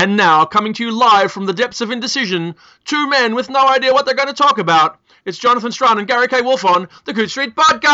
And 0.00 0.16
now, 0.16 0.44
coming 0.44 0.72
to 0.74 0.84
you 0.84 0.92
live 0.92 1.32
from 1.32 1.46
the 1.46 1.52
depths 1.52 1.80
of 1.80 1.90
indecision, 1.90 2.54
two 2.84 3.10
men 3.10 3.34
with 3.34 3.50
no 3.50 3.66
idea 3.66 3.92
what 3.92 4.06
they're 4.06 4.14
going 4.14 4.28
to 4.28 4.32
talk 4.32 4.58
about. 4.58 5.00
It's 5.24 5.38
Jonathan 5.38 5.72
Strahan 5.72 5.98
and 5.98 6.06
Gary 6.06 6.28
K. 6.28 6.40
Wolfe 6.40 6.64
on 6.64 6.86
the 7.04 7.12
Coode 7.12 7.28
Street 7.28 7.56
Podcast. 7.56 7.88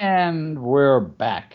And 0.00 0.60
we're 0.60 0.98
back. 0.98 1.54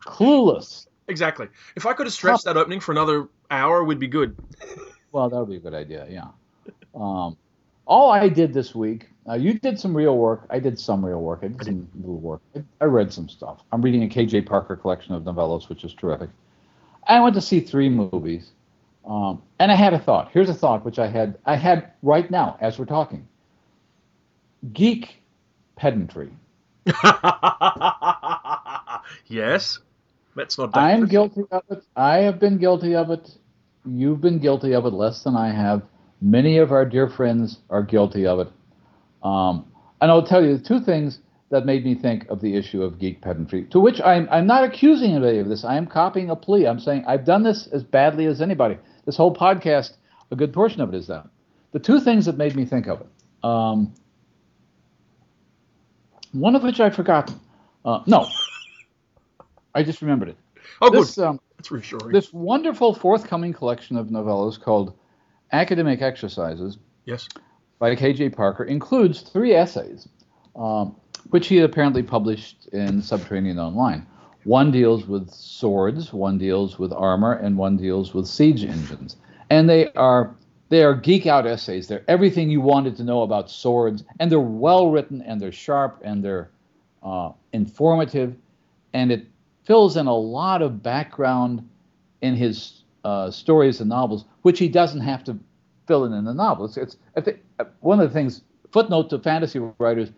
Clueless. 0.00 0.88
Exactly. 1.06 1.46
If 1.76 1.86
I 1.86 1.92
could 1.92 2.06
have 2.06 2.12
stretched 2.12 2.46
that 2.46 2.56
opening 2.56 2.80
for 2.80 2.90
another 2.90 3.28
hour, 3.48 3.84
we'd 3.84 4.00
be 4.00 4.08
good. 4.08 4.36
Well, 5.12 5.28
that 5.28 5.38
would 5.38 5.48
be 5.48 5.58
a 5.58 5.60
good 5.60 5.72
idea, 5.72 6.08
yeah. 6.10 6.30
Um, 6.96 7.36
all 7.86 8.10
I 8.10 8.28
did 8.28 8.52
this 8.52 8.74
week, 8.74 9.06
uh, 9.28 9.34
you 9.34 9.56
did 9.60 9.78
some 9.78 9.96
real 9.96 10.18
work. 10.18 10.48
I 10.50 10.58
did 10.58 10.80
some 10.80 11.06
real 11.06 11.22
work. 11.22 11.44
I 11.44 11.46
did 11.46 11.64
some 11.64 11.88
little 11.94 12.18
work. 12.18 12.40
I, 12.56 12.64
I 12.80 12.86
read 12.86 13.12
some 13.12 13.28
stuff. 13.28 13.62
I'm 13.70 13.82
reading 13.82 14.02
a 14.02 14.08
K.J. 14.08 14.40
Parker 14.40 14.74
collection 14.74 15.14
of 15.14 15.22
novellas, 15.22 15.68
which 15.68 15.84
is 15.84 15.94
terrific. 15.94 16.28
I 17.08 17.20
went 17.20 17.34
to 17.34 17.40
see 17.40 17.60
three 17.60 17.88
movies, 17.88 18.50
um, 19.06 19.42
and 19.58 19.70
I 19.70 19.74
had 19.74 19.94
a 19.94 19.98
thought. 19.98 20.30
Here's 20.32 20.48
a 20.48 20.54
thought 20.54 20.84
which 20.84 20.98
I 20.98 21.06
had. 21.06 21.38
I 21.46 21.56
had 21.56 21.92
right 22.02 22.30
now 22.30 22.56
as 22.60 22.78
we're 22.78 22.86
talking. 22.86 23.26
Geek 24.72 25.22
pedantry. 25.76 26.30
yes, 29.26 29.78
that's 30.34 30.58
not. 30.58 30.76
I'm 30.76 31.06
guilty 31.06 31.42
of 31.50 31.62
it. 31.70 31.84
I 31.96 32.18
have 32.18 32.38
been 32.38 32.58
guilty 32.58 32.94
of 32.94 33.10
it. 33.10 33.30
You've 33.84 34.20
been 34.20 34.38
guilty 34.38 34.72
of 34.74 34.84
it 34.86 34.92
less 34.92 35.22
than 35.22 35.36
I 35.36 35.52
have. 35.52 35.82
Many 36.20 36.58
of 36.58 36.72
our 36.72 36.84
dear 36.84 37.08
friends 37.08 37.60
are 37.70 37.82
guilty 37.82 38.26
of 38.26 38.40
it. 38.40 38.48
Um, 39.22 39.66
and 40.00 40.10
I'll 40.10 40.26
tell 40.26 40.44
you 40.44 40.56
the 40.56 40.64
two 40.64 40.80
things 40.80 41.20
that 41.50 41.64
made 41.64 41.84
me 41.84 41.94
think 41.94 42.28
of 42.28 42.40
the 42.40 42.56
issue 42.56 42.82
of 42.82 42.98
geek 42.98 43.20
pedantry, 43.20 43.64
to 43.66 43.78
which 43.78 44.00
I'm, 44.00 44.28
I'm 44.30 44.46
not 44.46 44.64
accusing 44.64 45.12
anybody 45.12 45.38
of 45.38 45.48
this. 45.48 45.64
I 45.64 45.76
am 45.76 45.86
copying 45.86 46.30
a 46.30 46.36
plea. 46.36 46.66
I'm 46.66 46.80
saying 46.80 47.04
I've 47.06 47.24
done 47.24 47.42
this 47.42 47.68
as 47.68 47.84
badly 47.84 48.26
as 48.26 48.42
anybody. 48.42 48.78
This 49.04 49.16
whole 49.16 49.34
podcast, 49.34 49.92
a 50.30 50.36
good 50.36 50.52
portion 50.52 50.80
of 50.80 50.92
it 50.92 50.96
is 50.96 51.06
that. 51.06 51.28
The 51.72 51.78
two 51.78 52.00
things 52.00 52.26
that 52.26 52.36
made 52.36 52.56
me 52.56 52.64
think 52.64 52.88
of 52.88 53.00
it. 53.02 53.06
Um, 53.44 53.94
one 56.32 56.56
of 56.56 56.62
which 56.62 56.80
I've 56.80 56.94
forgotten. 56.94 57.40
Uh, 57.84 58.00
no, 58.06 58.28
I 59.74 59.82
just 59.82 60.02
remembered 60.02 60.30
it. 60.30 60.36
Oh, 60.82 60.90
good. 60.90 61.04
This, 61.04 61.16
um, 61.16 61.40
That's 61.56 61.70
reassuring. 61.70 62.12
this 62.12 62.34
wonderful 62.34 62.94
forthcoming 62.94 63.54
collection 63.54 63.96
of 63.96 64.08
novellas 64.08 64.60
called 64.60 64.92
Academic 65.50 66.02
Exercises 66.02 66.76
yes. 67.06 67.28
by 67.78 67.94
K.J. 67.94 68.30
Parker 68.30 68.64
includes 68.64 69.22
three 69.22 69.54
essays, 69.54 70.06
um, 70.54 70.96
which 71.30 71.48
he 71.48 71.58
apparently 71.60 72.02
published 72.02 72.68
in 72.72 73.02
Subterranean 73.02 73.58
Online. 73.58 74.06
One 74.44 74.70
deals 74.70 75.06
with 75.06 75.30
swords, 75.30 76.12
one 76.12 76.38
deals 76.38 76.78
with 76.78 76.92
armor, 76.92 77.32
and 77.32 77.58
one 77.58 77.76
deals 77.76 78.14
with 78.14 78.26
siege 78.26 78.64
engines. 78.64 79.16
And 79.50 79.68
they 79.68 79.88
are 79.92 80.34
they 80.68 80.82
are 80.82 80.94
geek 80.94 81.26
out 81.26 81.46
essays. 81.46 81.86
They're 81.86 82.04
everything 82.08 82.50
you 82.50 82.60
wanted 82.60 82.96
to 82.96 83.04
know 83.04 83.22
about 83.22 83.50
swords, 83.50 84.04
and 84.18 84.30
they're 84.30 84.40
well 84.40 84.90
written, 84.90 85.22
and 85.22 85.40
they're 85.40 85.52
sharp, 85.52 86.00
and 86.04 86.24
they're 86.24 86.50
uh, 87.02 87.32
informative, 87.52 88.34
and 88.92 89.12
it 89.12 89.26
fills 89.64 89.96
in 89.96 90.06
a 90.06 90.16
lot 90.16 90.62
of 90.62 90.82
background 90.82 91.68
in 92.22 92.34
his 92.34 92.82
uh, 93.04 93.30
stories 93.30 93.80
and 93.80 93.88
novels, 93.88 94.24
which 94.42 94.58
he 94.58 94.68
doesn't 94.68 95.00
have 95.00 95.22
to 95.24 95.38
fill 95.86 96.04
in 96.04 96.12
in 96.12 96.24
the 96.24 96.34
novel. 96.34 96.64
It's, 96.66 96.76
it's 96.76 96.96
uh, 97.58 97.64
one 97.80 98.00
of 98.00 98.08
the 98.08 98.14
things. 98.14 98.42
Footnote 98.72 99.10
to 99.10 99.18
fantasy 99.20 99.60
writers: 99.78 100.10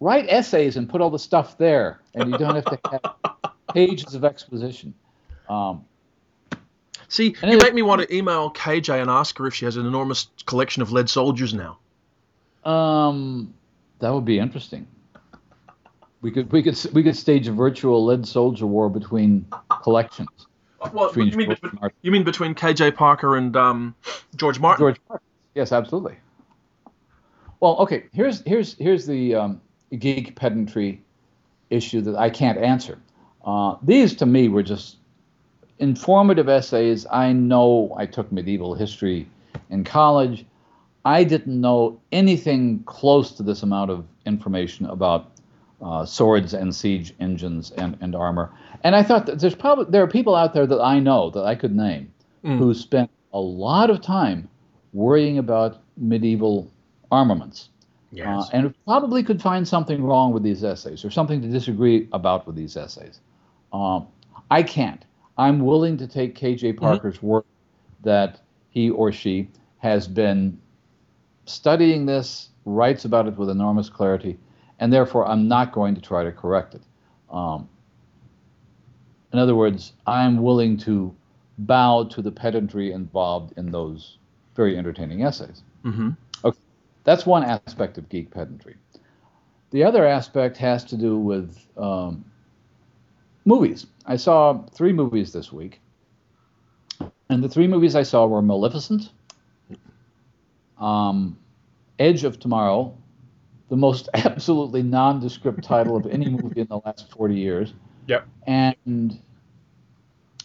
write 0.00 0.26
essays 0.28 0.76
and 0.76 0.88
put 0.88 1.00
all 1.00 1.10
the 1.10 1.18
stuff 1.18 1.56
there, 1.58 2.00
and 2.14 2.30
you 2.30 2.38
don't 2.38 2.54
have 2.54 2.64
to 2.66 2.78
have 2.90 3.52
pages 3.74 4.14
of 4.14 4.24
exposition. 4.24 4.94
Um, 5.48 5.84
See, 7.08 7.36
And 7.42 7.50
you 7.50 7.58
it- 7.58 7.62
make 7.62 7.74
me 7.74 7.82
want 7.82 8.00
to 8.02 8.14
email 8.14 8.50
KJ 8.50 9.00
and 9.00 9.10
ask 9.10 9.36
her 9.38 9.46
if 9.46 9.54
she 9.54 9.66
has 9.66 9.76
an 9.76 9.86
enormous 9.86 10.28
collection 10.46 10.82
of 10.82 10.90
lead 10.90 11.08
soldiers 11.08 11.54
now. 11.54 11.78
um, 12.64 13.52
that 14.00 14.10
would 14.12 14.24
be 14.24 14.38
interesting. 14.38 14.86
We 16.20 16.30
could 16.30 16.50
we 16.50 16.62
could 16.62 16.78
we 16.92 17.02
could 17.02 17.16
stage 17.16 17.46
a 17.48 17.52
virtual 17.52 18.04
lead 18.04 18.26
soldier 18.26 18.66
war 18.66 18.88
between 18.88 19.46
collections. 19.82 20.28
Well, 20.92 21.08
Between 21.08 21.28
you 21.28 21.36
mean, 21.36 21.46
George 21.48 21.60
bet- 21.60 21.74
Martin. 21.80 21.98
you 22.02 22.10
mean 22.10 22.24
between 22.24 22.54
KJ 22.54 22.94
Parker 22.94 23.36
and 23.36 23.54
um, 23.56 23.94
George 24.36 24.58
Martin? 24.58 24.82
George 24.82 25.00
Martin. 25.08 25.26
Yes, 25.54 25.72
absolutely. 25.72 26.16
Well, 27.60 27.76
okay. 27.78 28.04
Here's 28.12 28.40
here's 28.42 28.74
here's 28.78 29.06
the 29.06 29.34
um, 29.34 29.60
geek 29.98 30.36
pedantry 30.36 31.02
issue 31.70 32.00
that 32.02 32.16
I 32.16 32.30
can't 32.30 32.58
answer. 32.58 32.98
Uh, 33.44 33.76
these 33.82 34.14
to 34.16 34.26
me 34.26 34.48
were 34.48 34.62
just 34.62 34.96
informative 35.78 36.48
essays. 36.48 37.06
I 37.10 37.32
know 37.32 37.94
I 37.96 38.06
took 38.06 38.30
medieval 38.32 38.74
history 38.74 39.28
in 39.70 39.84
college. 39.84 40.46
I 41.04 41.24
didn't 41.24 41.60
know 41.60 42.00
anything 42.12 42.82
close 42.84 43.32
to 43.32 43.42
this 43.42 43.62
amount 43.62 43.90
of 43.90 44.04
information 44.24 44.86
about 44.86 45.30
uh, 45.82 46.06
swords 46.06 46.54
and 46.54 46.74
siege 46.74 47.12
engines 47.20 47.70
and, 47.72 47.98
and 48.00 48.14
armor. 48.14 48.50
And 48.82 48.96
I 48.96 49.02
thought 49.02 49.26
that 49.26 49.40
there's 49.40 49.54
probably 49.54 49.86
there 49.90 50.02
are 50.02 50.06
people 50.08 50.34
out 50.34 50.54
there 50.54 50.66
that 50.66 50.80
I 50.80 50.98
know 51.00 51.30
that 51.30 51.44
I 51.44 51.54
could 51.54 51.74
name 51.74 52.10
Mm. 52.44 52.58
who 52.58 52.74
spent 52.74 53.10
a 53.32 53.40
lot 53.40 53.88
of 53.88 54.02
time 54.02 54.48
worrying 54.92 55.38
about 55.38 55.80
medieval 55.96 56.70
armaments. 57.10 57.70
Yes. 58.14 58.26
Uh, 58.26 58.50
and 58.52 58.84
probably 58.84 59.22
could 59.22 59.42
find 59.42 59.66
something 59.66 60.02
wrong 60.02 60.32
with 60.32 60.42
these 60.42 60.62
essays 60.62 61.04
or 61.04 61.10
something 61.10 61.42
to 61.42 61.48
disagree 61.48 62.08
about 62.12 62.46
with 62.46 62.56
these 62.56 62.76
essays. 62.76 63.20
Um, 63.72 64.06
I 64.50 64.62
can't. 64.62 65.04
I'm 65.36 65.60
willing 65.60 65.96
to 65.98 66.06
take 66.06 66.38
KJ 66.38 66.78
Parker's 66.78 67.20
work, 67.22 67.44
that 68.02 68.40
he 68.70 68.90
or 68.90 69.10
she 69.10 69.48
has 69.78 70.06
been 70.06 70.60
studying 71.46 72.06
this, 72.06 72.50
writes 72.64 73.04
about 73.04 73.26
it 73.26 73.36
with 73.36 73.50
enormous 73.50 73.90
clarity, 73.90 74.38
and 74.78 74.92
therefore 74.92 75.26
I'm 75.26 75.48
not 75.48 75.72
going 75.72 75.94
to 75.94 76.00
try 76.00 76.22
to 76.22 76.32
correct 76.32 76.74
it. 76.74 76.82
Um, 77.30 77.68
in 79.32 79.38
other 79.38 79.56
words, 79.56 79.92
I'm 80.06 80.42
willing 80.42 80.76
to 80.78 81.14
bow 81.58 82.04
to 82.04 82.22
the 82.22 82.30
pedantry 82.30 82.92
involved 82.92 83.58
in 83.58 83.70
those 83.72 84.18
very 84.54 84.78
entertaining 84.78 85.24
essays. 85.24 85.62
hmm 85.82 86.10
That's 87.04 87.26
one 87.26 87.44
aspect 87.44 87.98
of 87.98 88.08
geek 88.08 88.30
pedantry. 88.30 88.76
The 89.70 89.84
other 89.84 90.06
aspect 90.06 90.56
has 90.58 90.84
to 90.84 90.96
do 90.96 91.18
with 91.18 91.58
um, 91.76 92.24
movies. 93.44 93.86
I 94.06 94.16
saw 94.16 94.62
three 94.72 94.92
movies 94.92 95.32
this 95.32 95.52
week, 95.52 95.80
and 97.28 97.42
the 97.42 97.48
three 97.48 97.66
movies 97.66 97.94
I 97.96 98.02
saw 98.04 98.26
were 98.26 98.40
Maleficent, 98.42 99.10
um, 100.78 101.38
Edge 101.98 102.24
of 102.24 102.38
Tomorrow, 102.38 102.96
the 103.68 103.76
most 103.76 104.08
absolutely 104.14 104.82
nondescript 104.82 105.62
title 105.64 105.96
of 105.96 106.06
any 106.06 106.28
movie 106.28 106.60
in 106.60 106.66
the 106.68 106.78
last 106.84 107.10
40 107.12 107.34
years, 107.34 107.74
Yep. 108.06 108.26
and 108.46 109.20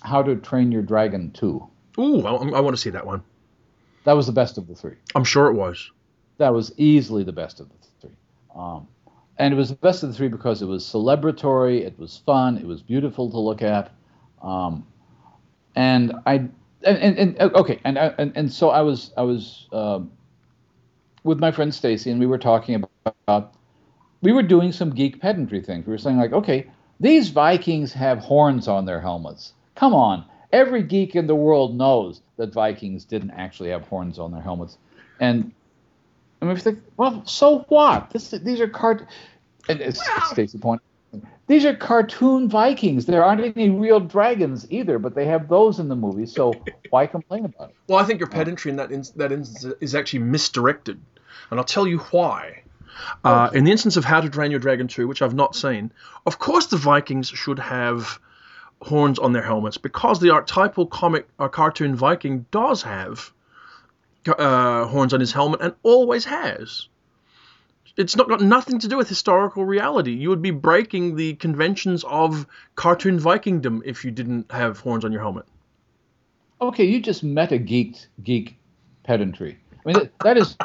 How 0.02 0.24
to 0.24 0.36
Train 0.38 0.72
Your 0.72 0.82
Dragon 0.82 1.32
2. 1.32 1.68
Ooh, 2.00 2.26
I, 2.26 2.32
I 2.34 2.60
want 2.62 2.76
to 2.76 2.82
see 2.82 2.90
that 2.92 3.06
one. 3.06 3.22
That 4.06 4.14
was 4.14 4.26
the 4.26 4.32
best 4.34 4.58
of 4.58 4.68
the 4.68 4.76
three. 4.76 4.96
I'm 5.14 5.26
sure 5.26 5.48
it 5.48 5.54
was. 5.54 5.92
That 6.40 6.54
was 6.54 6.74
easily 6.78 7.24
the 7.24 7.32
best 7.32 7.60
of 7.60 7.70
the 7.70 7.76
three. 8.02 8.16
Um, 8.56 8.88
and 9.38 9.54
it 9.54 9.58
was 9.58 9.70
the 9.70 9.76
best 9.76 10.04
of 10.04 10.10
the 10.10 10.16
three 10.16 10.28
because 10.28 10.62
it 10.62 10.66
was 10.66 10.84
celebratory, 10.84 11.82
it 11.86 11.98
was 12.00 12.18
fun, 12.26 12.58
it 12.58 12.66
was 12.66 12.82
beautiful 12.82 13.30
to 13.30 13.40
look 13.40 13.62
at, 13.62 13.92
um, 14.42 14.86
and 15.76 16.14
I 16.26 16.50
and, 16.84 16.98
and, 16.98 17.18
and 17.18 17.42
okay, 17.56 17.80
and, 17.84 17.98
and 17.98 18.34
and 18.36 18.52
so 18.52 18.70
I 18.70 18.82
was 18.82 19.14
I 19.18 19.22
was 19.22 19.68
um 19.72 20.12
with 21.24 21.40
my 21.40 21.52
friend 21.52 21.74
Stacy, 21.74 22.10
and 22.10 22.20
we 22.20 22.26
were 22.26 22.38
talking 22.38 22.84
about 23.26 23.54
we 24.22 24.32
were 24.32 24.44
doing 24.44 24.72
some 24.72 24.90
geek 24.90 25.22
pedantry 25.22 25.62
things. 25.62 25.86
We 25.86 25.92
were 25.92 25.98
saying 25.98 26.18
like, 26.18 26.34
okay, 26.34 26.70
these 27.00 27.30
Vikings 27.30 27.94
have 27.94 28.20
horns 28.20 28.68
on 28.68 28.86
their 28.86 29.00
helmets. 29.02 29.54
Come 29.76 29.94
on, 29.94 30.26
every 30.52 30.84
geek 30.84 31.16
in 31.16 31.28
the 31.28 31.36
world 31.36 31.78
knows 31.78 32.22
that 32.38 32.54
Vikings 32.54 33.06
didn't 33.06 33.32
actually 33.32 33.70
have 33.70 33.84
horns 33.88 34.20
on 34.20 34.32
their 34.32 34.42
helmets, 34.42 34.78
and 35.20 35.52
I 36.42 36.46
mean, 36.46 36.56
if 36.56 36.64
they, 36.64 36.76
well, 36.98 37.26
so 37.26 37.66
what? 37.70 38.12
This, 38.12 38.32
these 38.32 38.62
are 38.62 38.68
cart. 38.68 39.06
And 39.68 39.82
it's, 39.82 40.02
Stacy 40.32 40.58
point. 40.58 40.82
These 41.48 41.66
are 41.66 41.76
cartoon 41.76 42.48
Vikings. 42.48 43.08
There 43.08 43.24
aren't 43.24 43.42
any 43.42 43.72
real 43.72 44.00
dragons 44.00 44.68
either, 44.70 45.00
but 45.00 45.16
they 45.16 45.26
have 45.26 45.50
those 45.50 45.80
in 45.80 45.90
the 45.90 45.96
movie. 45.96 46.28
So 46.28 46.54
why 46.92 47.08
complain 47.08 47.46
about 47.46 47.72
it? 47.72 47.76
Well, 47.88 47.98
I 47.98 48.04
think 48.04 48.20
your 48.20 48.30
pedantry 48.30 48.70
in 48.70 48.78
that 48.78 48.92
in, 48.92 49.04
that 49.16 49.32
instance 49.32 49.74
is 49.82 49.96
actually 49.96 50.20
misdirected, 50.20 51.02
and 51.50 51.60
I'll 51.60 51.66
tell 51.66 51.88
you 51.88 51.98
why. 52.12 52.62
Uh, 53.24 53.50
in 53.54 53.64
the 53.64 53.72
instance 53.72 53.98
of 53.98 54.06
How 54.06 54.22
to 54.22 54.30
Train 54.30 54.52
Your 54.52 54.60
Dragon 54.60 54.88
2, 54.88 55.08
which 55.08 55.22
I've 55.22 55.34
not 55.34 55.56
seen, 55.56 55.92
of 56.26 56.38
course 56.38 56.68
the 56.68 56.78
Vikings 56.78 57.30
should 57.30 57.58
have 57.58 58.20
horns 58.82 59.18
on 59.18 59.34
their 59.34 59.42
helmets 59.42 59.78
because 59.78 60.20
the 60.20 60.32
archetypal 60.32 60.86
comic 60.86 61.28
or 61.38 61.50
cartoon 61.50 61.96
Viking 61.96 62.46
does 62.52 62.84
have 62.84 63.34
uh, 64.28 64.86
horns 64.86 65.14
on 65.14 65.20
his 65.20 65.32
helmet 65.32 65.62
and 65.62 65.74
always 65.84 66.26
has. 66.26 66.88
it's 67.98 68.16
not 68.16 68.30
got 68.30 68.42
nothing 68.42 68.80
to 68.80 68.88
do 68.88 68.98
with 68.98 69.10
historical 69.10 69.66
reality. 69.66 70.12
You 70.14 70.30
would 70.30 70.42
be 70.42 70.52
breaking 70.52 71.16
the 71.16 71.34
conventions 71.36 72.04
of 72.04 72.46
cartoon 72.76 73.20
Vikingdom 73.20 73.82
if 73.86 74.06
you 74.06 74.12
didn't 74.12 74.52
have 74.52 74.80
horns 74.80 75.06
on 75.06 75.12
your 75.12 75.22
helmet. 75.22 75.46
Okay, 76.62 76.86
you 76.86 77.02
just 77.02 77.24
met 77.24 77.52
a 77.52 77.60
geeked 77.60 78.08
geek 78.24 78.58
pedantry. 79.04 79.58
I 79.74 79.92
mean, 79.92 80.10
that 80.24 80.38
is 80.38 80.58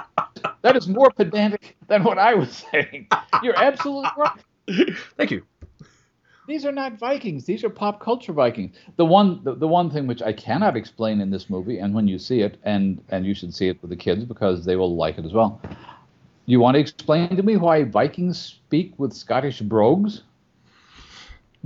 that 0.63 0.77
is 0.77 0.89
more 0.89 1.11
pedantic 1.11 1.77
than 1.89 2.03
what 2.03 2.19
I 2.19 2.35
was 2.35 2.65
saying. 2.71 3.09
You're 3.43 3.57
absolutely 3.57 4.11
right. 4.17 4.41
Thank 5.17 5.31
you. 5.31 5.45
These 6.47 6.67
are 6.67 6.73
not 6.73 6.99
Vikings. 6.99 7.47
These 7.47 7.65
are 7.65 7.71
pop 7.71 8.01
culture 8.01 8.33
Vikings. 8.33 8.77
The 8.97 9.05
one 9.05 9.43
the, 9.45 9.55
the 9.55 9.69
one 9.69 9.91
thing 9.91 10.07
which 10.07 10.23
I 10.23 10.33
cannot 10.33 10.77
explain 10.77 11.21
in 11.21 11.31
this 11.31 11.49
movie, 11.49 11.79
and 11.79 11.95
when 11.95 12.07
you 12.07 12.19
see 12.19 12.41
it, 12.41 12.59
and 12.65 13.03
and 13.09 13.25
you 13.25 13.35
should 13.35 13.55
see 13.55 13.69
it 13.69 13.81
with 13.81 13.91
the 13.91 13.97
kids 13.97 14.25
because 14.25 14.65
they 14.65 14.77
will 14.77 14.95
like 14.95 15.19
it 15.19 15.25
as 15.25 15.33
well. 15.33 15.61
You 16.47 16.61
want 16.61 16.75
to 16.75 16.81
explain 16.81 17.35
to 17.35 17.43
me 17.43 17.57
why 17.57 17.85
Vikings 17.85 18.39
speak 18.39 18.93
with 18.99 19.15
Scottish 19.15 19.61
brogues? 19.61 20.23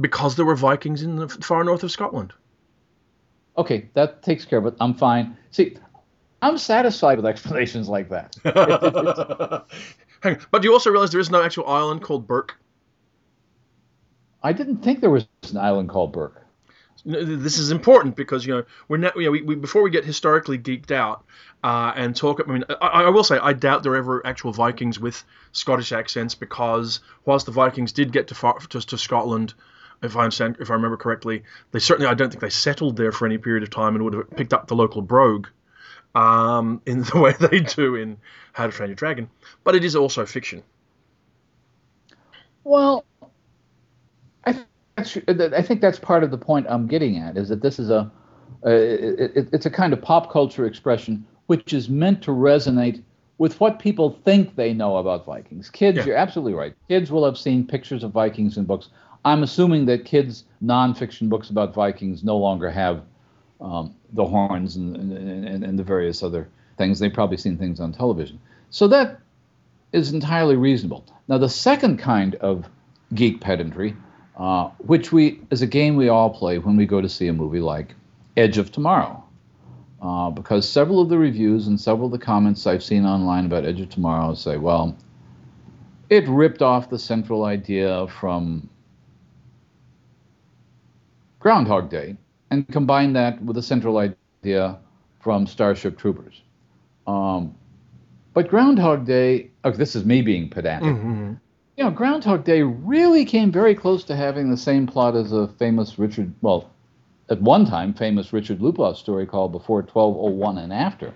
Because 0.01 0.37
there 0.37 0.45
were 0.45 0.55
Vikings 0.55 1.03
in 1.03 1.17
the 1.17 1.29
far 1.29 1.65
north 1.65 1.83
of 1.83 1.91
Scotland. 1.91 2.33
Okay, 3.57 3.89
that 3.95 4.23
takes 4.23 4.45
care 4.45 4.61
of 4.61 4.67
it. 4.67 4.77
I'm 4.79 4.95
fine. 4.95 5.37
See, 5.51 5.77
I'm 6.41 6.57
satisfied 6.57 7.17
with 7.17 7.27
explanations 7.27 7.89
like 7.89 8.09
that. 8.11 8.37
Hang 10.21 10.37
on. 10.37 10.47
But 10.53 10.63
do 10.63 10.69
you 10.69 10.73
also 10.73 10.91
realize 10.91 11.11
there 11.11 11.21
is 11.21 11.31
no 11.31 11.43
actual 11.43 11.67
island 11.67 12.03
called 12.03 12.29
Berk? 12.29 12.57
I 14.43 14.53
didn't 14.53 14.79
think 14.79 15.01
there 15.01 15.11
was 15.11 15.27
an 15.51 15.57
island 15.57 15.89
called 15.89 16.13
Berk. 16.13 16.45
This 17.05 17.59
is 17.59 17.71
important 17.71 18.17
because 18.17 18.45
you 18.45 18.55
know 18.55 18.65
we're 18.89 18.99
not, 18.99 19.17
you 19.17 19.25
know, 19.25 19.31
we, 19.31 19.43
we, 19.43 19.55
before 19.55 19.83
we 19.83 19.91
get 19.91 20.05
historically 20.05 20.59
geeked 20.59 20.91
out 20.91 21.25
uh, 21.63 21.93
and 21.95 22.15
talk. 22.15 22.41
I 22.47 22.51
mean, 22.51 22.65
I, 22.69 23.05
I, 23.05 23.09
will 23.11 23.25
say 23.25 23.39
I 23.39 23.53
doubt 23.53 23.83
there 23.83 23.93
are 23.93 23.97
ever 23.97 24.27
actual 24.27 24.53
Vikings 24.53 24.99
with 24.99 25.25
Scottish 25.53 25.93
accents 25.93 26.35
because 26.35 27.01
whilst 27.25 27.47
the 27.47 27.53
Vikings 27.53 27.93
did 27.93 28.13
get 28.13 28.29
to 28.29 28.35
far, 28.35 28.59
to, 28.59 28.81
to 28.81 28.99
Scotland, 28.99 29.55
if 30.03 30.17
I 30.17 30.25
understand, 30.25 30.57
if 30.61 30.71
I 30.71 30.75
remember 30.75 30.97
correctly, 30.97 31.45
they 31.71 31.79
certainly 31.79 32.11
I 32.11 32.15
don't 32.15 32.31
think 32.31 32.41
they 32.41 32.51
settled 32.51 32.97
there 32.97 33.13
for 33.13 33.27
any 33.27 33.39
period 33.39 33.63
of 33.63 33.71
time 33.71 33.95
and 33.95 34.05
would 34.05 34.15
have 34.15 34.31
picked 34.31 34.53
up 34.53 34.67
the 34.67 34.77
local 34.77 35.01
brogue 35.01 35.47
um, 36.15 36.83
in 36.85 37.03
the 37.03 37.19
way 37.21 37.33
they 37.39 37.61
do 37.61 37.95
in 37.95 38.19
How 38.53 38.67
to 38.67 38.73
Train 38.73 38.91
Your 38.91 38.97
Dragon. 38.97 39.31
But 39.65 39.77
it 39.77 39.85
is 39.85 39.97
also 39.97 40.27
fiction. 40.27 40.63
Well, 42.65 43.05
I 44.97 45.63
think 45.63 45.81
that's 45.81 45.99
part 45.99 46.25
of 46.25 46.31
the 46.31 46.39
point 46.39 46.67
I'm 46.69 46.87
getting 46.87 47.19
at 47.19 47.37
is 47.37 47.49
that 47.49 47.63
this 47.63 47.79
is 47.79 47.91
a, 47.91 48.11
it, 48.65 49.49
it's 49.53 49.67
a 49.67 49.71
kind 49.71 49.93
of 49.93 50.03
pop 50.03 50.31
culture 50.33 50.67
expression 50.67 51.27
which 51.47 51.73
is 51.73 51.89
meant 51.89 52.23
to 52.23 52.31
resonate 52.31 53.03
with 53.39 53.59
what 53.61 53.79
people 53.79 54.19
think 54.25 54.57
they 54.57 54.75
know 54.75 54.97
about 54.97 55.25
Vikings. 55.25 55.71
Kids, 55.71 55.99
yeah. 55.99 56.05
you're 56.05 56.17
absolutely 56.17 56.55
right. 56.55 56.75
Kids 56.89 57.11
will 57.11 57.25
have 57.25 57.39
seen 57.39 57.67
pictures 57.67 58.05
of 58.05 58.11
Vikings 58.11 58.57
in 58.57 58.65
books. 58.65 58.91
I'm 59.25 59.43
assuming 59.43 59.87
that 59.87 60.05
kids' 60.05 60.45
nonfiction 60.63 61.29
books 61.29 61.49
about 61.51 61.73
Vikings 61.73 62.23
no 62.23 62.37
longer 62.37 62.71
have 62.71 63.03
um, 63.61 63.95
the 64.13 64.27
horns 64.27 64.77
and, 64.77 64.97
and, 64.97 65.65
and, 65.65 65.79
the 65.79 65.83
various 65.83 66.23
other 66.23 66.49
things. 66.77 66.99
They've 66.99 67.13
probably 67.13 67.37
seen 67.37 67.57
things 67.57 67.81
on 67.81 67.93
television. 67.93 68.41
So 68.71 68.87
that 68.89 69.21
is 69.93 70.13
entirely 70.13 70.57
reasonable. 70.57 71.05
Now, 71.27 71.39
the 71.39 71.49
second 71.49 71.99
kind 71.99 72.37
of 72.37 72.67
geek 73.15 73.41
pedantry 73.41 73.97
uh, 74.39 74.69
which 74.79 75.13
we 75.13 75.41
is 75.51 75.63
a 75.63 75.67
game 75.67 75.97
we 75.97 76.09
all 76.09 76.31
play 76.31 76.59
when 76.59 76.77
we 76.77 76.87
go 76.87 77.01
to 77.01 77.09
see 77.09 77.27
a 77.27 77.33
movie 77.33 77.61
like 77.61 77.95
Edge 78.37 78.57
of 78.57 78.71
Tomorrow. 78.71 79.25
Uh, 80.01 80.31
because 80.31 80.69
several 80.69 81.01
of 81.01 81.09
the 81.09 81.19
reviews 81.19 81.67
and 81.67 81.81
several 81.81 82.07
of 82.07 82.13
the 82.13 82.25
comments 82.25 82.69
I've 82.69 82.85
seen 82.85 83.05
online 83.05 83.47
about 83.47 83.65
Edge 83.67 83.81
of 83.81 83.89
Tomorrow 83.89 84.35
say, 84.35 84.57
well, 84.57 84.97
it 86.09 86.27
ripped 86.29 86.63
off 86.63 86.89
the 86.89 87.01
central 87.01 87.45
idea 87.45 88.07
from 88.07 88.69
Groundhog 91.41 91.91
Day 91.91 92.17
and 92.51 92.67
combined 92.69 93.17
that 93.17 93.43
with 93.43 93.57
the 93.57 93.63
central 93.63 93.99
idea 93.99 94.79
from 95.19 95.49
Starship 95.49 95.99
Troopers. 95.99 96.41
Um, 97.09 97.57
but 98.35 98.49
Groundhog 98.49 99.05
Day, 99.05 99.51
oh, 99.65 99.73
this 99.73 99.97
is 99.97 100.05
me 100.05 100.23
being 100.23 100.49
pedantic. 100.49 100.95
Mm-hmm 100.95 101.35
you 101.79 101.85
know, 101.85 101.91
Groundhog 101.93 102.43
Day 102.43 102.63
really 102.63 103.25
came 103.25 103.53
very 103.53 103.77
close 103.77 104.03
to 104.05 104.17
having 104.17 104.51
the 104.51 104.57
same 104.57 104.85
plot 104.85 105.15
as 105.15 105.31
a 105.31 105.47
famous 105.47 105.97
Richard, 105.97 106.35
well, 106.43 106.69
at 107.31 107.41
one 107.41 107.65
time 107.65 107.95
famous 107.95 108.33
Richard 108.33 108.59
Lupoff 108.59 108.97
story 108.97 109.27
called 109.27 109.53
Before 109.53 109.83
1201 109.83 110.59
and 110.59 110.73
After, 110.73 111.15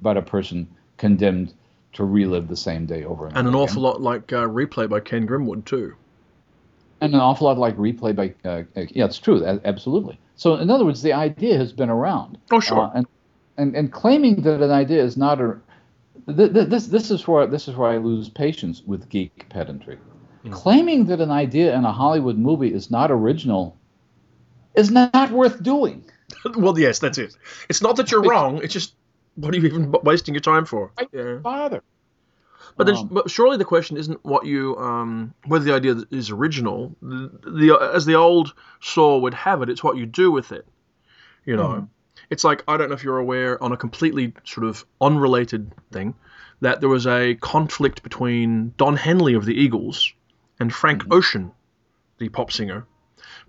about 0.00 0.16
a 0.16 0.22
person 0.22 0.66
condemned 0.96 1.54
to 1.92 2.04
relive 2.04 2.48
the 2.48 2.56
same 2.56 2.84
day 2.84 3.04
over 3.04 3.26
and, 3.26 3.36
over. 3.36 3.38
and 3.38 3.48
an 3.48 3.54
awful 3.54 3.82
lot 3.82 4.00
like 4.00 4.32
uh, 4.32 4.44
replay 4.48 4.88
by 4.88 4.98
Ken 4.98 5.24
Grimwood 5.24 5.64
too. 5.64 5.94
And 7.00 7.14
an 7.14 7.20
awful 7.20 7.46
lot 7.46 7.58
like 7.58 7.76
replay 7.76 8.16
by 8.16 8.34
uh, 8.44 8.62
uh 8.76 8.86
yeah, 8.90 9.04
it's 9.04 9.18
true, 9.18 9.44
absolutely. 9.44 10.18
So 10.34 10.56
in 10.56 10.68
other 10.68 10.84
words, 10.84 11.02
the 11.02 11.12
idea 11.12 11.58
has 11.58 11.72
been 11.72 11.90
around. 11.90 12.38
Oh 12.50 12.58
sure. 12.58 12.80
Uh, 12.80 12.90
and, 12.94 13.06
and 13.56 13.76
and 13.76 13.92
claiming 13.92 14.42
that 14.42 14.62
an 14.62 14.70
idea 14.72 15.04
is 15.04 15.16
not 15.16 15.40
a 15.40 15.60
this 16.26 16.86
this 16.86 17.10
is 17.10 17.26
where 17.26 17.46
this 17.46 17.68
is 17.68 17.76
where 17.76 17.90
I 17.90 17.96
lose 17.96 18.28
patience 18.28 18.82
with 18.82 19.08
geek 19.08 19.48
pedantry. 19.48 19.98
Mm. 20.44 20.52
Claiming 20.52 21.06
that 21.06 21.20
an 21.20 21.30
idea 21.30 21.74
in 21.74 21.84
a 21.84 21.92
Hollywood 21.92 22.38
movie 22.38 22.72
is 22.72 22.90
not 22.90 23.10
original 23.10 23.76
is 24.74 24.90
not 24.90 25.30
worth 25.30 25.62
doing. 25.62 26.04
well, 26.56 26.78
yes, 26.78 26.98
that's 26.98 27.18
it. 27.18 27.36
It's 27.68 27.82
not 27.82 27.96
that 27.96 28.10
you're 28.10 28.22
wrong. 28.22 28.62
It's 28.62 28.72
just 28.72 28.94
what 29.34 29.54
are 29.54 29.58
you 29.58 29.66
even 29.66 29.92
wasting 30.02 30.34
your 30.34 30.40
time 30.40 30.64
for? 30.64 30.92
I 30.98 31.06
yeah. 31.12 31.34
Bother. 31.34 31.82
But 32.76 32.86
then, 32.86 32.96
um, 32.96 33.08
but 33.08 33.30
surely 33.30 33.58
the 33.58 33.66
question 33.66 33.98
isn't 33.98 34.24
what 34.24 34.46
you 34.46 34.76
um, 34.78 35.34
whether 35.46 35.64
the 35.64 35.74
idea 35.74 35.96
is 36.10 36.30
original. 36.30 36.96
The, 37.02 37.30
the, 37.44 37.90
as 37.92 38.06
the 38.06 38.14
old 38.14 38.54
saw 38.80 39.18
would 39.18 39.34
have 39.34 39.60
it, 39.62 39.68
it's 39.68 39.84
what 39.84 39.96
you 39.96 40.06
do 40.06 40.30
with 40.30 40.52
it. 40.52 40.66
You 41.44 41.56
know. 41.56 41.68
Mm 41.68 41.88
it's 42.32 42.44
like 42.44 42.64
I 42.66 42.78
don't 42.78 42.88
know 42.88 42.94
if 42.94 43.04
you're 43.04 43.18
aware 43.18 43.62
on 43.62 43.72
a 43.72 43.76
completely 43.76 44.32
sort 44.44 44.66
of 44.66 44.86
unrelated 45.02 45.70
thing 45.92 46.14
that 46.62 46.80
there 46.80 46.88
was 46.88 47.06
a 47.06 47.34
conflict 47.34 48.02
between 48.02 48.72
Don 48.78 48.96
Henley 48.96 49.34
of 49.34 49.44
the 49.44 49.52
Eagles 49.52 50.14
and 50.58 50.72
Frank 50.72 51.02
mm-hmm. 51.02 51.12
Ocean, 51.12 51.52
the 52.16 52.30
pop 52.30 52.50
singer, 52.50 52.86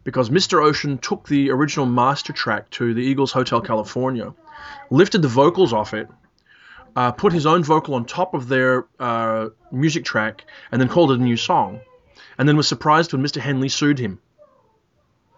because 0.04 0.30
Mr. 0.30 0.62
Ocean 0.62 0.98
took 0.98 1.30
the 1.30 1.50
original 1.52 1.86
master 1.86 2.34
track 2.34 2.70
to 2.72 2.94
the 2.94 3.00
Eagles 3.00 3.32
Hotel 3.32 3.62
California, 3.62 4.34
lifted 4.90 5.22
the 5.22 5.30
vocals 5.30 5.72
off 5.72 5.94
it, 5.94 6.10
uh, 6.98 7.14
put 7.14 7.32
his 7.32 7.46
own 7.46 7.64
vocal 7.64 7.96
on 7.96 8.04
top 8.04 8.34
of 8.34 8.50
their 8.50 8.86
uh, 9.00 9.48
music 9.72 10.04
track, 10.04 10.44
and 10.74 10.82
then 10.82 10.90
called 10.90 11.12
it 11.12 11.20
a 11.22 11.24
new 11.24 11.38
song, 11.38 11.80
and 12.38 12.50
then 12.50 12.58
was 12.58 12.68
surprised 12.68 13.14
when 13.14 13.24
Mr. 13.24 13.40
Henley 13.40 13.70
sued 13.70 13.98
him. 13.98 14.20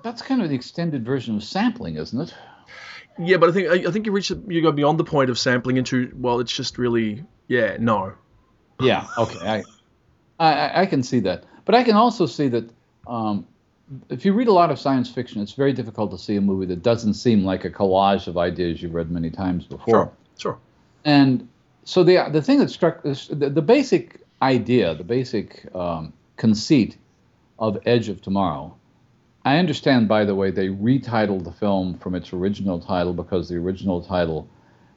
That's 0.01 0.23
kind 0.23 0.41
of 0.41 0.49
the 0.49 0.55
extended 0.55 1.05
version 1.05 1.35
of 1.35 1.43
sampling, 1.43 1.97
isn't 1.97 2.19
it? 2.19 2.33
Yeah, 3.17 3.37
but 3.37 3.49
I 3.49 3.51
think 3.53 3.69
I, 3.69 3.87
I 3.87 3.91
think 3.91 4.05
you 4.05 4.11
reach 4.11 4.29
you 4.29 4.61
go 4.61 4.71
beyond 4.71 4.99
the 4.99 5.03
point 5.03 5.29
of 5.29 5.39
sampling 5.39 5.77
into 5.77 6.11
well, 6.15 6.39
it's 6.39 6.55
just 6.55 6.77
really 6.77 7.23
yeah 7.47 7.77
no. 7.79 8.13
Yeah. 8.79 9.07
Okay. 9.17 9.39
I, 9.39 9.63
I 10.39 10.81
I 10.81 10.85
can 10.85 11.01
see 11.03 11.19
that, 11.21 11.45
but 11.63 11.75
I 11.75 11.83
can 11.83 11.95
also 11.95 12.25
see 12.25 12.49
that 12.49 12.69
um, 13.07 13.47
if 14.09 14.25
you 14.25 14.33
read 14.33 14.47
a 14.47 14.53
lot 14.53 14.71
of 14.71 14.79
science 14.79 15.09
fiction, 15.09 15.41
it's 15.41 15.53
very 15.53 15.71
difficult 15.71 16.11
to 16.11 16.17
see 16.17 16.35
a 16.35 16.41
movie 16.41 16.65
that 16.65 16.83
doesn't 16.83 17.13
seem 17.13 17.45
like 17.45 17.63
a 17.65 17.69
collage 17.69 18.27
of 18.27 18.37
ideas 18.37 18.81
you've 18.81 18.93
read 18.93 19.11
many 19.11 19.29
times 19.29 19.65
before. 19.65 19.87
Sure. 19.87 20.11
Sure. 20.37 20.59
And 21.05 21.47
so 21.83 22.03
the 22.03 22.27
the 22.31 22.41
thing 22.41 22.59
that 22.59 22.69
struck 22.69 23.03
the, 23.03 23.49
the 23.49 23.61
basic 23.61 24.21
idea, 24.41 24.95
the 24.95 25.03
basic 25.03 25.73
um, 25.73 26.11
conceit 26.35 26.97
of 27.59 27.77
Edge 27.85 28.09
of 28.09 28.21
Tomorrow 28.21 28.75
I 29.45 29.59
understand, 29.59 30.07
by 30.07 30.25
the 30.25 30.33
way, 30.33 30.49
they 30.49 30.69
retitled 30.69 31.43
the 31.43 31.51
film 31.51 31.99
from 31.99 32.15
its 32.15 32.33
original 32.33 32.79
title 32.79 33.13
because 33.13 33.47
the 33.47 33.57
original 33.57 34.01
title 34.01 34.47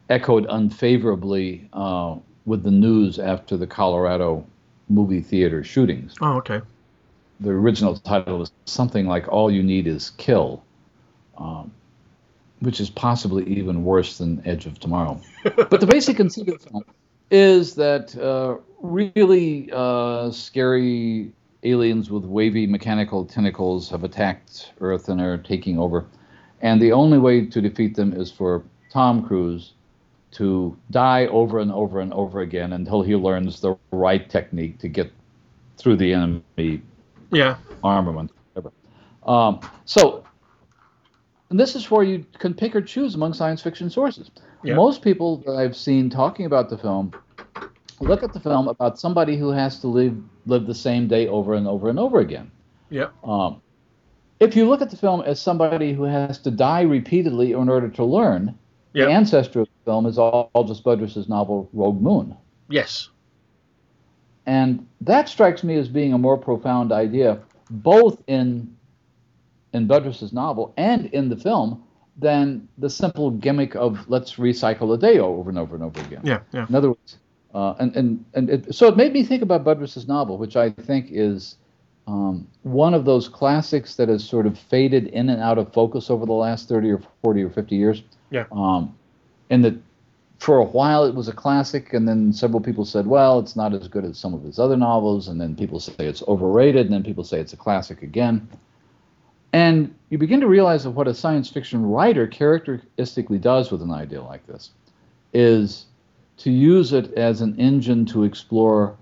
echoed 0.09 0.47
unfavorably 0.49 1.69
uh, 1.75 2.17
with 2.47 2.63
the 2.63 2.71
news 2.71 3.19
after 3.19 3.59
the 3.59 3.67
Colorado 3.67 4.47
movie 4.89 5.21
theater 5.21 5.63
shootings. 5.63 6.15
Oh, 6.23 6.39
okay. 6.39 6.63
The 7.41 7.51
original 7.51 7.99
title 7.99 8.39
was 8.39 8.51
something 8.65 9.07
like 9.07 9.29
"All 9.29 9.51
You 9.51 9.63
Need 9.63 9.87
Is 9.87 10.11
Kill," 10.17 10.65
um, 11.37 11.71
which 12.61 12.81
is 12.81 12.89
possibly 12.89 13.45
even 13.45 13.85
worse 13.85 14.17
than 14.17 14.43
Edge 14.47 14.65
of 14.65 14.81
Tomorrow. 14.81 15.21
but 15.45 15.79
the 15.79 15.87
basic 15.87 16.17
conceit 16.17 16.49
of 16.49 16.63
the 16.63 16.71
film 16.71 16.85
is 17.31 17.75
that 17.75 18.17
uh, 18.17 18.57
really 18.81 19.71
uh, 19.73 20.31
scary 20.31 21.33
aliens 21.63 22.11
with 22.11 22.25
wavy 22.25 22.67
mechanical 22.67 23.25
tentacles 23.25 23.91
have 23.91 24.05
attacked 24.05 24.73
Earth 24.81 25.09
and 25.09 25.21
are 25.21 25.39
taking 25.39 25.79
over. 25.79 26.07
And 26.61 26.81
the 26.81 26.93
only 26.93 27.19
way 27.19 27.47
to 27.47 27.61
defeat 27.61 27.97
them 27.97 28.13
is 28.13 28.31
for 28.31 28.63
Tom 28.91 29.27
Cruise 29.27 29.73
to 30.33 30.77
die 30.91 31.27
over 31.27 31.59
and 31.59 31.73
over 31.73 32.01
and 32.01 32.13
over 32.13 32.41
again 32.41 32.73
until 32.73 33.03
he 33.03 33.17
learns 33.17 33.61
the 33.61 33.77
right 33.91 34.29
technique 34.29 34.79
to 34.79 34.89
get 34.89 35.13
through 35.77 35.97
the 35.97 36.13
enemy 36.13 36.83
yeah. 37.31 37.57
armament. 37.83 38.31
Um, 39.27 39.61
so, 39.85 40.25
this 41.51 41.75
is 41.75 41.91
where 41.91 42.03
you 42.03 42.25
can 42.39 42.55
pick 42.55 42.75
or 42.75 42.81
choose 42.81 43.15
among 43.15 43.35
science 43.35 43.63
fiction 43.63 43.91
sources. 43.91 44.31
Yeah. 44.65 44.75
Most 44.75 45.03
people 45.03 45.39
that 45.39 45.53
I've 45.53 45.77
seen 45.77 46.11
talking 46.11 46.47
about 46.47 46.69
the 46.69 46.79
film 46.79 47.13
look 48.01 48.23
at 48.23 48.33
the 48.33 48.41
film 48.41 48.69
about 48.69 48.99
somebody 48.99 49.37
who 49.37 49.51
has 49.51 49.81
to 49.81 49.87
live 49.89 50.17
live 50.47 50.67
the 50.67 50.75
same 50.75 51.09
day 51.09 51.29
over 51.29 51.55
and 51.55 51.67
over 51.67 51.89
and 51.89 51.99
over 51.99 52.21
again. 52.21 52.51
Yeah. 52.91 53.09
Um, 53.25 53.61
if 54.41 54.55
you 54.57 54.69
look 54.69 54.81
at 54.83 54.91
the 54.91 54.97
film 54.97 55.21
as 55.23 55.41
somebody 55.41 55.93
who 55.93 56.05
has 56.05 56.39
to 56.41 56.51
die 56.51 56.83
repeatedly 56.83 57.53
in 57.53 57.69
order 57.69 57.89
to 57.89 58.05
learn, 58.05 58.57
Yeah. 58.95 59.07
the 59.07 59.11
ancestor 59.13 59.61
of 59.61 59.67
the 59.67 59.91
film 59.91 60.07
is 60.07 60.17
Algis 60.17 60.83
Budrys's 60.83 61.29
novel 61.29 61.69
Rogue 61.73 62.01
Moon. 62.01 62.37
Yes. 62.69 63.09
And 64.47 64.87
that 65.03 65.29
strikes 65.29 65.63
me 65.63 65.77
as 65.77 65.89
being 65.89 66.13
a 66.13 66.19
more 66.19 66.39
profound 66.39 66.93
idea, 66.93 67.41
both 67.71 68.23
in 68.27 68.75
in 69.75 69.87
Budrys's 69.87 70.33
novel 70.33 70.73
and 70.79 71.07
in 71.07 71.29
the 71.29 71.37
film, 71.37 71.83
than 72.17 72.67
the 72.79 72.89
simple 72.89 73.31
gimmick 73.31 73.75
of 73.77 74.09
let's 74.09 74.35
recycle 74.37 74.95
a 74.95 74.99
day 74.99 75.19
over 75.19 75.51
and 75.51 75.59
over 75.59 75.75
and 75.75 75.85
over 75.85 76.01
again. 76.01 76.23
Yeah. 76.25 76.41
Yeah. 76.53 76.67
In 76.69 76.75
other 76.75 76.89
words, 76.91 77.19
uh, 77.55 77.75
and 77.79 77.97
and 77.97 78.25
and 78.35 78.51
it, 78.51 78.75
so 78.75 78.89
it 78.89 78.97
made 78.97 79.13
me 79.13 79.23
think 79.23 79.43
about 79.43 79.65
Budrys's 79.65 80.07
novel, 80.07 80.39
which 80.39 80.57
I 80.57 80.71
think 80.71 81.07
is 81.11 81.57
um, 82.07 82.47
one 82.63 82.95
of 82.95 83.05
those 83.05 83.29
classics 83.29 83.97
that 83.97 84.09
has 84.09 84.25
sort 84.25 84.47
of 84.47 84.59
faded 84.59 85.09
in 85.09 85.29
and 85.29 85.43
out 85.43 85.59
of 85.59 85.73
focus 85.73 86.11
over 86.11 86.27
the 86.27 86.33
last 86.33 86.69
thirty 86.69 86.91
or 86.91 87.01
forty 87.23 87.43
or 87.43 87.51
fifty 87.51 87.77
years. 87.77 88.03
Yeah. 88.31 88.45
Um, 88.53 88.95
and 89.51 89.65
that 89.65 89.75
for 90.39 90.59
a 90.59 90.65
while 90.65 91.05
it 91.05 91.15
was 91.15 91.29
a 91.29 91.33
classic, 91.33 91.93
and 91.93 92.07
then 92.07 92.33
several 92.33 92.61
people 92.61 92.85
said, 92.85 93.07
well, 93.07 93.39
it's 93.39 93.57
not 93.57 93.75
as 93.75 93.89
good 93.89 94.05
as 94.05 94.19
some 94.19 94.35
of 94.35 94.43
his 94.43 94.59
other 94.59 94.77
novels, 94.77 95.27
and 95.29 95.41
then 95.41 95.57
people 95.57 95.81
say 95.81 95.95
it's 95.99 96.23
overrated, 96.29 96.87
and 96.87 96.95
then 96.95 97.03
people 97.03 97.25
say 97.25 97.41
it's 97.41 97.53
a 97.53 97.57
classic 97.57 98.03
again. 98.03 98.49
And 99.53 99.95
you 100.11 100.19
begin 100.19 100.41
to 100.41 100.47
realize 100.47 100.85
that 100.85 100.91
what 100.91 101.09
a 101.09 101.15
science 101.15 101.49
fiction 101.51 101.85
writer 101.85 102.27
characteristically 102.27 103.39
does 103.39 103.73
with 103.73 103.83
an 103.83 103.91
idea 103.91 104.23
like 104.23 104.47
this 104.47 104.71
is 105.33 105.87
to 106.39 106.51
use 106.51 106.93
it 106.93 107.13
as 107.15 107.41
an 107.41 107.59
engine 107.59 108.07
to 108.07 108.25
explore, 108.25 108.97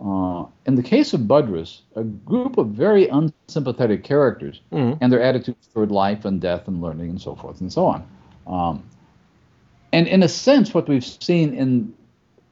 uh, 0.00 0.44
in 0.66 0.74
the 0.74 0.82
case 0.82 1.12
of 1.12 1.22
Budrys, 1.22 1.80
a 1.96 2.02
group 2.04 2.56
of 2.58 2.68
very 2.68 3.08
unsympathetic 3.08 4.04
characters 4.04 4.60
Mhm. 4.72 4.98
and 5.00 5.12
their 5.12 5.22
attitudes 5.22 5.66
toward 5.72 5.90
life 5.90 6.24
and 6.24 6.40
death 6.40 6.66
and 6.68 6.80
learning 6.80 7.10
and 7.10 7.20
so 7.20 7.34
forth 7.34 7.60
and 7.60 7.72
so 7.72 7.86
on. 7.86 8.04
Um, 8.46 8.82
and 9.92 10.06
in 10.06 10.22
a 10.22 10.28
sense, 10.28 10.72
what 10.74 10.88
we've 10.88 11.04
seen 11.04 11.54
in 11.54 11.92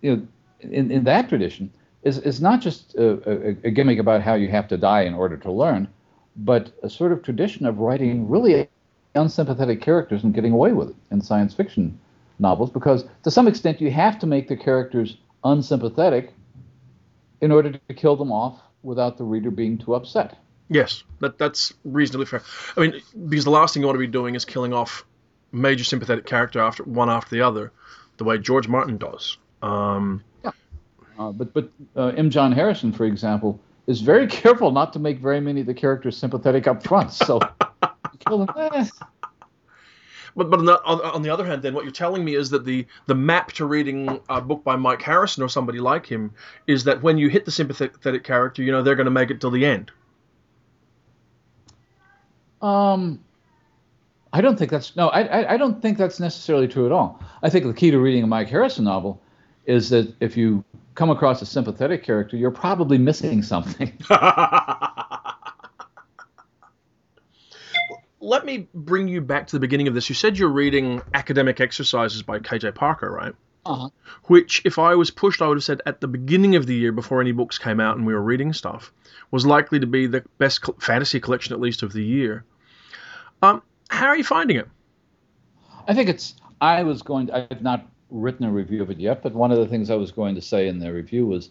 you 0.02 0.16
know 0.16 0.22
in, 0.60 0.90
in 0.90 1.04
that 1.04 1.28
tradition 1.28 1.70
is, 2.02 2.18
is 2.18 2.40
not 2.40 2.60
just 2.60 2.94
a, 2.94 3.08
a, 3.30 3.56
a 3.64 3.70
gimmick 3.70 3.98
about 3.98 4.22
how 4.22 4.34
you 4.34 4.48
have 4.48 4.68
to 4.68 4.76
die 4.76 5.02
in 5.02 5.14
order 5.14 5.36
to 5.36 5.52
learn, 5.52 5.88
but 6.36 6.72
a 6.82 6.90
sort 6.90 7.12
of 7.12 7.22
tradition 7.22 7.66
of 7.66 7.78
writing 7.78 8.28
really 8.28 8.68
unsympathetic 9.14 9.80
characters 9.80 10.24
and 10.24 10.34
getting 10.34 10.52
away 10.52 10.72
with 10.72 10.90
it 10.90 10.96
in 11.10 11.20
science 11.20 11.54
fiction 11.54 11.98
novels 12.38 12.70
because 12.70 13.04
to 13.24 13.30
some 13.30 13.48
extent 13.48 13.80
you 13.80 13.90
have 13.90 14.18
to 14.18 14.26
make 14.26 14.48
the 14.48 14.56
characters 14.56 15.16
unsympathetic 15.44 16.32
in 17.40 17.52
order 17.52 17.72
to 17.72 17.94
kill 17.94 18.16
them 18.16 18.32
off 18.32 18.60
without 18.82 19.18
the 19.18 19.24
reader 19.24 19.50
being 19.50 19.78
too 19.78 19.94
upset. 19.94 20.36
Yes, 20.68 21.04
that 21.20 21.38
that's 21.38 21.72
reasonably 21.84 22.26
fair. 22.26 22.42
I 22.76 22.80
mean, 22.80 23.00
because 23.28 23.44
the 23.44 23.50
last 23.50 23.74
thing 23.74 23.82
you 23.82 23.86
want 23.86 23.96
to 23.96 24.00
be 24.00 24.06
doing 24.06 24.34
is 24.34 24.44
killing 24.44 24.72
off 24.72 25.04
major 25.52 25.84
sympathetic 25.84 26.26
character 26.26 26.60
after 26.60 26.82
one 26.84 27.08
after 27.08 27.30
the 27.36 27.42
other, 27.42 27.72
the 28.16 28.24
way 28.24 28.38
George 28.38 28.66
Martin 28.68 28.96
does. 28.98 29.38
Um, 29.62 30.22
Uh, 31.18 31.32
but 31.32 31.54
but 31.54 31.70
uh, 31.96 32.08
M. 32.08 32.28
John 32.28 32.52
Harrison, 32.52 32.92
for 32.92 33.04
example, 33.06 33.58
is 33.86 34.02
very 34.02 34.26
careful 34.42 34.70
not 34.70 34.92
to 34.92 34.98
make 34.98 35.18
very 35.18 35.40
many 35.40 35.60
of 35.62 35.66
the 35.66 35.72
characters 35.74 36.16
sympathetic 36.16 36.66
up 36.66 36.82
front. 36.82 37.12
So 37.12 37.38
kill 38.26 38.44
them. 38.44 38.54
eh. 38.58 38.86
But 40.36 40.50
but 40.50 40.60
on 40.60 40.66
the, 40.66 40.82
on, 40.84 41.22
the 41.22 41.30
other 41.30 41.44
hand, 41.44 41.62
then 41.62 41.72
what 41.74 41.84
you're 41.84 41.92
telling 41.92 42.24
me 42.24 42.34
is 42.34 42.50
that 42.50 42.64
the 42.64 42.86
the 43.06 43.14
map 43.14 43.52
to 43.52 43.64
reading 43.64 44.20
a 44.28 44.40
book 44.40 44.62
by 44.62 44.76
Mike 44.76 45.02
Harrison 45.02 45.42
or 45.42 45.48
somebody 45.48 45.80
like 45.80 46.06
him 46.06 46.32
is 46.66 46.84
that 46.84 47.02
when 47.02 47.16
you 47.16 47.28
hit 47.28 47.44
the 47.44 47.50
sympathetic 47.50 48.22
character, 48.22 48.62
you 48.62 48.70
know 48.70 48.82
they're 48.82 48.94
going 48.94 49.06
to 49.06 49.10
make 49.10 49.30
it 49.30 49.40
till 49.40 49.50
the 49.50 49.64
end. 49.64 49.90
Um, 52.60 53.24
I 54.32 54.40
don't 54.40 54.58
think 54.58 54.70
that's 54.70 54.94
no. 54.94 55.08
I, 55.08 55.22
I 55.22 55.54
I 55.54 55.56
don't 55.56 55.80
think 55.80 55.96
that's 55.96 56.20
necessarily 56.20 56.68
true 56.68 56.84
at 56.86 56.92
all. 56.92 57.22
I 57.42 57.48
think 57.48 57.64
the 57.64 57.74
key 57.74 57.90
to 57.90 57.98
reading 57.98 58.22
a 58.22 58.26
Mike 58.26 58.48
Harrison 58.48 58.84
novel 58.84 59.22
is 59.64 59.88
that 59.90 60.14
if 60.20 60.36
you 60.36 60.62
come 60.94 61.10
across 61.10 61.40
a 61.42 61.46
sympathetic 61.46 62.02
character, 62.02 62.36
you're 62.36 62.50
probably 62.50 62.98
missing 62.98 63.42
something. 63.42 63.92
Let 68.26 68.44
me 68.44 68.66
bring 68.74 69.06
you 69.06 69.20
back 69.20 69.46
to 69.46 69.52
the 69.54 69.60
beginning 69.60 69.86
of 69.86 69.94
this. 69.94 70.08
You 70.08 70.16
said 70.16 70.36
you're 70.36 70.48
reading 70.48 71.00
Academic 71.14 71.60
Exercises 71.60 72.24
by 72.24 72.40
KJ 72.40 72.74
Parker, 72.74 73.08
right? 73.08 73.32
Uh-huh. 73.64 73.88
Which, 74.24 74.62
if 74.64 74.80
I 74.80 74.96
was 74.96 75.12
pushed, 75.12 75.40
I 75.40 75.46
would 75.46 75.58
have 75.58 75.62
said 75.62 75.80
at 75.86 76.00
the 76.00 76.08
beginning 76.08 76.56
of 76.56 76.66
the 76.66 76.74
year, 76.74 76.90
before 76.90 77.20
any 77.20 77.30
books 77.30 77.56
came 77.56 77.78
out 77.78 77.96
and 77.96 78.04
we 78.04 78.12
were 78.12 78.20
reading 78.20 78.52
stuff, 78.52 78.92
was 79.30 79.46
likely 79.46 79.78
to 79.78 79.86
be 79.86 80.08
the 80.08 80.24
best 80.38 80.64
fantasy 80.80 81.20
collection, 81.20 81.54
at 81.54 81.60
least 81.60 81.84
of 81.84 81.92
the 81.92 82.02
year. 82.02 82.44
Um, 83.42 83.62
how 83.90 84.06
are 84.06 84.16
you 84.16 84.24
finding 84.24 84.56
it? 84.56 84.68
I 85.86 85.94
think 85.94 86.08
it's. 86.08 86.34
I 86.60 86.82
was 86.82 87.02
going. 87.02 87.28
To, 87.28 87.46
I've 87.48 87.62
not 87.62 87.86
written 88.10 88.44
a 88.44 88.50
review 88.50 88.82
of 88.82 88.90
it 88.90 88.98
yet, 88.98 89.22
but 89.22 89.34
one 89.34 89.52
of 89.52 89.58
the 89.58 89.68
things 89.68 89.88
I 89.88 89.94
was 89.94 90.10
going 90.10 90.34
to 90.34 90.42
say 90.42 90.66
in 90.66 90.80
the 90.80 90.92
review 90.92 91.26
was, 91.26 91.50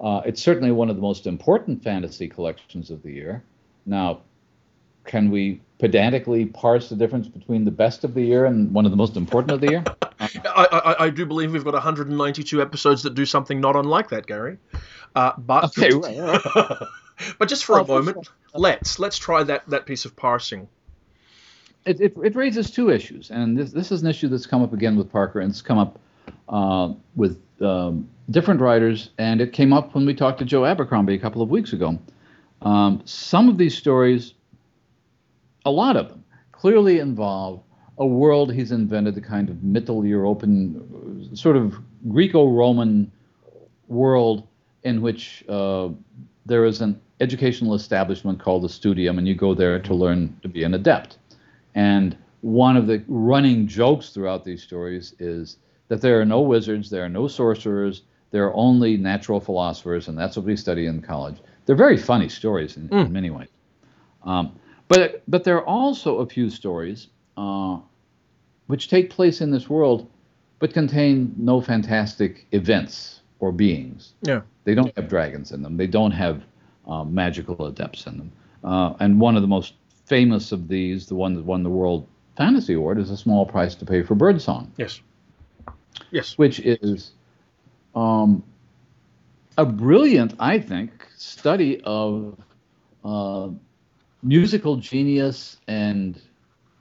uh, 0.00 0.22
it's 0.24 0.40
certainly 0.40 0.72
one 0.72 0.88
of 0.88 0.96
the 0.96 1.02
most 1.02 1.26
important 1.26 1.84
fantasy 1.84 2.26
collections 2.26 2.90
of 2.90 3.02
the 3.02 3.12
year. 3.12 3.44
Now, 3.84 4.22
can 5.04 5.30
we 5.30 5.60
pedantically 5.80 6.46
parse 6.46 6.88
the 6.90 6.96
difference 6.96 7.26
between 7.26 7.64
the 7.64 7.70
best 7.70 8.04
of 8.04 8.14
the 8.14 8.22
year 8.22 8.44
and 8.44 8.72
one 8.72 8.84
of 8.84 8.90
the 8.90 8.96
most 8.96 9.16
important 9.16 9.50
of 9.52 9.60
the 9.60 9.70
year? 9.70 9.84
I, 10.20 10.28
I, 10.46 11.04
I 11.06 11.10
do 11.10 11.24
believe 11.26 11.52
we've 11.52 11.64
got 11.64 11.72
192 11.74 12.60
episodes 12.62 13.02
that 13.04 13.14
do 13.14 13.24
something 13.26 13.60
not 13.60 13.76
unlike 13.76 14.10
that, 14.10 14.26
Gary. 14.26 14.58
Uh, 15.14 15.32
but 15.38 15.64
Okay, 15.76 15.92
right, 15.94 16.40
but 17.38 17.48
just 17.48 17.64
for 17.64 17.78
Oh, 17.78 17.82
a 17.82 17.86
moment, 17.86 18.26
sure. 18.26 18.34
let's 18.54 18.98
let's 18.98 19.18
try 19.18 19.42
that 19.42 19.66
that 19.68 19.86
piece 19.86 20.04
of 20.04 20.14
parsing. 20.14 20.68
it, 21.86 22.00
it, 22.00 22.14
it 22.22 22.36
raises 22.36 22.70
two 22.70 22.90
issues, 22.90 23.30
and 23.30 23.56
this, 23.58 23.72
this 23.72 23.90
is 23.90 24.02
an 24.02 24.08
issue 24.08 24.28
that's 24.28 24.46
come 24.46 24.62
up 24.62 24.72
again 24.72 24.96
with 24.96 25.10
Parker, 25.10 25.40
and 25.40 25.50
it's 25.50 25.62
come 25.62 25.78
up 25.78 25.98
uh, 26.48 26.92
with 27.16 27.40
um, 27.62 28.08
different 28.30 28.60
writers, 28.60 29.10
and 29.18 29.40
it 29.40 29.52
came 29.52 29.72
up 29.72 29.94
when 29.94 30.04
we 30.06 30.14
talked 30.14 30.38
to 30.40 30.44
Joe 30.44 30.64
Abercrombie 30.66 31.14
a 31.14 31.18
couple 31.18 31.40
of 31.42 31.48
weeks 31.48 31.72
ago. 31.72 31.98
Um, 32.62 33.00
some 33.06 33.48
of 33.48 33.56
these 33.58 33.76
stories, 33.76 34.34
a 35.64 35.70
lot 35.70 35.96
of 35.96 36.08
them, 36.08 36.24
clearly 36.52 36.98
involve 36.98 37.62
a 37.98 38.06
world 38.06 38.52
he's 38.52 38.72
invented, 38.72 39.14
the 39.14 39.20
kind 39.20 39.50
of 39.50 39.62
Middle 39.62 40.06
European, 40.06 41.36
sort 41.36 41.56
of 41.56 41.78
Greco-Roman 42.08 43.12
world 43.88 44.46
in 44.84 45.02
which 45.02 45.44
uh, 45.48 45.88
there 46.46 46.64
is 46.64 46.80
an 46.80 46.98
educational 47.20 47.74
establishment 47.74 48.40
called 48.40 48.62
the 48.62 48.68
Studium, 48.68 49.18
and 49.18 49.28
you 49.28 49.34
go 49.34 49.54
there 49.54 49.78
to 49.78 49.94
learn 49.94 50.34
to 50.42 50.48
be 50.48 50.62
an 50.62 50.72
adept. 50.72 51.18
And 51.74 52.16
one 52.40 52.76
of 52.76 52.86
the 52.86 53.04
running 53.08 53.66
jokes 53.66 54.10
throughout 54.10 54.44
these 54.44 54.62
stories 54.62 55.14
is 55.18 55.58
that 55.88 56.00
there 56.00 56.18
are 56.20 56.24
no 56.24 56.40
wizards, 56.40 56.88
there 56.88 57.04
are 57.04 57.10
no 57.10 57.28
sorcerers, 57.28 58.02
there 58.30 58.44
are 58.44 58.54
only 58.54 58.96
natural 58.96 59.40
philosophers, 59.40 60.08
and 60.08 60.16
that's 60.16 60.36
what 60.36 60.46
we 60.46 60.56
study 60.56 60.86
in 60.86 61.02
college. 61.02 61.36
They're 61.66 61.76
very 61.76 61.98
funny 61.98 62.28
stories 62.28 62.76
in, 62.76 62.88
in 62.88 63.12
many 63.12 63.28
ways. 63.28 63.48
Um, 64.22 64.58
but 64.90 65.22
but 65.28 65.44
there 65.44 65.56
are 65.56 65.64
also 65.64 66.18
a 66.18 66.26
few 66.26 66.50
stories 66.50 67.08
uh, 67.36 67.78
which 68.66 68.88
take 68.88 69.08
place 69.08 69.40
in 69.40 69.50
this 69.50 69.70
world, 69.70 70.08
but 70.58 70.74
contain 70.74 71.32
no 71.36 71.60
fantastic 71.60 72.46
events 72.52 73.20
or 73.38 73.52
beings. 73.52 74.12
Yeah. 74.22 74.42
They 74.64 74.74
don't 74.74 74.94
have 74.96 75.08
dragons 75.08 75.52
in 75.52 75.62
them. 75.62 75.76
They 75.76 75.86
don't 75.86 76.10
have 76.10 76.42
uh, 76.86 77.04
magical 77.04 77.66
adepts 77.66 78.06
in 78.06 78.18
them. 78.18 78.32
Uh, 78.62 78.94
and 79.00 79.18
one 79.18 79.36
of 79.36 79.42
the 79.42 79.48
most 79.48 79.74
famous 80.04 80.52
of 80.52 80.68
these, 80.68 81.06
the 81.06 81.14
one 81.14 81.34
that 81.34 81.44
won 81.44 81.62
the 81.62 81.70
World 81.70 82.06
Fantasy 82.36 82.74
Award, 82.74 82.98
is 82.98 83.10
A 83.10 83.16
Small 83.16 83.46
Price 83.46 83.74
to 83.76 83.86
Pay 83.86 84.02
for 84.02 84.14
Birdsong, 84.14 84.70
Yes. 84.76 85.00
Yes. 86.10 86.36
which 86.36 86.60
is 86.60 87.12
um, 87.94 88.42
a 89.56 89.64
brilliant, 89.64 90.34
I 90.38 90.58
think, 90.58 90.90
study 91.16 91.80
of 91.84 92.36
uh, 93.04 93.48
musical 94.22 94.76
genius 94.76 95.58
and 95.66 96.20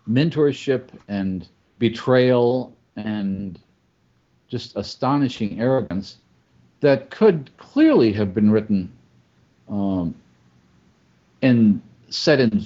mentorship 0.10 0.89
and 1.08 1.48
betrayal 1.77 2.75
and 2.96 3.60
just 4.48 4.75
astonishing 4.75 5.60
arrogance 5.60 6.17
that 6.81 7.10
could 7.10 7.50
clearly 7.58 8.12
have 8.12 8.34
been 8.34 8.51
written 8.51 8.91
um, 9.69 10.15
in 11.41 11.81
set 12.10 12.39
in 12.39 12.65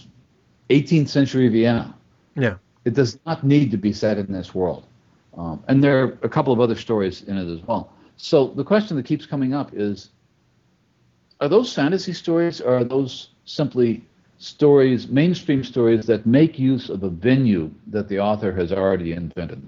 18th 0.70 1.10
century 1.10 1.48
Vienna. 1.50 1.96
Yeah. 2.36 2.56
It 2.86 2.94
does 2.94 3.20
not 3.26 3.44
need 3.44 3.72
to 3.72 3.78
be 3.78 3.94
set 3.94 4.18
in 4.18 4.32
this 4.32 4.54
world. 4.56 4.86
Um, 5.38 5.64
and 5.68 5.84
there 5.84 6.04
are 6.04 6.18
a 6.22 6.30
couple 6.30 6.54
of 6.54 6.60
other 6.60 6.76
stories 6.76 7.24
in 7.24 7.38
it 7.38 7.52
as 7.52 7.62
well. 7.68 7.92
So 8.18 8.48
the 8.48 8.64
question 8.64 8.96
that 8.98 9.06
keeps 9.06 9.26
coming 9.26 9.54
up 9.54 9.72
is 9.74 10.10
are 11.42 11.50
those 11.50 11.74
fantasy 11.74 12.14
stories 12.14 12.62
or 12.62 12.78
are 12.78 12.84
those 12.84 13.30
simply 13.46 14.04
stories, 14.44 15.08
mainstream 15.08 15.64
stories 15.64 16.06
that 16.08 16.26
make 16.26 16.60
use 16.60 16.90
of 16.90 17.04
a 17.04 17.10
venue 17.10 17.72
that 17.88 18.10
the 18.10 18.20
author 18.20 18.52
has 18.52 18.74
already 18.74 19.14
invented 19.14 19.64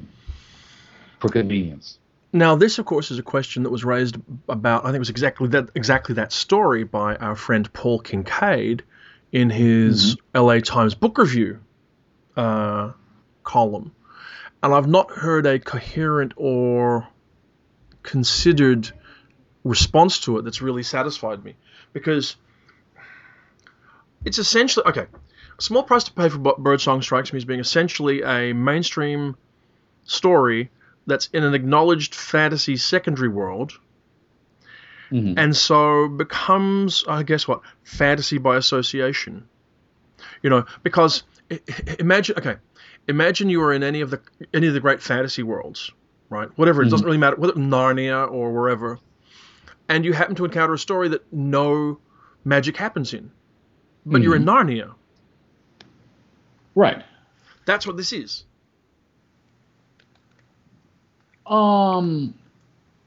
for 1.20 1.30
convenience? 1.30 1.98
Now, 2.34 2.56
this, 2.56 2.78
of 2.78 2.86
course, 2.86 3.12
is 3.12 3.18
a 3.18 3.24
question 3.24 3.64
that 3.64 3.70
was 3.70 3.86
raised 3.86 4.18
about. 4.50 4.84
I 4.84 4.88
think 4.88 4.98
it 4.98 5.00
was 5.00 5.10
exactly 5.10 5.48
that 5.50 5.70
exactly 5.76 6.16
that 6.16 6.34
story 6.34 6.84
by 6.84 7.16
our 7.16 7.36
friend 7.36 7.72
Paul 7.72 8.00
Kincaid 8.00 8.84
in 9.32 9.50
his 9.50 10.18
mm-hmm. 10.18 10.46
LA 10.46 10.60
Times 10.60 10.96
book 10.96 11.18
review 11.18 11.60
uh, 12.36 12.92
column, 13.46 13.94
and 14.62 14.74
I've 14.74 14.88
not 14.88 15.10
heard 15.12 15.46
a 15.46 15.60
coherent 15.60 16.34
or 16.36 17.08
considered 18.04 18.92
response 19.64 20.20
to 20.20 20.38
it 20.38 20.44
that's 20.44 20.62
really 20.62 20.84
satisfied 20.84 21.44
me 21.44 21.56
because 21.94 22.36
it's 24.26 24.40
essentially 24.40 24.86
okay. 24.88 25.08
A 25.58 25.62
small 25.62 25.84
price 25.84 26.04
to 26.06 26.12
pay 26.12 26.28
for 26.28 26.40
Birdsong 26.40 27.02
strikes 27.02 27.32
me 27.32 27.38
as 27.38 27.46
being 27.46 27.62
essentially 27.62 28.24
a 28.24 28.54
mainstream 28.54 29.38
story 30.04 30.70
that's 31.08 31.28
in 31.28 31.44
an 31.44 31.54
acknowledged 31.54 32.14
fantasy 32.14 32.76
secondary 32.76 33.30
world. 33.30 33.74
Mm-hmm. 35.12 35.38
And 35.38 35.56
so 35.56 36.08
becomes, 36.10 37.06
I 37.08 37.24
guess, 37.24 37.48
what 37.48 37.62
fantasy 37.84 38.38
by 38.38 38.58
association. 38.58 39.48
You 40.42 40.50
know, 40.50 40.66
because 40.84 41.24
imagine, 42.00 42.38
okay, 42.38 42.56
imagine 43.08 43.50
you 43.50 43.60
were 43.60 43.74
in 43.74 43.84
any 43.84 44.02
of 44.02 44.10
the 44.10 44.20
any 44.54 44.68
of 44.68 44.74
the 44.74 44.80
great 44.80 45.02
fantasy 45.02 45.44
worlds, 45.44 45.92
right? 46.30 46.50
Whatever 46.58 46.82
it 46.82 46.86
mm-hmm. 46.86 46.92
doesn't 46.92 47.06
really 47.06 47.18
matter, 47.18 47.36
whether 47.36 47.54
Narnia 47.54 48.30
or 48.30 48.52
wherever, 48.52 49.00
and 49.88 50.04
you 50.04 50.14
happen 50.14 50.36
to 50.36 50.46
encounter 50.46 50.74
a 50.74 50.80
story 50.80 51.10
that 51.10 51.32
no 51.32 52.00
magic 52.44 52.78
happens 52.78 53.14
in, 53.14 53.32
but 54.06 54.18
mm-hmm. 54.18 54.24
you're 54.24 54.36
in 54.36 54.46
mm-hmm. 54.46 54.70
Narnia. 54.70 54.94
Right. 56.76 57.04
That's 57.66 57.88
what 57.88 57.98
this 57.98 58.14
is. 58.14 58.44
Um, 61.46 62.34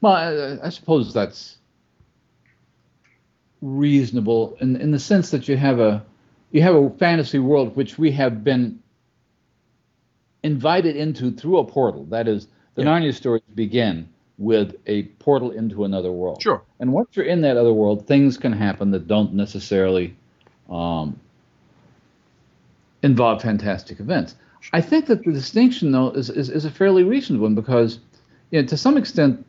well, 0.01 0.13
I, 0.13 0.67
I 0.67 0.69
suppose 0.69 1.13
that's 1.13 1.57
reasonable 3.61 4.55
in 4.61 4.77
in 4.77 4.91
the 4.91 4.99
sense 4.99 5.31
that 5.31 5.49
you 5.49 5.57
have 5.57 5.79
a 5.81 6.05
you 6.51 6.61
have 6.61 6.75
a 6.75 6.89
fantasy 6.91 7.39
world 7.39 7.75
which 7.75 7.97
we 7.97 8.11
have 8.11 8.43
been 8.43 8.79
invited 10.43 10.95
into 10.95 11.31
through 11.31 11.59
a 11.59 11.65
portal. 11.65 12.05
That 12.05 12.27
is, 12.27 12.47
the 12.75 12.83
yeah. 12.83 12.89
Narnia 12.89 13.13
stories 13.13 13.43
begin 13.53 14.09
with 14.37 14.75
a 14.87 15.03
portal 15.03 15.51
into 15.51 15.83
another 15.83 16.11
world. 16.11 16.41
Sure. 16.41 16.63
And 16.79 16.93
once 16.93 17.09
you're 17.13 17.25
in 17.25 17.41
that 17.41 17.57
other 17.57 17.73
world, 17.73 18.07
things 18.07 18.37
can 18.37 18.53
happen 18.53 18.91
that 18.91 19.07
don't 19.07 19.33
necessarily 19.33 20.15
um, 20.69 21.19
involve 23.03 23.41
fantastic 23.41 23.99
events. 23.99 24.35
I 24.73 24.81
think 24.81 25.07
that 25.07 25.23
the 25.23 25.31
distinction, 25.31 25.91
though, 25.91 26.11
is, 26.11 26.29
is, 26.29 26.49
is 26.49 26.65
a 26.65 26.71
fairly 26.71 27.03
recent 27.03 27.39
one 27.39 27.55
because 27.55 27.99
you 28.51 28.61
know, 28.61 28.67
to 28.67 28.77
some 28.77 28.97
extent, 28.97 29.45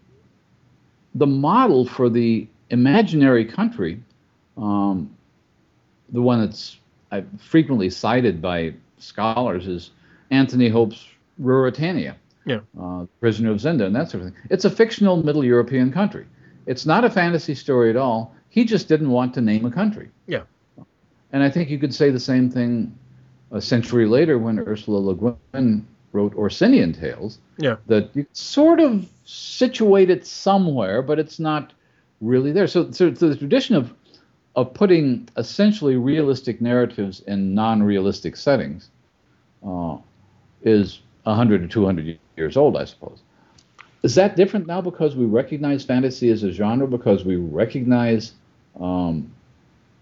the 1.15 1.27
model 1.27 1.87
for 1.87 2.09
the 2.09 2.47
imaginary 2.71 3.45
country, 3.45 4.01
um, 4.57 5.15
the 6.11 6.23
one 6.23 6.41
that's 6.41 6.79
uh, 7.11 7.23
frequently 7.39 7.91
cited 7.91 8.41
by 8.41 8.75
scholars, 8.99 9.67
is 9.67 9.91
Anthony 10.31 10.69
Hope's 10.69 11.09
Ruritania, 11.41 12.15
yeah. 12.47 12.61
uh, 12.81 13.07
Prisoner 13.19 13.51
of 13.51 13.59
Zenda, 13.59 13.87
and 13.87 13.97
that 13.97 14.11
sort 14.11 14.25
of 14.25 14.33
thing. 14.33 14.43
It's 14.51 14.65
a 14.65 14.71
fictional 14.71 15.17
Middle 15.23 15.45
European 15.45 15.93
country. 15.93 16.27
It's 16.67 16.87
not 16.87 17.05
a 17.05 17.11
fantasy 17.11 17.55
story 17.55 17.91
at 17.91 17.97
all. 17.97 18.35
He 18.49 18.65
just 18.65 18.87
didn't 18.89 19.11
want 19.11 19.35
to 19.35 19.41
name 19.41 19.65
a 19.65 19.71
country. 19.71 20.11
Yeah. 20.27 20.43
And 21.33 21.43
I 21.43 21.51
think 21.51 21.71
you 21.71 21.79
could 21.79 21.95
say 21.95 22.11
the 22.11 22.21
same 22.21 22.51
thing 22.51 22.97
a 23.51 23.61
century 23.61 24.07
later 24.07 24.39
when 24.39 24.59
Ursula 24.59 24.99
Le 24.99 25.35
Guin 25.53 25.87
wrote 26.13 26.35
Orsinian 26.35 26.99
Tales. 26.99 27.39
Yeah. 27.59 27.77
That 27.87 28.11
you 28.15 28.27
sort 28.33 28.81
of 28.81 29.09
situate 29.25 30.11
it 30.11 30.27
somewhere, 30.27 31.03
but 31.03 31.19
it's 31.19 31.39
not 31.39 31.73
really 32.21 32.53
there. 32.53 32.67
So, 32.67 32.91
so, 32.91 33.15
so 33.15 33.29
the 33.29 33.37
tradition 33.37 33.77
of 33.77 33.93
of 34.57 34.75
putting 34.75 35.29
essentially 35.37 35.97
realistic 35.97 36.61
narratives 36.61 37.21
in 37.21 37.55
non-realistic 37.55 38.37
settings 38.37 38.91
uh, 39.65 39.97
is 40.63 41.01
100 41.23 41.63
or 41.65 41.69
200 41.69 42.19
years 42.37 42.57
old, 42.57 42.77
I 42.77 42.85
suppose. 42.85 43.21
Is 44.03 44.15
that 44.17 44.37
different 44.37 44.67
now 44.67 44.81
because 44.81 45.15
we 45.15 45.27
recognize 45.27 45.85
fantasy 45.85 46.31
as 46.31 46.43
a 46.43 46.51
genre? 46.51 46.87
Because 46.87 47.25
we 47.25 47.37
recognize, 47.37 48.33
um, 48.81 49.33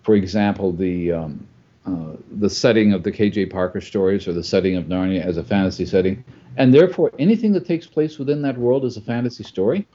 for 0.08 0.14
example, 0.14 0.72
the 0.72 1.12
um, 1.12 1.46
uh, 1.84 2.16
the 2.38 2.48
setting 2.48 2.94
of 2.94 3.02
the 3.02 3.12
K.J. 3.12 3.44
Parker 3.44 3.82
stories 3.82 4.26
or 4.26 4.32
the 4.32 4.42
setting 4.42 4.74
of 4.74 4.86
Narnia 4.86 5.22
as 5.22 5.36
a 5.36 5.44
fantasy 5.44 5.84
setting, 5.84 6.24
and 6.56 6.72
therefore 6.72 7.12
anything 7.18 7.52
that 7.52 7.66
takes 7.66 7.86
place 7.86 8.18
within 8.18 8.40
that 8.40 8.56
world 8.56 8.86
is 8.86 8.96
a 8.96 9.02
fantasy 9.02 9.44
story? 9.44 9.86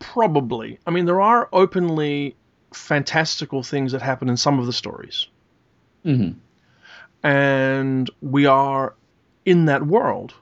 Probably. 0.00 0.78
I 0.86 0.90
mean, 0.90 1.04
there 1.04 1.20
are 1.20 1.50
openly 1.52 2.34
fantastical 2.72 3.62
things 3.62 3.92
that 3.92 4.00
happen 4.00 4.30
in 4.30 4.38
some 4.38 4.58
of 4.58 4.64
the 4.64 4.72
stories. 4.72 5.26
Mm-hmm. 6.06 6.38
And 7.28 8.10
we 8.22 8.46
are 8.46 8.94
in 9.44 9.66
that 9.66 9.86
world. 9.86 10.32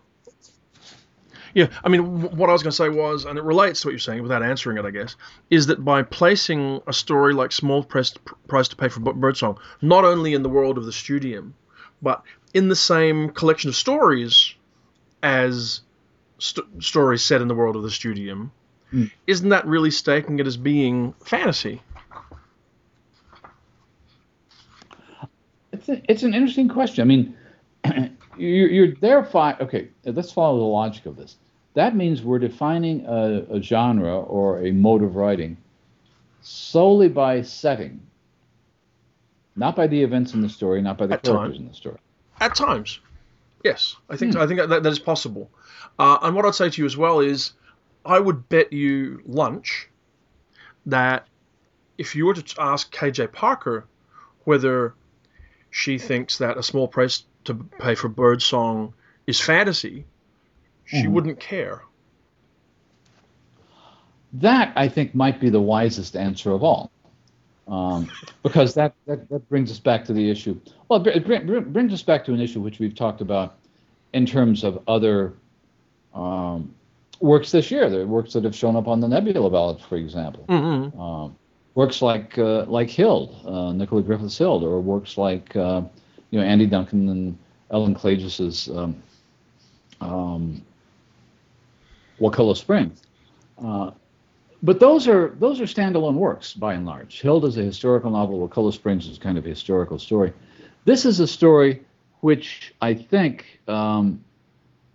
Yeah, 1.54 1.68
I 1.84 1.88
mean, 1.88 2.36
what 2.36 2.50
I 2.50 2.52
was 2.52 2.64
going 2.64 2.72
to 2.72 2.76
say 2.76 2.88
was, 2.88 3.24
and 3.24 3.38
it 3.38 3.44
relates 3.44 3.80
to 3.80 3.86
what 3.86 3.92
you're 3.92 4.00
saying 4.00 4.22
without 4.22 4.42
answering 4.42 4.76
it, 4.76 4.84
I 4.84 4.90
guess, 4.90 5.14
is 5.50 5.68
that 5.68 5.84
by 5.84 6.02
placing 6.02 6.80
a 6.88 6.92
story 6.92 7.32
like 7.32 7.52
Small 7.52 7.84
Price, 7.84 8.12
Price 8.48 8.66
to 8.68 8.76
Pay 8.76 8.88
for 8.88 8.98
Birdsong 9.00 9.58
not 9.80 10.04
only 10.04 10.34
in 10.34 10.42
the 10.42 10.48
world 10.48 10.78
of 10.78 10.84
the 10.84 10.92
studium, 10.92 11.54
but 12.02 12.24
in 12.54 12.68
the 12.68 12.76
same 12.76 13.30
collection 13.30 13.68
of 13.68 13.76
stories 13.76 14.54
as 15.22 15.82
st- 16.38 16.82
stories 16.82 17.22
set 17.22 17.40
in 17.40 17.46
the 17.46 17.54
world 17.54 17.76
of 17.76 17.84
the 17.84 17.90
studium, 17.90 18.50
mm. 18.92 19.08
isn't 19.28 19.50
that 19.50 19.64
really 19.64 19.92
staking 19.92 20.40
it 20.40 20.48
as 20.48 20.56
being 20.56 21.14
fantasy? 21.24 21.80
It's, 25.72 25.88
a, 25.88 26.02
it's 26.10 26.22
an 26.24 26.34
interesting 26.34 26.68
question. 26.68 27.02
I 27.02 27.04
mean, 27.04 27.36
you're, 28.36 28.90
you're 28.92 29.26
okay, 29.36 29.88
let's 30.04 30.32
follow 30.32 30.58
the 30.58 30.64
logic 30.64 31.06
of 31.06 31.14
this 31.14 31.36
that 31.74 31.94
means 31.96 32.22
we're 32.22 32.38
defining 32.38 33.04
a, 33.06 33.44
a 33.50 33.62
genre 33.62 34.18
or 34.18 34.64
a 34.64 34.72
mode 34.72 35.02
of 35.02 35.16
writing 35.16 35.56
solely 36.40 37.08
by 37.08 37.42
setting, 37.42 38.00
not 39.56 39.74
by 39.74 39.86
the 39.86 40.02
events 40.02 40.34
in 40.34 40.40
the 40.40 40.48
story, 40.48 40.80
not 40.82 40.98
by 40.98 41.06
the 41.06 41.14
At 41.14 41.22
characters 41.22 41.56
time. 41.56 41.62
in 41.62 41.68
the 41.68 41.74
story. 41.74 41.98
At 42.40 42.54
times, 42.54 43.00
yes, 43.62 43.96
I 44.08 44.16
think 44.16 44.34
hmm. 44.34 44.40
I 44.40 44.46
think 44.46 44.60
that, 44.60 44.82
that 44.82 44.86
is 44.86 44.98
possible. 44.98 45.50
Uh, 45.98 46.18
and 46.22 46.34
what 46.34 46.44
I'd 46.44 46.54
say 46.54 46.70
to 46.70 46.82
you 46.82 46.86
as 46.86 46.96
well 46.96 47.20
is, 47.20 47.52
I 48.04 48.18
would 48.18 48.48
bet 48.48 48.72
you 48.72 49.22
lunch 49.26 49.88
that 50.86 51.26
if 51.96 52.14
you 52.14 52.26
were 52.26 52.34
to 52.34 52.60
ask 52.60 52.94
KJ 52.94 53.32
Parker 53.32 53.86
whether 54.44 54.94
she 55.70 55.98
thinks 55.98 56.38
that 56.38 56.58
a 56.58 56.62
small 56.62 56.86
price 56.86 57.24
to 57.44 57.54
pay 57.54 57.94
for 57.94 58.08
Birdsong 58.08 58.92
is 59.26 59.40
fantasy, 59.40 60.04
she 60.94 61.02
mm-hmm. 61.02 61.12
wouldn't 61.12 61.40
care. 61.40 61.82
That 64.34 64.72
I 64.76 64.88
think 64.88 65.14
might 65.14 65.40
be 65.40 65.48
the 65.48 65.60
wisest 65.60 66.16
answer 66.16 66.52
of 66.52 66.62
all, 66.62 66.90
um, 67.68 68.10
because 68.42 68.74
that, 68.74 68.94
that, 69.06 69.28
that 69.28 69.48
brings 69.48 69.70
us 69.70 69.78
back 69.78 70.04
to 70.06 70.12
the 70.12 70.30
issue. 70.30 70.60
Well, 70.88 71.06
it 71.06 71.24
brings 71.72 71.92
us 71.92 72.02
back 72.02 72.24
to 72.26 72.32
an 72.34 72.40
issue 72.40 72.60
which 72.60 72.78
we've 72.78 72.94
talked 72.94 73.20
about 73.20 73.56
in 74.12 74.26
terms 74.26 74.64
of 74.64 74.82
other 74.88 75.34
um, 76.14 76.74
works 77.20 77.50
this 77.50 77.70
year. 77.70 77.88
The 77.88 78.06
works 78.06 78.32
that 78.32 78.44
have 78.44 78.54
shown 78.54 78.76
up 78.76 78.88
on 78.88 79.00
the 79.00 79.08
Nebula 79.08 79.50
ballot, 79.50 79.80
for 79.80 79.96
example. 79.96 80.44
Mm-hmm. 80.48 81.00
Um, 81.00 81.36
works 81.74 82.02
like 82.02 82.38
uh, 82.38 82.64
like 82.66 82.90
Hild, 82.90 83.36
uh, 83.46 83.72
Nicola 83.72 84.02
Griffith's 84.02 84.38
Hild, 84.38 84.62
or 84.62 84.80
works 84.80 85.18
like 85.18 85.54
uh, 85.56 85.82
you 86.30 86.40
know 86.40 86.44
Andy 86.44 86.66
Duncan 86.66 87.08
and 87.08 87.38
Ellen 87.70 87.94
Klages's 87.94 88.68
um, 88.68 89.02
um, 90.00 90.62
Wakulla 92.18 92.56
Springs. 92.56 93.02
Uh, 93.62 93.90
but 94.62 94.80
those 94.80 95.06
are 95.08 95.34
those 95.38 95.60
are 95.60 95.64
standalone 95.64 96.14
works 96.14 96.54
by 96.54 96.74
and 96.74 96.86
large. 96.86 97.20
Hild 97.20 97.44
is 97.44 97.58
a 97.58 97.62
historical 97.62 98.10
novel. 98.10 98.38
Wakulla 98.40 98.72
Springs 98.72 99.06
is 99.06 99.18
kind 99.18 99.36
of 99.36 99.44
a 99.44 99.50
historical 99.50 99.98
story. 99.98 100.32
This 100.84 101.04
is 101.04 101.20
a 101.20 101.26
story 101.26 101.82
which 102.20 102.74
I 102.80 102.94
think 102.94 103.60
um, 103.68 104.24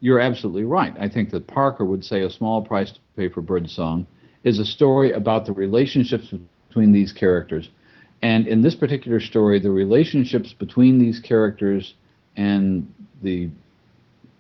you're 0.01 0.19
absolutely 0.19 0.63
right. 0.63 0.93
I 0.99 1.08
think 1.08 1.29
that 1.32 1.45
Parker 1.45 1.86
would 1.86 2.03
say 2.03 2.21
a 2.21 2.29
small 2.29 2.63
price 2.63 2.91
to 2.91 2.99
pay 3.15 3.29
for 3.29 3.41
Birdsong 3.41 4.08
is 4.43 4.58
a 4.60 4.65
story 4.65 5.12
about 5.12 5.45
the 5.45 5.53
relationships 5.53 6.34
between 6.67 6.91
these 6.91 7.12
characters. 7.12 7.69
And 8.21 8.47
in 8.47 8.62
this 8.62 8.75
particular 8.75 9.19
story, 9.19 9.60
the 9.60 9.71
relationships 9.71 10.53
between 10.53 10.99
these 10.99 11.19
characters 11.19 11.93
and 12.36 12.91
the 13.21 13.49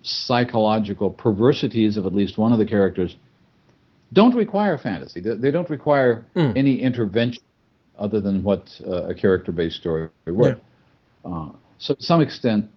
psychological 0.09 1.09
perversities 1.09 1.97
of 1.97 2.05
at 2.05 2.13
least 2.13 2.37
one 2.37 2.51
of 2.51 2.59
the 2.59 2.65
characters 2.65 3.15
don't 4.11 4.35
require 4.35 4.77
fantasy. 4.77 5.19
They, 5.19 5.35
they 5.35 5.51
don't 5.51 5.69
require 5.69 6.25
mm. 6.35 6.57
any 6.57 6.81
intervention 6.81 7.43
other 7.97 8.19
than 8.19 8.43
what 8.43 8.79
uh, 8.87 9.03
a 9.03 9.13
character-based 9.13 9.75
story 9.75 10.09
would. 10.25 10.59
Yeah. 11.25 11.31
Uh, 11.31 11.49
so 11.77 11.93
to 11.95 12.01
some 12.03 12.21
extent, 12.21 12.69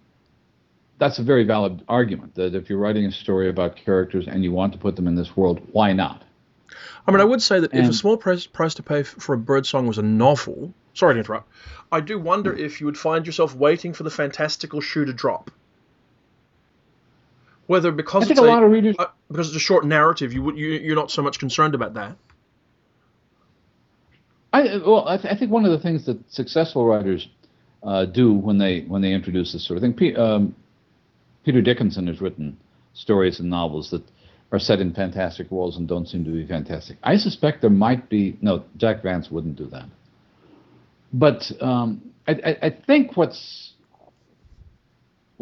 that's 0.99 1.19
a 1.19 1.23
very 1.23 1.43
valid 1.43 1.83
argument 1.87 2.35
that 2.35 2.55
if 2.55 2.69
you're 2.69 2.79
writing 2.79 3.05
a 3.05 3.11
story 3.11 3.49
about 3.49 3.75
characters 3.75 4.27
and 4.27 4.43
you 4.43 4.51
want 4.51 4.73
to 4.73 4.79
put 4.79 4.95
them 4.95 5.07
in 5.07 5.15
this 5.15 5.35
world, 5.35 5.61
why 5.71 5.93
not? 5.93 6.23
I 7.07 7.11
mean, 7.11 7.19
I 7.19 7.25
would 7.25 7.41
say 7.41 7.59
that 7.59 7.73
if 7.73 7.89
a 7.89 7.93
small 7.93 8.15
price, 8.15 8.45
price 8.45 8.75
to 8.75 8.83
pay 8.83 9.01
f- 9.01 9.07
for 9.07 9.33
a 9.33 9.37
bird 9.37 9.65
song 9.65 9.87
was 9.87 9.97
a 9.97 10.03
novel, 10.03 10.73
sorry 10.93 11.15
to 11.15 11.19
interrupt, 11.19 11.49
I 11.91 11.99
do 11.99 12.17
wonder 12.17 12.53
if 12.53 12.79
you 12.79 12.85
would 12.85 12.97
find 12.97 13.25
yourself 13.25 13.53
waiting 13.53 13.93
for 13.93 14.03
the 14.03 14.09
fantastical 14.09 14.79
shoe 14.79 15.05
to 15.05 15.13
drop. 15.13 15.51
Whether 17.73 17.91
because 17.91 18.21
I 18.21 18.27
think 18.27 18.37
it's 18.37 18.39
a 18.39 18.43
lot 18.43 18.61
of 18.61 18.69
readers. 18.69 18.95
uh, 18.99 19.07
because 19.27 19.47
it's 19.47 19.57
a 19.57 19.59
short 19.59 19.83
narrative, 19.83 20.31
you 20.31 20.43
would 20.43 20.59
you 20.59 20.67
you're 20.67 20.95
not 20.95 21.09
so 21.09 21.23
much 21.23 21.39
concerned 21.39 21.73
about 21.73 21.95
that. 21.95 22.15
I 24.53 24.77
well, 24.85 25.07
I, 25.07 25.17
th- 25.17 25.33
I 25.33 25.35
think 25.35 25.49
one 25.49 25.65
of 25.65 25.71
the 25.71 25.79
things 25.79 26.05
that 26.05 26.19
successful 26.31 26.85
writers 26.85 27.27
uh, 27.81 28.05
do 28.05 28.31
when 28.31 28.59
they 28.59 28.81
when 28.81 29.01
they 29.01 29.11
introduce 29.11 29.53
this 29.53 29.65
sort 29.67 29.77
of 29.77 29.81
thing. 29.81 29.95
Pe- 29.95 30.13
um, 30.13 30.55
Peter 31.43 31.63
Dickinson 31.63 32.05
has 32.05 32.21
written 32.21 32.57
stories 32.93 33.39
and 33.39 33.49
novels 33.49 33.89
that 33.89 34.03
are 34.51 34.59
set 34.59 34.79
in 34.79 34.93
fantastic 34.93 35.49
worlds 35.49 35.75
and 35.75 35.87
don't 35.87 36.07
seem 36.07 36.23
to 36.25 36.31
be 36.31 36.45
fantastic. 36.45 36.97
I 37.01 37.17
suspect 37.17 37.61
there 37.61 37.71
might 37.71 38.07
be 38.07 38.37
no. 38.39 38.65
Jack 38.77 39.01
Vance 39.01 39.31
wouldn't 39.31 39.55
do 39.55 39.65
that. 39.71 39.87
But 41.11 41.51
um, 41.59 42.11
I, 42.27 42.33
I, 42.33 42.57
I 42.67 42.69
think 42.69 43.17
what's 43.17 43.72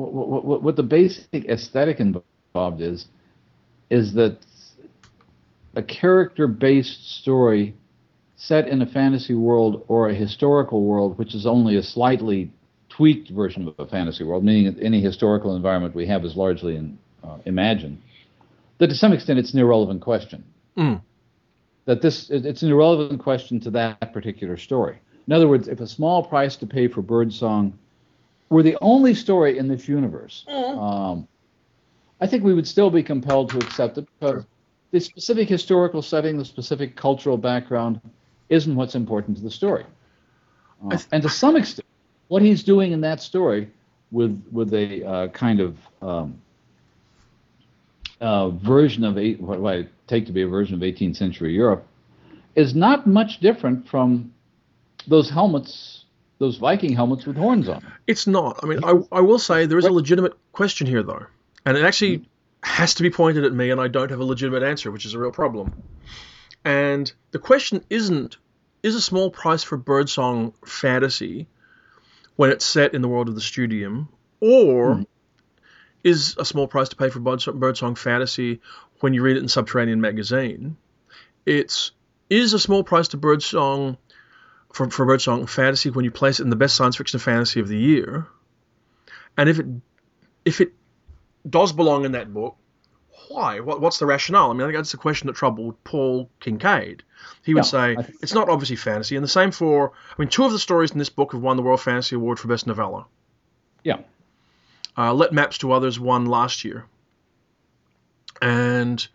what, 0.02 0.28
what, 0.28 0.46
what, 0.46 0.64
what 0.64 0.76
the 0.76 0.84
basic 0.84 1.46
aesthetic 1.46 2.00
involved 2.00 2.82
is 2.82 3.08
is 3.90 4.14
that 4.14 4.38
a 5.76 5.84
character-based 5.84 7.20
story 7.20 7.76
set 8.36 8.68
in 8.68 8.82
a 8.82 8.86
fantasy 8.86 9.34
world 9.34 9.86
or 9.88 10.10
a 10.10 10.14
historical 10.14 10.84
world, 10.84 11.18
which 11.18 11.36
is 11.36 11.46
only 11.46 11.76
a 11.76 11.84
slightly 11.84 12.52
tweaked 12.90 13.30
version 13.30 13.68
of 13.68 13.76
a 13.78 13.86
fantasy 13.86 14.24
world, 14.24 14.44
meaning 14.44 14.74
that 14.74 14.84
any 14.84 15.02
historical 15.02 15.56
environment 15.56 15.94
we 15.96 16.08
have 16.08 16.26
is 16.26 16.36
largely 16.36 16.76
in, 16.76 16.98
uh, 17.24 17.38
imagined, 17.46 18.02
that 18.80 18.88
to 18.88 18.96
some 18.96 19.14
extent 19.14 19.40
it's 19.40 19.54
an 19.54 19.60
irrelevant 19.60 20.02
question. 20.02 20.44
Mm. 20.78 21.02
That 21.86 22.02
this 22.02 22.30
it's 22.30 22.64
an 22.64 22.72
irrelevant 22.72 23.22
question 23.22 23.60
to 23.62 23.72
that 23.72 24.14
particular 24.14 24.58
story. 24.58 25.00
In 25.28 25.34
other 25.34 25.48
words, 25.48 25.68
if 25.68 25.80
a 25.80 25.88
small 25.88 26.24
price 26.24 26.56
to 26.58 26.66
pay 26.66 26.88
for 26.88 27.02
birdsong 27.02 27.78
were 28.52 28.62
the 28.62 28.78
only 28.82 29.14
story 29.14 29.58
in 29.58 29.68
this 29.70 29.88
universe, 29.88 30.46
um, 30.48 31.28
I 32.20 32.28
think 32.28 32.44
we 32.44 32.54
would 32.54 32.68
still 32.68 32.92
be 32.92 33.02
compelled 33.02 33.50
to 33.52 33.58
accept 33.58 33.98
it 33.98 34.08
because 34.20 34.44
the 34.92 35.00
specific 35.00 35.48
historical 35.48 36.02
setting, 36.02 36.38
the 36.38 36.46
specific 36.46 36.98
cultural 36.98 37.38
background, 37.38 38.02
isn't 38.50 38.76
what's 38.76 38.94
important 38.94 39.38
to 39.38 39.44
the 39.44 39.50
story. 39.50 39.86
Uh, 40.86 40.90
th- 40.90 41.08
and 41.14 41.24
to 41.24 41.30
some 41.30 41.56
extent, 41.56 41.88
what 42.28 42.42
he's 42.42 42.62
doing 42.62 42.92
in 42.92 43.00
that 43.02 43.22
story 43.22 43.72
with 44.12 44.44
with 44.52 44.74
a 44.74 45.04
uh, 45.06 45.28
kind 45.30 45.62
of 45.62 45.78
um, 46.02 46.42
uh, 48.20 48.50
version 48.50 49.06
of 49.06 49.18
eight, 49.18 49.40
what 49.40 49.66
I 49.66 49.88
take 50.08 50.26
to 50.26 50.34
be 50.34 50.42
a 50.42 50.48
version 50.48 50.76
of 50.76 50.82
18th 50.82 51.16
century 51.16 51.54
Europe 51.54 51.88
is 52.56 52.76
not 52.76 53.08
much 53.08 53.40
different 53.40 53.88
from 53.88 54.34
those 55.08 55.30
helmets, 55.30 56.01
those 56.42 56.58
Viking 56.58 56.94
helmets 56.94 57.28
with 57.28 57.38
horns 57.38 57.70
on 57.70 57.82
them. 57.82 57.94
It's 58.08 58.26
not. 58.26 58.60
I 58.64 58.66
mean, 58.66 58.84
I, 58.84 59.00
I 59.12 59.22
will 59.22 59.38
say 59.38 59.68
there 59.68 59.78
is 59.78 59.86
a 59.86 59.92
legitimate 59.92 60.34
question 60.52 60.88
here, 60.88 61.04
though. 61.04 61.28
And 61.68 61.78
it 61.78 61.86
actually 61.86 62.26
has 62.64 62.96
to 62.96 63.04
be 63.04 63.12
pointed 63.12 63.46
at 63.46 63.54
me, 63.54 63.70
and 63.70 63.80
I 63.80 63.88
don't 63.88 64.10
have 64.10 64.20
a 64.20 64.26
legitimate 64.26 64.64
answer, 64.64 64.90
which 64.92 65.06
is 65.06 65.14
a 65.14 65.20
real 65.20 65.32
problem. 65.32 65.72
And 66.66 67.12
the 67.30 67.38
question 67.38 67.86
isn't 67.92 68.38
is 68.82 68.96
a 68.96 69.02
small 69.02 69.30
price 69.30 69.64
for 69.64 69.78
birdsong 69.78 70.54
fantasy 70.66 71.48
when 72.38 72.50
it's 72.50 72.66
set 72.66 72.96
in 72.96 73.04
the 73.04 73.08
world 73.08 73.30
of 73.30 73.36
the 73.36 73.42
studium, 73.42 74.10
or 74.40 74.96
Mhm. 74.96 75.06
is 76.04 76.36
a 76.40 76.46
small 76.46 76.68
price 76.68 76.90
to 76.90 76.96
pay 76.96 77.10
for 77.10 77.20
birdsong, 77.20 77.60
birdsong 77.60 77.94
fantasy 77.94 78.62
when 79.02 79.14
you 79.14 79.22
read 79.22 79.38
it 79.38 79.44
in 79.44 79.48
Subterranean 79.48 80.02
magazine? 80.02 80.76
It's 81.46 81.92
is 82.32 82.54
a 82.54 82.60
small 82.60 82.84
price 82.84 83.10
to 83.10 83.18
birdsong 83.18 83.98
for, 84.74 84.90
for 84.90 85.06
birdsong 85.06 85.46
fantasy 85.48 85.90
when 85.90 86.06
you 86.06 86.12
place 86.12 86.40
it 86.40 86.44
in 86.44 86.50
the 86.50 86.56
best 86.56 86.76
science 86.76 86.96
fiction 86.96 87.20
fantasy 87.20 87.60
of 87.60 87.68
the 87.68 87.78
year, 87.78 88.28
and 89.38 89.50
if 89.50 89.60
it 89.60 89.66
if 90.46 90.62
it 90.62 90.74
does 91.50 91.72
belong 91.74 92.06
in 92.06 92.14
that 92.14 92.34
book, 92.34 92.56
why? 93.28 93.60
What, 93.60 93.82
what's 93.82 94.00
the 94.00 94.06
rationale? 94.06 94.50
I 94.52 94.54
mean, 94.54 94.62
I 94.62 94.66
think 94.66 94.78
that's 94.78 94.92
the 94.92 94.98
question 94.98 95.28
that 95.28 95.36
troubled 95.36 95.82
Paul 95.84 96.30
Kincaid. 96.40 97.04
He 97.44 97.54
would 97.54 97.66
Yeah, 97.66 97.70
say 97.70 97.98
it's 98.22 98.34
not 98.34 98.50
obviously 98.50 98.76
fantasy, 98.76 99.16
and 99.16 99.24
the 99.24 99.30
same 99.30 99.52
for 99.52 99.92
I 99.92 100.22
mean, 100.22 100.30
two 100.30 100.46
of 100.46 100.52
the 100.52 100.60
stories 100.60 100.92
in 100.92 101.00
this 101.00 101.10
book 101.10 101.34
have 101.34 101.42
won 101.42 101.58
the 101.58 101.64
World 101.64 101.82
Fantasy 101.82 102.16
Award 102.16 102.40
for 102.40 102.48
best 102.48 102.68
novella. 102.68 103.06
Yeah. 103.84 104.00
Uh, 104.98 105.14
Let 105.14 105.32
Maps 105.32 105.58
to 105.60 105.72
Others 105.72 106.00
won 106.00 106.26
last 106.26 106.66
year, 106.66 106.86
and 108.42 109.08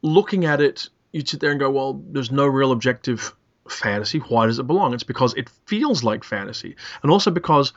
looking 0.00 0.44
at 0.44 0.60
it, 0.60 0.88
you'd 1.12 1.28
sit 1.28 1.40
there 1.40 1.50
and 1.50 1.60
go, 1.60 1.70
well, 1.70 2.02
there's 2.10 2.30
no 2.30 2.46
real 2.46 2.72
objective 2.72 3.34
fantasy. 3.72 4.18
Why 4.18 4.46
does 4.46 4.58
it 4.58 4.66
belong? 4.66 4.94
It's 4.94 5.02
because 5.02 5.34
it 5.34 5.48
feels 5.66 6.04
like 6.04 6.24
fantasy, 6.24 6.76
and 7.02 7.10
also 7.10 7.30
because 7.30 7.72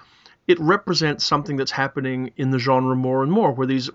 it 0.47 0.60
represents 0.60 1.25
something 1.25 1.55
that's 1.55 1.71
happening 1.71 2.31
in 2.38 2.51
the 2.51 2.60
genre 2.60 2.95
more 2.95 3.23
and 3.23 3.31
more, 3.31 3.51
where 3.51 3.67
these 3.67 3.89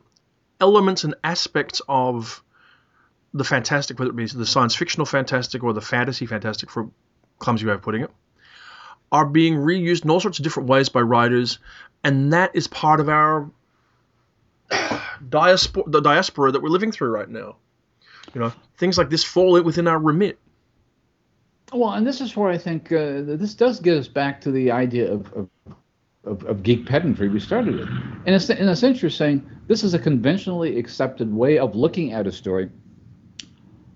elements 0.60 1.04
and 1.04 1.14
aspects 1.22 1.80
of 1.88 2.42
the 3.32 3.44
fantastic, 3.44 3.98
whether 3.98 4.10
it 4.10 4.16
be 4.16 4.26
the 4.26 4.46
science 4.46 4.74
fictional 4.74 5.06
fantastic 5.06 5.62
or 5.62 5.72
the 5.72 5.80
fantasy 5.80 6.26
fantastic, 6.26 6.70
for 6.70 6.90
clumsy 7.38 7.66
way 7.66 7.72
of 7.72 7.82
putting 7.82 8.02
it, 8.02 8.10
are 9.12 9.26
being 9.26 9.54
reused 9.54 10.04
in 10.04 10.10
all 10.10 10.20
sorts 10.20 10.38
of 10.38 10.42
different 10.42 10.68
ways 10.68 10.88
by 10.88 11.00
writers, 11.00 11.58
and 12.02 12.32
that 12.32 12.50
is 12.54 12.66
part 12.66 13.00
of 13.00 13.08
our 13.08 13.50
diaspora, 15.28 15.84
the 15.86 16.00
diaspora 16.00 16.52
that 16.52 16.62
we're 16.62 16.68
living 16.68 16.92
through 16.92 17.10
right 17.10 17.28
now. 17.28 17.56
You 18.34 18.40
know, 18.40 18.52
things 18.76 18.96
like 18.98 19.10
this 19.10 19.24
fall 19.24 19.60
within 19.62 19.88
our 19.88 19.98
remit. 19.98 20.38
Well, 21.72 21.92
and 21.92 22.06
this 22.06 22.20
is 22.20 22.36
where 22.36 22.50
I 22.50 22.58
think 22.58 22.90
uh, 22.92 23.22
this 23.22 23.54
does 23.54 23.80
get 23.80 23.96
us 23.96 24.08
back 24.08 24.40
to 24.42 24.50
the 24.50 24.70
idea 24.70 25.10
of, 25.12 25.32
of, 25.34 25.48
of, 26.24 26.44
of 26.44 26.62
geek 26.62 26.86
pedantry 26.86 27.28
we 27.28 27.38
started 27.40 27.76
with. 27.78 27.88
In 28.26 28.34
a, 28.34 28.40
se- 28.40 28.58
in 28.58 28.68
a 28.68 28.74
sense, 28.76 29.00
you're 29.00 29.10
saying 29.10 29.48
this 29.68 29.84
is 29.84 29.94
a 29.94 29.98
conventionally 29.98 30.78
accepted 30.78 31.32
way 31.32 31.58
of 31.58 31.76
looking 31.76 32.12
at 32.12 32.26
a 32.26 32.32
story, 32.32 32.70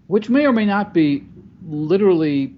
which 0.07 0.29
may 0.31 0.47
or 0.47 0.53
may 0.53 0.65
not 0.65 0.95
be 0.95 1.25
literally 1.67 2.55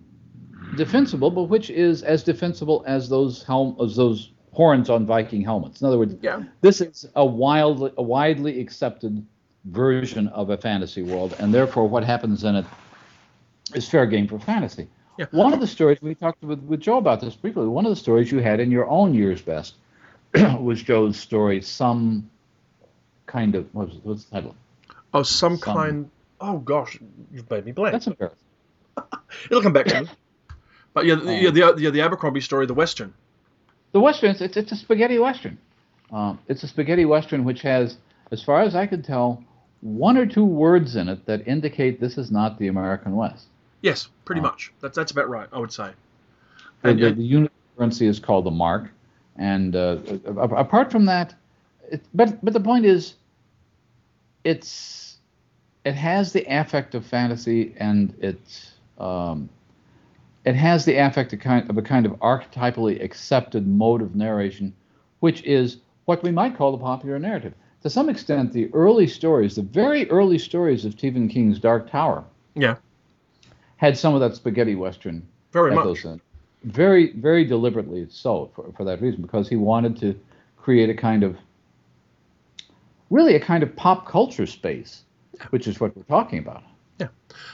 defensible, 0.76 1.30
but 1.30 1.44
which 1.44 1.70
is 1.70 2.02
as 2.02 2.22
defensible 2.22 2.84
as 2.86 3.08
those 3.08 3.42
helm 3.42 3.76
as 3.82 3.96
those 3.96 4.32
horns 4.52 4.90
on 4.90 5.06
Viking 5.06 5.42
helmets. 5.42 5.80
In 5.80 5.86
other 5.86 5.98
words, 5.98 6.14
Yeah. 6.22 6.42
this 6.60 6.80
is 6.80 7.06
a 7.14 7.24
wildly 7.24 7.92
a 7.96 8.02
widely 8.02 8.60
accepted 8.60 9.24
version 9.66 10.28
of 10.28 10.50
a 10.50 10.56
fantasy 10.58 11.02
world, 11.02 11.34
and 11.38 11.54
therefore 11.54 11.88
what 11.88 12.04
happens 12.04 12.44
in 12.44 12.56
it 12.56 12.66
is 13.74 13.88
fair 13.88 14.06
game 14.06 14.26
for 14.28 14.38
fantasy. 14.38 14.88
Yeah. 15.18 15.26
One 15.30 15.52
of 15.52 15.60
the 15.60 15.66
stories 15.66 15.98
we 16.02 16.14
talked 16.14 16.42
with, 16.42 16.60
with 16.60 16.80
Joe 16.80 16.98
about 16.98 17.20
this 17.20 17.34
briefly. 17.34 17.66
One 17.66 17.86
of 17.86 17.90
the 17.90 17.96
stories 17.96 18.30
you 18.30 18.38
had 18.38 18.60
in 18.60 18.70
your 18.70 18.86
own 18.88 19.14
year's 19.14 19.40
best 19.40 19.74
was 20.34 20.82
Joe's 20.82 21.16
story, 21.18 21.62
some 21.62 22.30
kind 23.26 23.54
of 23.54 23.66
what 23.74 23.88
was 23.88 23.96
it, 23.96 24.04
what's 24.04 24.24
the 24.24 24.30
title? 24.32 24.56
Oh, 25.14 25.22
some, 25.22 25.56
Some- 25.56 25.74
kind. 25.74 26.10
Oh 26.40 26.58
gosh, 26.58 26.98
you've 27.32 27.50
made 27.50 27.64
me 27.64 27.72
blank. 27.72 27.92
That's 27.92 28.06
embarrassing. 28.06 28.38
It'll 29.50 29.62
come 29.62 29.72
back 29.72 29.86
to 29.86 30.02
me. 30.02 30.08
But 30.92 31.06
yeah, 31.06 31.14
the, 31.14 31.34
yeah, 31.34 31.50
the, 31.50 31.74
yeah, 31.78 31.90
the 31.90 32.00
Abercrombie 32.02 32.40
story, 32.40 32.66
the 32.66 32.74
Western. 32.74 33.14
The 33.92 34.00
western, 34.00 34.30
it's, 34.30 34.40
it's, 34.42 34.56
it's 34.56 34.72
a 34.72 34.76
spaghetti 34.76 35.18
western. 35.18 35.58
Um, 36.12 36.38
it's 36.48 36.62
a 36.62 36.68
spaghetti 36.68 37.06
western 37.06 37.44
which 37.44 37.62
has, 37.62 37.96
as 38.30 38.42
far 38.42 38.60
as 38.62 38.74
I 38.74 38.86
could 38.86 39.04
tell, 39.04 39.42
one 39.80 40.16
or 40.16 40.26
two 40.26 40.44
words 40.44 40.96
in 40.96 41.08
it 41.08 41.24
that 41.26 41.46
indicate 41.46 42.00
this 42.00 42.18
is 42.18 42.30
not 42.30 42.58
the 42.58 42.68
American 42.68 43.16
West. 43.16 43.46
Yes, 43.82 44.08
pretty 44.24 44.40
Oh. 44.40 44.44
much. 44.44 44.72
That's 44.80 44.96
that's 44.96 45.12
about 45.12 45.28
right. 45.28 45.48
I 45.52 45.58
would 45.58 45.72
say. 45.72 45.90
The, 46.82 46.90
And, 46.90 46.98
the, 47.00 47.06
uh, 47.08 47.14
the 47.14 47.22
unit 47.22 47.52
currency 47.76 48.06
is 48.06 48.18
called 48.18 48.44
the 48.44 48.50
mark, 48.50 48.90
and 49.36 49.76
uh, 49.76 49.98
apart 50.36 50.90
from 50.90 51.04
that, 51.06 51.34
it, 51.90 52.02
but 52.14 52.42
but 52.44 52.52
the 52.52 52.60
point 52.60 52.84
is, 52.84 53.14
it's 54.44 55.18
it 55.84 55.94
has 55.94 56.32
the 56.32 56.44
affect 56.48 56.94
of 56.94 57.04
fantasy, 57.04 57.74
and 57.78 58.14
it 58.20 58.70
um, 58.98 59.48
it 60.44 60.54
has 60.54 60.84
the 60.84 60.96
affect 60.96 61.32
of 61.32 61.40
kind 61.40 61.68
of 61.68 61.76
a 61.76 61.82
kind 61.82 62.06
of 62.06 62.12
archetypally 62.14 63.02
accepted 63.02 63.66
mode 63.66 64.02
of 64.02 64.14
narration, 64.16 64.72
which 65.20 65.42
is 65.44 65.78
what 66.06 66.22
we 66.22 66.30
might 66.30 66.56
call 66.56 66.72
the 66.72 66.78
popular 66.78 67.18
narrative. 67.18 67.52
To 67.82 67.90
some 67.90 68.08
extent, 68.08 68.52
the 68.52 68.72
early 68.72 69.06
stories, 69.06 69.56
the 69.56 69.62
very 69.62 70.08
early 70.10 70.38
stories 70.38 70.84
of 70.84 70.92
Stephen 70.92 71.28
King's 71.28 71.58
Dark 71.58 71.90
Tower, 71.90 72.24
yeah, 72.54 72.76
had 73.76 73.96
some 73.96 74.14
of 74.14 74.20
that 74.20 74.34
spaghetti 74.34 74.74
western 74.74 75.26
very 75.52 75.74
much. 75.74 76.04
in. 76.04 76.20
Very, 76.64 77.12
very 77.12 77.44
deliberately 77.44 78.06
so 78.10 78.50
for, 78.54 78.72
for 78.76 78.84
that 78.84 79.00
reason, 79.00 79.22
because 79.22 79.48
he 79.48 79.56
wanted 79.56 79.98
to 80.00 80.18
create 80.56 80.90
a 80.90 80.94
kind 80.94 81.22
of, 81.22 81.36
really 83.10 83.36
a 83.36 83.40
kind 83.40 83.62
of 83.62 83.76
pop 83.76 84.06
culture 84.06 84.46
space, 84.46 85.04
which 85.50 85.68
is 85.68 85.78
what 85.78 85.96
we're 85.96 86.02
talking 86.04 86.38
about. 86.38 86.62
Yeah, 86.98 87.08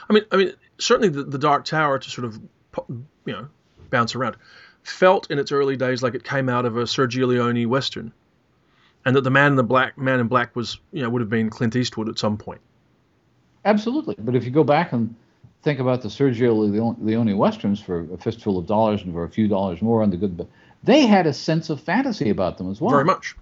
I 0.09 0.13
mean, 0.13 0.23
I 0.31 0.37
mean, 0.37 0.53
certainly 0.79 1.09
the, 1.09 1.25
the 1.25 1.39
Dark 1.39 1.65
Tower 1.65 1.99
to 1.99 2.11
sort 2.11 2.25
of, 2.25 2.41
you 2.89 3.33
know, 3.33 3.49
bounce 3.91 4.15
around, 4.15 4.37
felt 4.83 5.31
in 5.31 5.39
its 5.39 5.53
early 5.53 5.77
days 5.77 6.03
like 6.03 6.15
it 6.15 6.25
came 6.25 6.49
out 6.49 6.65
of 6.65 6.77
a 6.77 6.85
Sergio 6.85 7.27
Leone 7.27 7.69
western. 7.69 8.13
and 9.05 9.17
that 9.17 9.23
the 9.23 9.31
man 9.31 9.53
in 9.53 9.57
the 9.57 9.63
black 9.63 9.99
man 9.99 10.21
in 10.21 10.29
black 10.29 10.55
was 10.57 10.79
you 10.93 11.03
know 11.03 11.11
would 11.11 11.21
have 11.21 11.29
been 11.31 11.51
Clint 11.51 11.77
Eastwood 11.77 12.09
at 12.09 12.19
some 12.19 12.37
point. 12.39 12.61
Absolutely, 13.65 14.17
but 14.19 14.35
if 14.35 14.45
you 14.45 14.51
go 14.51 14.65
back 14.65 14.93
and 14.93 15.15
think 15.63 15.79
about 15.79 16.03
the 16.03 16.09
Sergio 16.09 16.97
Leone 17.01 17.37
westerns 17.37 17.81
for 17.81 18.13
a 18.13 18.19
fistful 18.19 18.59
of 18.59 18.67
dollars 18.67 19.03
and 19.03 19.13
for 19.13 19.25
a 19.25 19.29
few 19.29 19.49
dollars 19.49 19.81
more 19.81 20.03
on 20.03 20.11
the 20.11 20.17
good, 20.17 20.47
they 20.83 21.07
had 21.07 21.27
a 21.27 21.33
sense 21.33 21.71
of 21.71 21.81
fantasy 21.81 22.31
about 22.31 22.59
them 22.59 22.71
as 22.71 22.81
well. 22.81 22.91
Very 22.91 23.05
much. 23.05 23.37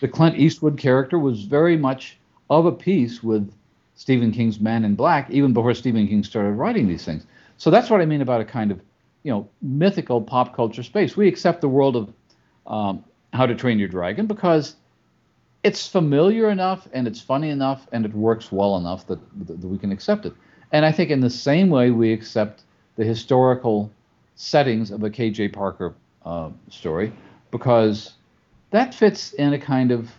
The 0.00 0.08
Clint 0.08 0.36
Eastwood 0.36 0.76
character 0.76 1.18
was 1.18 1.44
very 1.44 1.76
much 1.76 2.18
of 2.50 2.66
a 2.66 2.72
piece 2.72 3.22
with 3.22 3.52
Stephen 3.94 4.32
King's 4.32 4.58
Man 4.58 4.84
in 4.84 4.96
Black, 4.96 5.30
even 5.30 5.52
before 5.52 5.74
Stephen 5.74 6.08
King 6.08 6.24
started 6.24 6.52
writing 6.52 6.88
these 6.88 7.04
things. 7.04 7.24
So 7.56 7.70
that's 7.70 7.88
what 7.88 8.00
I 8.00 8.06
mean 8.06 8.20
about 8.20 8.40
a 8.40 8.44
kind 8.44 8.72
of, 8.72 8.80
you 9.22 9.30
know, 9.30 9.48
mythical 9.60 10.20
pop 10.20 10.56
culture 10.56 10.82
space. 10.82 11.16
We 11.16 11.28
accept 11.28 11.60
the 11.60 11.68
world 11.68 11.94
of 11.94 12.12
um, 12.66 13.04
How 13.32 13.46
to 13.46 13.54
Train 13.54 13.78
Your 13.78 13.88
Dragon 13.88 14.26
because 14.26 14.74
it's 15.62 15.86
familiar 15.86 16.50
enough 16.50 16.88
and 16.92 17.06
it's 17.06 17.20
funny 17.20 17.50
enough 17.50 17.86
and 17.92 18.04
it 18.04 18.12
works 18.12 18.50
well 18.50 18.76
enough 18.76 19.06
that, 19.06 19.20
that 19.46 19.58
we 19.58 19.78
can 19.78 19.92
accept 19.92 20.26
it. 20.26 20.32
And 20.72 20.84
I 20.84 20.92
think 20.92 21.10
in 21.10 21.20
the 21.20 21.30
same 21.30 21.68
way 21.68 21.90
we 21.90 22.12
accept 22.12 22.62
the 22.96 23.04
historical 23.04 23.90
settings 24.34 24.90
of 24.90 25.02
a 25.04 25.10
K.J. 25.10 25.48
Parker 25.48 25.94
uh, 26.24 26.50
story 26.70 27.12
because 27.50 28.14
that 28.70 28.94
fits 28.94 29.32
in 29.34 29.52
a 29.52 29.58
kind 29.58 29.92
of 29.92 30.10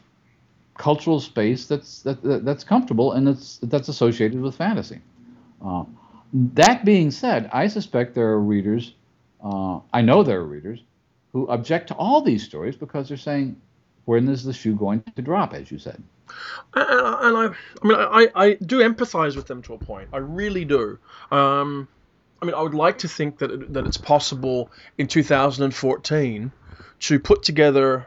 cultural 0.78 1.20
space 1.20 1.68
that's 1.68 2.02
that, 2.02 2.22
that, 2.24 2.46
that's 2.46 2.64
comfortable 2.64 3.12
and 3.12 3.28
that's 3.28 3.60
that's 3.64 3.90
associated 3.90 4.40
with 4.42 4.56
fantasy. 4.56 5.02
Uh, 5.64 5.84
that 6.34 6.84
being 6.84 7.12
said, 7.12 7.50
I 7.54 7.68
suspect 7.68 8.16
there 8.16 8.30
are 8.30 8.40
readers, 8.40 8.96
uh, 9.44 9.80
I 9.94 10.02
know 10.02 10.24
there 10.24 10.40
are 10.40 10.46
readers, 10.46 10.82
who 11.32 11.48
object 11.48 11.88
to 11.90 11.96
all 11.96 12.22
these 12.22 12.44
stories 12.44 12.76
because 12.76 13.08
they're 13.08 13.18
saying, 13.18 13.56
when 14.06 14.28
is 14.28 14.44
the 14.44 14.54
shoe 14.54 14.76
going 14.76 15.04
to 15.16 15.22
drop, 15.22 15.54
as 15.54 15.72
you 15.72 15.78
said? 15.78 16.02
And, 16.74 16.86
and 16.86 17.38
I, 17.38 17.46
I 17.84 17.88
mean, 17.88 17.98
I, 17.98 18.28
I 18.36 18.54
do 18.56 18.80
empathize 18.80 19.36
with 19.36 19.48
them 19.48 19.62
to 19.64 19.74
a 19.74 19.78
point. 19.78 20.10
I 20.14 20.18
really 20.18 20.66
do. 20.66 20.98
Um, 21.32 21.88
I 22.42 22.46
mean, 22.46 22.56
I 22.56 22.62
would 22.62 22.74
like 22.74 22.98
to 23.00 23.08
think 23.08 23.38
that 23.40 23.52
it, 23.52 23.74
that 23.74 23.86
it's 23.86 23.98
possible 23.98 24.72
in 24.98 25.08
2014 25.08 26.52
to 27.00 27.20
put 27.20 27.44
together 27.44 28.06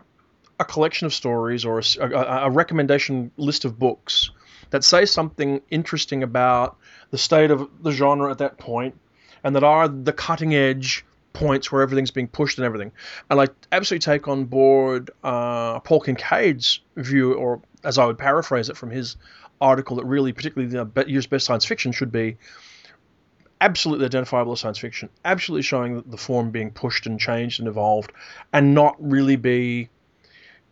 a 0.58 0.64
collection 0.64 1.06
of 1.06 1.14
stories 1.14 1.64
or 1.64 1.78
a, 1.78 1.82
a, 2.00 2.46
a 2.46 2.50
recommendation 2.50 3.30
list 3.36 3.64
of 3.64 3.78
books 3.78 4.30
that 4.70 4.84
say 4.84 5.04
something 5.04 5.60
interesting 5.70 6.22
about 6.22 6.76
the 7.10 7.18
state 7.18 7.50
of 7.50 7.68
the 7.82 7.92
genre 7.92 8.30
at 8.30 8.38
that 8.38 8.58
point 8.58 8.98
and 9.44 9.54
that 9.54 9.64
are 9.64 9.86
the 9.88 10.12
cutting 10.12 10.54
edge 10.54 11.04
points 11.36 11.70
where 11.70 11.82
everything's 11.82 12.10
being 12.10 12.28
pushed 12.28 12.56
and 12.56 12.64
everything. 12.64 12.92
And 13.28 13.38
I 13.38 13.48
absolutely 13.70 14.04
take 14.04 14.26
on 14.26 14.46
board 14.46 15.10
uh, 15.22 15.80
Paul 15.80 16.00
Kincaid's 16.00 16.80
view, 16.96 17.34
or 17.34 17.60
as 17.84 17.98
I 17.98 18.06
would 18.06 18.16
paraphrase 18.16 18.70
it 18.70 18.76
from 18.76 18.90
his 18.90 19.16
article, 19.60 19.96
that 19.96 20.06
really, 20.06 20.32
particularly 20.32 20.74
the 20.74 21.04
year's 21.06 21.26
best 21.26 21.44
science 21.44 21.66
fiction, 21.66 21.92
should 21.92 22.10
be 22.10 22.38
absolutely 23.60 24.06
identifiable 24.06 24.52
as 24.52 24.60
science 24.60 24.78
fiction, 24.78 25.10
absolutely 25.26 25.62
showing 25.62 26.02
the 26.06 26.16
form 26.16 26.50
being 26.50 26.70
pushed 26.70 27.06
and 27.06 27.20
changed 27.20 27.60
and 27.60 27.68
evolved, 27.68 28.12
and 28.54 28.74
not 28.74 28.96
really 28.98 29.36
be 29.36 29.90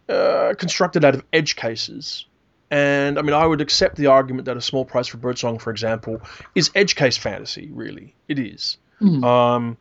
uh, 0.09 0.55
constructed 0.59 1.05
out 1.05 1.15
of 1.15 1.23
edge 1.31 1.57
cases. 1.57 2.27
And 2.71 3.19
I 3.19 3.23
mean, 3.23 3.35
I 3.35 3.47
would 3.47 3.61
accept 3.61 3.97
the 3.97 4.07
argument 4.07 4.47
that 4.47 4.57
a 4.57 4.63
small 4.63 4.87
price 4.87 5.09
for 5.09 5.19
birdsong, 5.19 5.59
for 5.59 5.71
example, 5.71 6.23
is 6.55 6.71
edge 6.75 6.97
case 6.97 7.19
fantasy. 7.19 7.71
Really, 7.71 8.15
it 8.29 8.39
is. 8.39 8.79
Mm-hmm. 9.01 9.25
Um, 9.25 9.77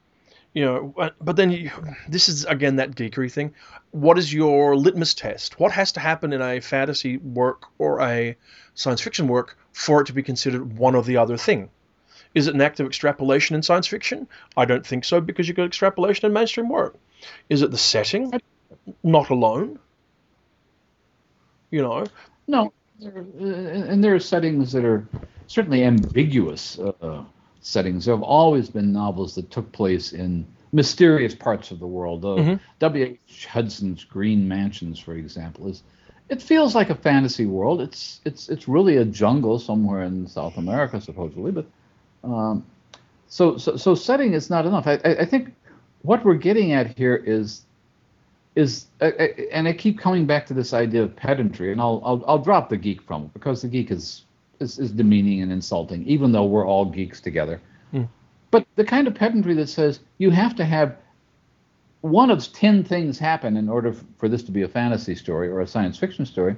you 0.53 0.63
know, 0.63 0.93
uh, 0.97 1.09
but 1.19 1.35
then 1.35 1.51
you, 1.51 1.71
this 2.07 2.29
is 2.29 2.45
again 2.45 2.75
that 2.75 2.91
geekery 2.91 3.31
thing. 3.31 3.53
What 3.91 4.17
is 4.17 4.31
your 4.31 4.75
litmus 4.75 5.13
test? 5.13 5.59
What 5.59 5.71
has 5.71 5.91
to 5.93 5.99
happen 5.99 6.33
in 6.33 6.41
a 6.41 6.59
fantasy 6.59 7.17
work 7.17 7.65
or 7.79 8.01
a 8.01 8.37
science 8.75 9.01
fiction 9.01 9.27
work 9.27 9.57
for 9.71 10.01
it 10.01 10.07
to 10.07 10.13
be 10.13 10.23
considered 10.23 10.77
one 10.77 10.95
or 10.95 11.03
the 11.03 11.17
other 11.17 11.37
thing? 11.37 11.69
Is 12.35 12.47
it 12.47 12.55
an 12.55 12.61
act 12.61 12.79
of 12.79 12.87
extrapolation 12.87 13.55
in 13.55 13.63
science 13.63 13.87
fiction? 13.87 14.27
I 14.57 14.65
don't 14.65 14.85
think 14.85 15.05
so 15.05 15.21
because 15.21 15.47
you've 15.47 15.57
got 15.57 15.65
extrapolation 15.65 16.25
in 16.25 16.33
mainstream 16.33 16.69
work. 16.69 16.95
Is 17.49 17.61
it 17.61 17.71
the 17.71 17.77
setting? 17.77 18.33
Not 19.03 19.29
alone. 19.29 19.79
You 21.71 21.81
know. 21.81 22.05
No, 22.47 22.73
and 23.01 24.03
there 24.03 24.13
are 24.13 24.19
settings 24.19 24.71
that 24.73 24.85
are 24.85 25.07
certainly 25.47 25.83
ambiguous 25.83 26.77
uh, 26.77 27.23
settings. 27.63 28.05
There 28.05 28.15
have 28.15 28.23
always 28.23 28.69
been 28.69 28.93
novels 28.93 29.35
that 29.35 29.49
took 29.49 29.71
place 29.71 30.13
in 30.13 30.45
mysterious 30.71 31.33
parts 31.33 31.71
of 31.71 31.79
the 31.79 31.87
world. 31.87 32.23
Uh, 32.23 32.27
mm-hmm. 32.27 32.55
W.H. 32.79 33.45
Hudson's 33.45 34.03
Green 34.03 34.47
Mansions, 34.47 34.99
for 34.99 35.15
example, 35.15 35.67
is 35.67 35.83
it 36.29 36.41
feels 36.41 36.75
like 36.75 36.89
a 36.89 36.95
fantasy 36.95 37.45
world. 37.45 37.81
It's 37.81 38.21
it's 38.25 38.49
it's 38.49 38.67
really 38.67 38.97
a 38.97 39.05
jungle 39.05 39.59
somewhere 39.59 40.03
in 40.03 40.27
South 40.27 40.57
America, 40.57 41.01
supposedly, 41.01 41.51
but 41.51 41.65
um, 42.23 42.65
so, 43.27 43.57
so 43.57 43.75
so 43.77 43.95
setting 43.95 44.33
is 44.33 44.49
not 44.49 44.65
enough. 44.65 44.87
I, 44.87 44.93
I 45.03 45.25
think 45.25 45.53
what 46.03 46.23
we're 46.23 46.35
getting 46.35 46.71
at 46.73 46.97
here 46.97 47.15
is 47.15 47.65
is 48.55 48.85
uh, 49.01 49.11
uh, 49.19 49.27
and 49.51 49.67
I 49.67 49.73
keep 49.73 49.99
coming 49.99 50.25
back 50.25 50.45
to 50.47 50.53
this 50.53 50.73
idea 50.73 51.03
of 51.03 51.15
pedantry, 51.15 51.71
and 51.71 51.81
I'll 51.81 52.01
I'll, 52.05 52.23
I'll 52.27 52.39
drop 52.39 52.69
the 52.69 52.77
geek 52.77 53.01
from 53.01 53.23
it 53.23 53.33
because 53.33 53.61
the 53.61 53.67
geek 53.67 53.91
is, 53.91 54.23
is 54.63 54.79
is 54.79 54.91
demeaning 54.91 55.41
and 55.41 55.51
insulting, 55.51 56.03
even 56.05 56.31
though 56.31 56.45
we're 56.45 56.65
all 56.65 56.85
geeks 56.85 57.21
together. 57.21 57.61
Mm. 57.93 58.07
But 58.49 58.65
the 58.75 58.83
kind 58.83 59.07
of 59.07 59.13
pedantry 59.13 59.53
that 59.55 59.67
says 59.67 59.99
you 60.17 60.31
have 60.31 60.55
to 60.55 60.65
have 60.65 60.97
one 62.01 62.31
of 62.31 62.51
ten 62.51 62.83
things 62.83 63.19
happen 63.19 63.55
in 63.57 63.69
order 63.69 63.95
for 64.17 64.27
this 64.27 64.43
to 64.43 64.51
be 64.51 64.63
a 64.63 64.67
fantasy 64.67 65.15
story 65.15 65.49
or 65.49 65.61
a 65.61 65.67
science 65.67 65.97
fiction 65.97 66.25
story 66.25 66.55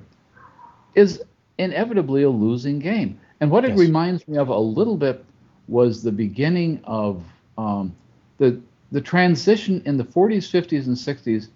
is 0.95 1.21
inevitably 1.57 2.23
a 2.23 2.29
losing 2.29 2.79
game. 2.79 3.19
And 3.41 3.51
what 3.51 3.63
yes. 3.63 3.77
it 3.77 3.81
reminds 3.81 4.27
me 4.27 4.37
of 4.37 4.47
a 4.47 4.57
little 4.57 4.97
bit 4.97 5.23
was 5.67 6.01
the 6.01 6.11
beginning 6.11 6.81
of 6.85 7.23
um, 7.57 7.95
the 8.37 8.61
the 8.91 9.01
transition 9.01 9.81
in 9.85 9.97
the 9.97 10.03
40s, 10.03 10.49
50s, 10.49 10.85
and 10.85 10.95
60s 10.95 11.49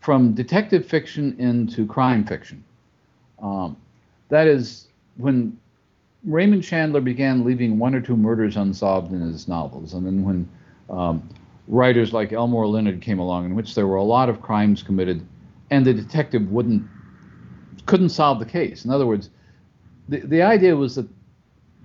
from 0.00 0.34
detective 0.34 0.84
fiction 0.84 1.34
into 1.38 1.86
crime 1.86 2.26
fiction. 2.26 2.62
Um, 3.40 3.76
that 4.28 4.46
is 4.46 4.88
when 5.16 5.58
Raymond 6.24 6.62
Chandler 6.62 7.00
began 7.00 7.44
leaving 7.44 7.78
one 7.78 7.94
or 7.94 8.00
two 8.00 8.16
murders 8.16 8.56
unsolved 8.56 9.12
in 9.12 9.20
his 9.20 9.46
novels, 9.46 9.94
and 9.94 10.06
then 10.06 10.24
when 10.24 10.48
um, 10.88 11.28
writers 11.68 12.12
like 12.12 12.32
Elmore 12.32 12.66
Leonard 12.66 13.00
came 13.00 13.18
along, 13.18 13.46
in 13.46 13.54
which 13.54 13.74
there 13.74 13.86
were 13.86 13.96
a 13.96 14.02
lot 14.02 14.28
of 14.28 14.40
crimes 14.40 14.82
committed, 14.82 15.26
and 15.70 15.84
the 15.84 15.92
detective 15.94 16.50
wouldn't 16.50 16.86
couldn't 17.86 18.08
solve 18.08 18.38
the 18.38 18.46
case. 18.46 18.84
In 18.84 18.90
other 18.90 19.06
words, 19.06 19.30
the 20.08 20.20
the 20.20 20.42
idea 20.42 20.74
was 20.74 20.94
that 20.94 21.08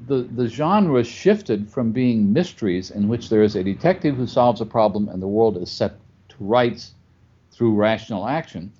the 0.07 0.21
the 0.35 0.47
genre 0.47 1.03
shifted 1.03 1.69
from 1.69 1.91
being 1.91 2.31
mysteries 2.31 2.91
in 2.91 3.07
which 3.09 3.29
there 3.29 3.43
is 3.43 3.55
a 3.55 3.63
detective 3.63 4.15
who 4.15 4.27
solves 4.27 4.61
a 4.61 4.65
problem 4.65 5.09
and 5.09 5.21
the 5.21 5.27
world 5.27 5.57
is 5.57 5.69
set 5.69 5.95
to 6.29 6.35
rights 6.39 6.93
through 7.51 7.75
rational 7.75 8.25
action 8.25 8.71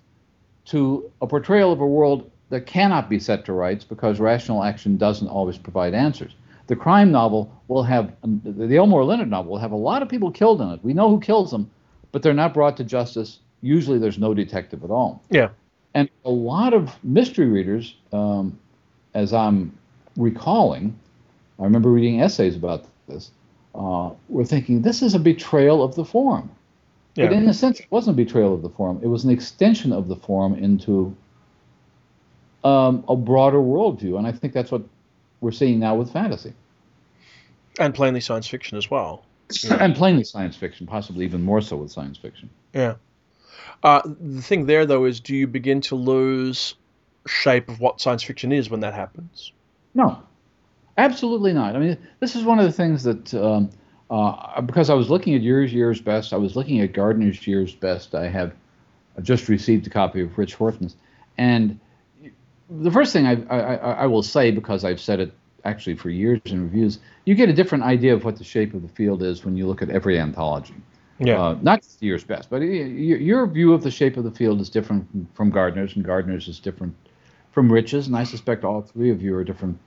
to 0.66 1.12
a 1.22 1.28
portrayal 1.28 1.74
of 1.74 1.82
a 1.82 1.88
world 1.88 2.32
that 2.50 2.66
cannot 2.66 3.10
be 3.10 3.20
set 3.20 3.46
to 3.46 3.54
rights 3.54 3.84
because 3.84 4.20
rational 4.20 4.64
action 4.64 4.98
doesn't 4.98 5.28
always 5.28 5.58
provide 5.58 5.94
answers. 5.94 6.34
The 6.68 6.76
crime 6.76 7.12
novel 7.12 7.52
will 7.68 7.84
have, 7.84 8.14
the 8.24 8.78
Elmore 8.78 9.04
Leonard 9.04 9.30
novel 9.30 9.54
will 9.54 9.60
have 9.60 9.72
a 9.72 9.76
lot 9.76 10.04
of 10.04 10.10
people 10.10 10.32
killed 10.32 10.62
in 10.62 10.70
it. 10.70 10.80
We 10.84 10.94
know 10.94 11.10
who 11.10 11.20
kills 11.20 11.52
them, 11.52 11.70
but 12.12 12.22
they're 12.22 12.34
not 12.34 12.54
brought 12.54 12.78
to 12.78 12.84
justice. 12.84 13.40
Usually 13.62 13.98
there's 13.98 14.20
no 14.20 14.34
detective 14.34 14.84
at 14.84 14.92
all. 14.92 15.24
Yeah. 15.30 15.50
And 15.94 16.10
a 16.26 16.30
lot 16.30 16.74
of 16.74 16.92
mystery 17.04 17.48
readers, 17.48 17.96
um, 18.14 18.58
as 19.16 19.34
I'm 19.34 19.76
recalling, 20.16 20.98
I 21.60 21.64
remember 21.64 21.90
reading 21.90 22.22
essays 22.22 22.56
about 22.56 22.86
this, 23.08 23.32
uh, 23.74 24.12
were 24.28 24.46
thinking 24.46 24.82
this 24.82 25.02
is 25.02 25.16
a 25.16 25.20
betrayal 25.20 25.84
of 25.84 25.96
the 25.96 26.06
form. 26.06 26.52
Yeah. 27.16 27.26
But 27.26 27.34
in 27.34 27.50
a 27.50 27.54
sense, 27.54 27.80
it 27.80 27.88
wasn't 27.90 28.16
a 28.16 28.24
betrayal 28.24 28.54
of 28.54 28.62
the 28.62 28.70
form. 28.70 29.00
It 29.02 29.08
was 29.08 29.24
an 29.24 29.32
extension 29.32 29.92
of 29.92 30.08
the 30.08 30.16
form 30.16 30.54
into 30.54 31.16
um, 32.64 33.04
a 33.08 33.16
broader 33.16 33.58
worldview, 33.58 34.18
and 34.18 34.28
I 34.28 34.32
think 34.32 34.54
that's 34.54 34.72
what 34.72 34.84
we're 35.42 35.52
seeing 35.52 35.80
now 35.80 35.96
with 35.96 36.12
fantasy. 36.12 36.54
And 37.80 37.94
plainly 37.94 38.20
science 38.20 38.48
fiction 38.48 38.78
as 38.78 38.90
well. 38.90 39.26
Yeah. 39.64 39.76
And 39.80 39.96
plainly 39.96 40.24
science 40.24 40.56
fiction, 40.56 40.86
possibly 40.86 41.26
even 41.26 41.42
more 41.42 41.62
so 41.62 41.78
with 41.78 41.92
science 41.92 42.18
fiction. 42.18 42.50
Yeah. 42.74 42.96
Uh, 43.82 44.02
the 44.06 44.42
thing 44.42 44.66
there, 44.66 44.86
though, 44.86 45.06
is 45.06 45.20
do 45.20 45.36
you 45.36 45.48
begin 45.48 45.82
to 45.82 45.96
lose 45.96 46.76
shape 47.26 47.70
of 47.70 47.80
what 47.80 48.02
science 48.02 48.24
fiction 48.24 48.52
is 48.52 48.70
when 48.70 48.82
that 48.82 48.94
happens? 48.94 49.54
No, 49.94 50.22
absolutely 50.98 51.54
not. 51.54 51.76
I 51.76 51.80
mean, 51.80 51.98
this 52.20 52.36
is 52.36 52.44
one 52.44 52.60
of 52.60 52.66
the 52.66 52.72
things 52.72 53.04
that 53.04 53.34
um, 53.34 53.70
uh, 54.10 54.62
because 54.62 54.90
I 54.90 54.94
was 54.96 55.10
looking 55.10 55.36
at 55.36 55.42
yours 55.42 55.74
year's 55.74 56.02
best, 56.02 56.34
I 56.34 56.38
was 56.38 56.56
looking 56.56 56.82
at 56.82 56.94
Gardner's 56.94 57.46
year's 57.46 57.74
best. 57.74 58.16
I 58.16 58.28
have 58.28 58.54
just 59.22 59.50
received 59.50 59.88
a 59.88 59.90
copy 59.90 60.22
of 60.22 60.38
Rich 60.38 60.56
Horton's, 60.56 60.96
and 61.38 61.80
the 62.70 62.92
first 62.92 63.14
thing 63.14 63.26
I, 63.26 63.44
I, 63.50 63.76
I, 63.76 64.06
will 64.06 64.24
say, 64.24 64.52
because 64.52 64.86
I've 64.86 65.00
said 65.00 65.20
it 65.20 65.34
actually 65.66 65.96
for 65.96 66.10
years 66.10 66.40
in 66.46 66.64
reviews, 66.64 67.00
you 67.26 67.36
get 67.36 67.50
a 67.50 67.54
different 67.54 67.84
idea 67.84 68.14
of 68.14 68.24
what 68.24 68.38
the 68.38 68.44
shape 68.44 68.74
of 68.74 68.82
the 68.82 68.88
field 68.90 69.24
is 69.24 69.44
when 69.44 69.58
you 69.58 69.68
look 69.68 69.82
at 69.82 69.90
every 69.90 70.20
anthology. 70.20 70.76
Yeah. 71.20 71.42
Uh, 71.42 71.58
not 71.62 71.86
years 72.00 72.24
best, 72.24 72.50
but 72.50 72.60
your 72.60 73.46
view 73.48 73.74
of 73.74 73.84
the 73.84 73.92
shape 73.92 74.16
of 74.16 74.24
the 74.24 74.32
field 74.32 74.62
is 74.62 74.70
different 74.70 75.06
from 75.36 75.52
Gardner's, 75.52 75.96
and 75.96 76.06
Gardner's 76.06 76.48
is 76.48 76.60
different 76.60 76.96
from 77.52 77.72
Rich's, 77.72 78.08
and 78.08 78.16
I 78.16 78.24
suspect 78.24 78.64
all 78.64 78.82
three 78.82 79.10
of 79.10 79.22
you 79.22 79.36
are 79.36 79.44
different 79.44 79.78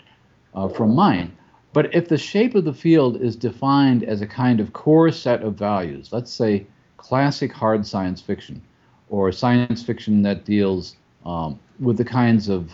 uh, 0.54 0.68
from 0.68 0.94
mine. 0.94 1.34
But 1.72 1.94
if 1.94 2.08
the 2.08 2.18
shape 2.18 2.54
of 2.54 2.64
the 2.64 2.74
field 2.74 3.16
is 3.16 3.34
defined 3.34 4.04
as 4.04 4.20
a 4.20 4.26
kind 4.26 4.60
of 4.60 4.74
core 4.74 5.10
set 5.10 5.42
of 5.42 5.54
values, 5.54 6.12
let's 6.12 6.30
say 6.30 6.66
classic 6.98 7.50
hard 7.50 7.86
science 7.86 8.20
fiction, 8.20 8.60
or 9.08 9.32
science 9.32 9.82
fiction 9.82 10.22
that 10.22 10.44
deals 10.44 10.96
um, 11.24 11.58
with 11.82 11.96
the 11.98 12.04
kinds 12.04 12.48
of 12.48 12.70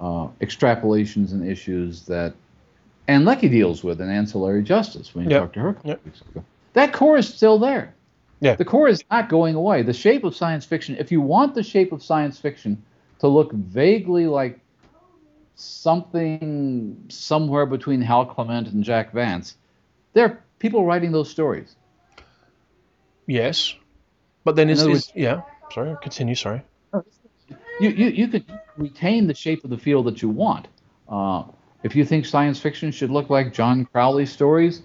uh, 0.00 0.28
extrapolations 0.40 1.32
and 1.32 1.46
issues 1.46 2.02
that 2.06 2.34
Ann 3.08 3.24
Leckie 3.24 3.48
deals 3.48 3.82
with 3.84 4.00
in 4.00 4.08
Ancillary 4.08 4.62
Justice 4.62 5.14
when 5.14 5.24
you 5.24 5.30
Yep. 5.32 5.40
talk 5.42 5.52
to 5.54 5.60
her. 5.60 5.76
Yep. 5.84 6.04
weeks 6.04 6.20
ago. 6.22 6.44
That 6.74 6.92
core 6.92 7.16
is 7.18 7.28
still 7.28 7.58
there. 7.58 7.94
Yeah. 8.40 8.54
The 8.54 8.64
core 8.64 8.88
is 8.88 9.02
not 9.10 9.28
going 9.28 9.54
away. 9.54 9.82
The 9.82 9.94
shape 9.94 10.24
of 10.24 10.36
science 10.36 10.64
fiction, 10.64 10.96
if 10.98 11.10
you 11.10 11.20
want 11.20 11.54
the 11.54 11.62
shape 11.62 11.92
of 11.92 12.02
science 12.02 12.38
fiction 12.38 12.82
to 13.20 13.28
look 13.28 13.52
vaguely 13.52 14.26
like 14.26 14.60
something 15.54 17.04
somewhere 17.08 17.66
between 17.66 18.02
Hal 18.02 18.26
Clement 18.26 18.68
and 18.68 18.84
Jack 18.84 19.12
Vance, 19.12 19.56
there 20.12 20.24
are 20.26 20.42
people 20.58 20.84
writing 20.84 21.12
those 21.12 21.30
stories. 21.30 21.74
Yes. 23.26 23.74
But 24.44 24.54
then 24.56 24.68
is, 24.70 24.82
is 24.82 25.12
yeah. 25.14 25.42
Sorry. 25.72 25.96
Continue. 26.02 26.34
Sorry. 26.34 26.62
You, 27.80 27.90
you, 27.90 28.08
you 28.08 28.28
could 28.28 28.44
retain 28.76 29.26
the 29.26 29.34
shape 29.34 29.64
of 29.64 29.70
the 29.70 29.78
field 29.78 30.06
that 30.06 30.22
you 30.22 30.28
want. 30.28 30.68
Uh, 31.08 31.44
if 31.82 31.94
you 31.94 32.04
think 32.04 32.26
science 32.26 32.58
fiction 32.58 32.90
should 32.90 33.10
look 33.10 33.30
like 33.30 33.52
John 33.52 33.84
Crowley 33.84 34.26
stories, 34.26 34.82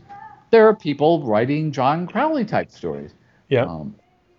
there 0.52 0.68
are 0.68 0.76
people 0.76 1.24
writing 1.24 1.72
John 1.72 2.06
Crowley 2.06 2.46
type 2.46 2.70
stories. 2.70 3.14
Yeah. 3.50 3.64
Um, 3.64 3.96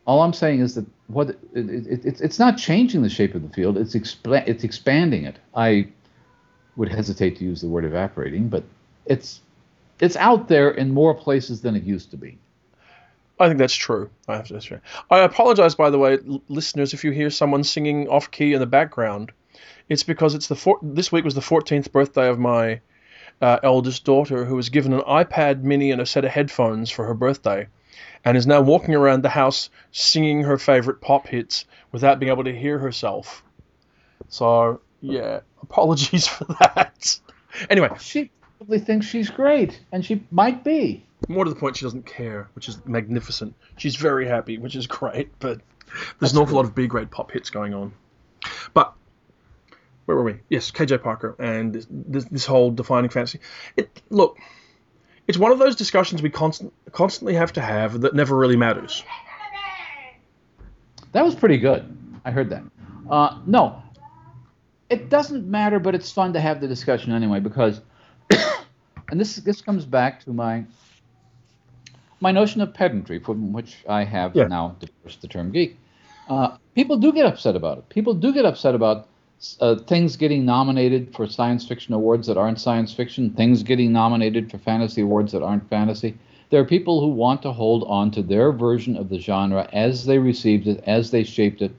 all 0.06 0.22
I'm 0.22 0.32
saying 0.32 0.60
is 0.60 0.74
that 0.74 0.86
what 1.06 1.30
it, 1.30 1.38
it, 1.54 2.04
it, 2.04 2.20
it's 2.20 2.38
not 2.38 2.58
changing 2.58 3.02
the 3.02 3.08
shape 3.08 3.34
of 3.34 3.42
the 3.42 3.48
field; 3.48 3.78
it's 3.78 3.94
expla- 3.94 4.46
it's 4.46 4.64
expanding 4.64 5.24
it. 5.24 5.38
I 5.54 5.88
would 6.76 6.88
hesitate 6.88 7.36
to 7.38 7.44
use 7.44 7.60
the 7.60 7.68
word 7.68 7.84
evaporating, 7.84 8.48
but 8.48 8.64
it's 9.06 9.40
it's 10.00 10.16
out 10.16 10.48
there 10.48 10.70
in 10.70 10.92
more 10.92 11.14
places 11.14 11.60
than 11.62 11.76
it 11.76 11.84
used 11.84 12.10
to 12.10 12.16
be. 12.16 12.38
I 13.42 13.48
think 13.48 13.58
that's 13.58 13.74
true. 13.74 14.08
I 14.28 14.36
have 14.36 14.46
to 14.46 14.60
true. 14.60 14.78
I 15.10 15.18
apologize, 15.18 15.74
by 15.74 15.90
the 15.90 15.98
way, 15.98 16.18
listeners, 16.46 16.94
if 16.94 17.02
you 17.02 17.10
hear 17.10 17.28
someone 17.28 17.64
singing 17.64 18.08
off 18.08 18.30
key 18.30 18.52
in 18.54 18.60
the 18.60 18.66
background. 18.66 19.32
It's 19.88 20.04
because 20.04 20.36
it's 20.36 20.46
the 20.46 20.54
four- 20.54 20.78
this 20.80 21.10
week 21.10 21.24
was 21.24 21.34
the 21.34 21.40
14th 21.40 21.90
birthday 21.90 22.28
of 22.28 22.38
my 22.38 22.80
uh, 23.40 23.58
eldest 23.64 24.04
daughter, 24.04 24.44
who 24.44 24.54
was 24.54 24.68
given 24.68 24.92
an 24.92 25.00
iPad 25.00 25.64
Mini 25.64 25.90
and 25.90 26.00
a 26.00 26.06
set 26.06 26.24
of 26.24 26.30
headphones 26.30 26.88
for 26.88 27.04
her 27.04 27.14
birthday, 27.14 27.66
and 28.24 28.36
is 28.36 28.46
now 28.46 28.60
walking 28.60 28.94
around 28.94 29.22
the 29.22 29.28
house 29.28 29.70
singing 29.90 30.44
her 30.44 30.56
favorite 30.56 31.00
pop 31.00 31.26
hits 31.26 31.64
without 31.90 32.20
being 32.20 32.30
able 32.30 32.44
to 32.44 32.56
hear 32.56 32.78
herself. 32.78 33.42
So 34.28 34.82
yeah, 35.00 35.40
apologies 35.62 36.26
for 36.28 36.44
that. 36.60 37.18
Anyway, 37.68 37.90
She 37.98 38.30
probably 38.58 38.78
thinks 38.78 39.06
she's 39.06 39.30
great, 39.30 39.80
and 39.90 40.04
she 40.04 40.22
might 40.30 40.62
be. 40.62 41.04
More 41.28 41.44
to 41.44 41.50
the 41.50 41.56
point, 41.56 41.76
she 41.76 41.84
doesn't 41.84 42.06
care, 42.06 42.48
which 42.54 42.68
is 42.68 42.84
magnificent. 42.86 43.54
She's 43.76 43.96
very 43.96 44.26
happy, 44.26 44.58
which 44.58 44.76
is 44.76 44.86
great, 44.86 45.30
but 45.38 45.60
there's 46.18 46.32
an 46.32 46.38
awful 46.38 46.56
lot 46.56 46.64
of 46.64 46.74
B 46.74 46.86
grade 46.86 47.10
pop 47.10 47.30
hits 47.30 47.50
going 47.50 47.74
on. 47.74 47.92
But 48.74 48.94
where 50.06 50.16
were 50.16 50.24
we? 50.24 50.40
Yes, 50.48 50.70
KJ 50.70 51.02
Parker 51.02 51.36
and 51.38 51.72
this, 51.72 51.86
this, 51.90 52.24
this 52.24 52.46
whole 52.46 52.70
defining 52.70 53.10
fantasy. 53.10 53.40
It 53.76 54.02
look, 54.10 54.38
it's 55.28 55.38
one 55.38 55.52
of 55.52 55.58
those 55.58 55.76
discussions 55.76 56.22
we 56.22 56.30
constant, 56.30 56.72
constantly 56.92 57.34
have 57.34 57.52
to 57.54 57.60
have 57.60 58.00
that 58.00 58.14
never 58.14 58.36
really 58.36 58.56
matters. 58.56 59.04
That 61.12 61.24
was 61.24 61.34
pretty 61.34 61.58
good. 61.58 61.96
I 62.24 62.30
heard 62.30 62.50
that. 62.50 62.62
Uh, 63.08 63.38
no, 63.46 63.82
it 64.88 65.08
doesn't 65.08 65.46
matter, 65.46 65.78
but 65.78 65.94
it's 65.94 66.10
fun 66.10 66.32
to 66.32 66.40
have 66.40 66.60
the 66.60 66.68
discussion 66.68 67.12
anyway 67.12 67.40
because, 67.40 67.80
and 69.10 69.20
this 69.20 69.36
this 69.36 69.60
comes 69.60 69.84
back 69.84 70.24
to 70.24 70.32
my 70.32 70.64
my 72.22 72.30
notion 72.32 72.60
of 72.60 72.72
pedantry, 72.72 73.18
from 73.18 73.52
which 73.52 73.84
I 73.88 74.04
have 74.04 74.34
Yeah. 74.34 74.46
now 74.46 74.76
divorced 74.78 75.20
the 75.22 75.28
term 75.28 75.50
geek. 75.50 75.76
Uh, 76.28 76.56
people 76.74 76.96
do 76.96 77.12
get 77.12 77.26
upset 77.26 77.56
about 77.56 77.78
it. 77.78 77.88
People 77.88 78.14
do 78.14 78.32
get 78.32 78.44
upset 78.46 78.74
about 78.74 79.08
uh, 79.60 79.74
things 79.74 80.16
getting 80.16 80.44
nominated 80.44 81.12
for 81.14 81.26
science 81.26 81.66
fiction 81.66 81.92
awards 81.94 82.28
that 82.28 82.36
aren't 82.38 82.60
science 82.60 82.94
fiction, 82.94 83.30
things 83.30 83.64
getting 83.64 83.92
nominated 83.92 84.50
for 84.50 84.58
fantasy 84.58 85.02
awards 85.02 85.32
that 85.32 85.42
aren't 85.42 85.68
fantasy. 85.68 86.16
There 86.50 86.60
are 86.60 86.64
people 86.64 87.00
who 87.00 87.08
want 87.08 87.42
to 87.42 87.52
hold 87.52 87.82
on 87.88 88.12
to 88.12 88.22
their 88.22 88.52
version 88.52 88.96
of 88.96 89.08
the 89.08 89.18
genre 89.18 89.68
as 89.72 90.06
they 90.06 90.18
received 90.18 90.68
it, 90.68 90.82
as 90.86 91.10
they 91.10 91.24
shaped 91.24 91.60
it. 91.60 91.72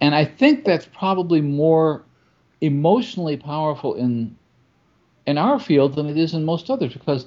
And 0.00 0.14
I 0.14 0.24
think 0.24 0.64
that's 0.64 0.86
probably 0.86 1.42
more 1.42 2.04
emotionally 2.60 3.36
powerful 3.36 3.94
in 3.94 4.34
in 5.26 5.36
our 5.38 5.58
field 5.58 5.94
than 5.94 6.06
it 6.06 6.16
is 6.16 6.34
in 6.34 6.44
most 6.44 6.70
others 6.70 6.92
because 6.92 7.26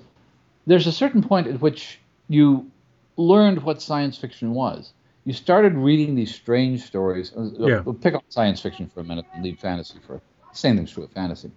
there's 0.68 0.88
a 0.88 0.92
certain 0.92 1.22
point 1.22 1.48
at 1.48 1.62
which 1.62 2.00
you 2.30 2.72
learned 3.18 3.64
what 3.64 3.82
science 3.82 4.18
fiction 4.18 4.54
was. 4.54 4.94
You 5.26 5.34
started 5.34 5.76
reading 5.76 6.16
these 6.16 6.34
strange 6.34 6.84
stories. 6.84 7.34
Uh, 7.36 7.50
Yeah. 7.58 7.82
We'll 7.86 7.96
pick 7.96 8.14
up 8.14 8.24
science 8.30 8.62
fiction 8.62 8.88
for 8.88 9.02
a 9.02 9.04
minute 9.04 9.26
and 9.34 9.44
leave 9.44 9.60
fantasy 9.60 10.00
for 10.00 10.22
same 10.54 10.78
thing's 10.78 10.92
true 10.92 11.04
of 11.04 11.12
fantasy. 11.12 11.52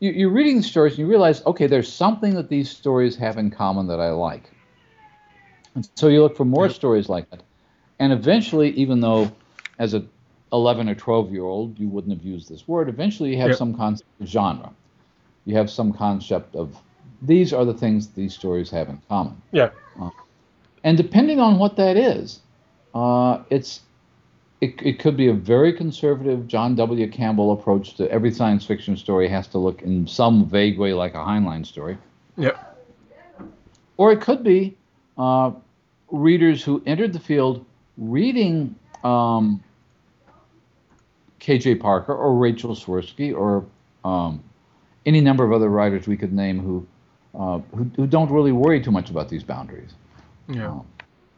You, 0.00 0.12
you're 0.12 0.30
reading 0.30 0.56
these 0.56 0.70
stories 0.70 0.92
and 0.94 1.00
you 1.00 1.06
realize, 1.06 1.44
okay, 1.46 1.66
there's 1.66 1.92
something 1.92 2.34
that 2.34 2.48
these 2.48 2.70
stories 2.70 3.16
have 3.16 3.38
in 3.38 3.50
common 3.50 3.86
that 3.88 4.00
I 4.00 4.10
like. 4.10 4.50
And 5.74 5.88
so 5.96 6.08
you 6.08 6.22
look 6.22 6.36
for 6.36 6.44
more 6.44 6.68
Yep. 6.68 6.70
stories 6.70 7.08
like 7.08 7.30
that. 7.30 7.42
And 7.98 8.12
eventually, 8.12 8.70
even 8.72 9.00
though 9.00 9.32
as 9.78 9.94
a 9.94 10.04
11 10.52 10.88
or 10.88 10.94
12 10.94 11.32
year 11.32 11.44
old 11.44 11.78
you 11.78 11.88
wouldn't 11.88 12.14
have 12.16 12.24
used 12.24 12.48
this 12.50 12.66
word, 12.66 12.88
eventually 12.88 13.30
you 13.30 13.38
have 13.38 13.50
Yep. 13.50 13.56
some 13.56 13.74
concept 13.74 14.08
of 14.20 14.26
genre. 14.26 14.72
You 15.44 15.56
have 15.56 15.70
some 15.70 15.92
concept 15.92 16.56
of 16.56 16.82
these 17.22 17.52
are 17.52 17.64
the 17.64 17.74
things 17.74 18.08
these 18.08 18.34
stories 18.34 18.70
have 18.70 18.88
in 18.88 19.00
common. 19.08 19.40
Yeah. 19.52 19.70
And 20.82 20.96
depending 20.96 21.40
on 21.40 21.58
what 21.58 21.76
that 21.76 21.96
is, 21.96 22.40
uh, 22.94 23.42
it's 23.50 23.82
it, 24.60 24.74
it 24.82 24.98
could 24.98 25.16
be 25.16 25.28
a 25.28 25.32
very 25.32 25.72
conservative 25.72 26.46
John 26.46 26.74
W. 26.74 27.10
Campbell 27.10 27.52
approach 27.52 27.94
to 27.94 28.10
every 28.10 28.30
science 28.30 28.64
fiction 28.64 28.96
story 28.96 29.28
has 29.28 29.46
to 29.48 29.58
look 29.58 29.82
in 29.82 30.06
some 30.06 30.46
vague 30.46 30.78
way 30.78 30.92
like 30.92 31.14
a 31.14 31.18
Heinlein 31.18 31.64
story. 31.64 31.96
Yep. 32.36 32.78
Or 33.96 34.12
it 34.12 34.20
could 34.20 34.44
be 34.44 34.76
uh, 35.16 35.52
readers 36.10 36.62
who 36.62 36.82
entered 36.86 37.12
the 37.12 37.20
field 37.20 37.64
reading 37.96 38.74
um, 39.02 39.62
K.J. 41.38 41.76
Parker 41.76 42.14
or 42.14 42.34
Rachel 42.34 42.74
Swirsky 42.74 43.34
or 43.34 43.64
um, 44.04 44.42
any 45.06 45.20
number 45.20 45.44
of 45.44 45.52
other 45.52 45.68
writers 45.68 46.06
we 46.06 46.16
could 46.16 46.32
name 46.32 46.58
who, 46.58 46.86
uh, 47.34 47.58
who 47.74 47.90
who 47.96 48.06
don't 48.06 48.30
really 48.30 48.52
worry 48.52 48.80
too 48.80 48.90
much 48.90 49.10
about 49.10 49.28
these 49.28 49.42
boundaries. 49.42 49.90
Yeah. 50.48 50.70
Um, 50.70 50.86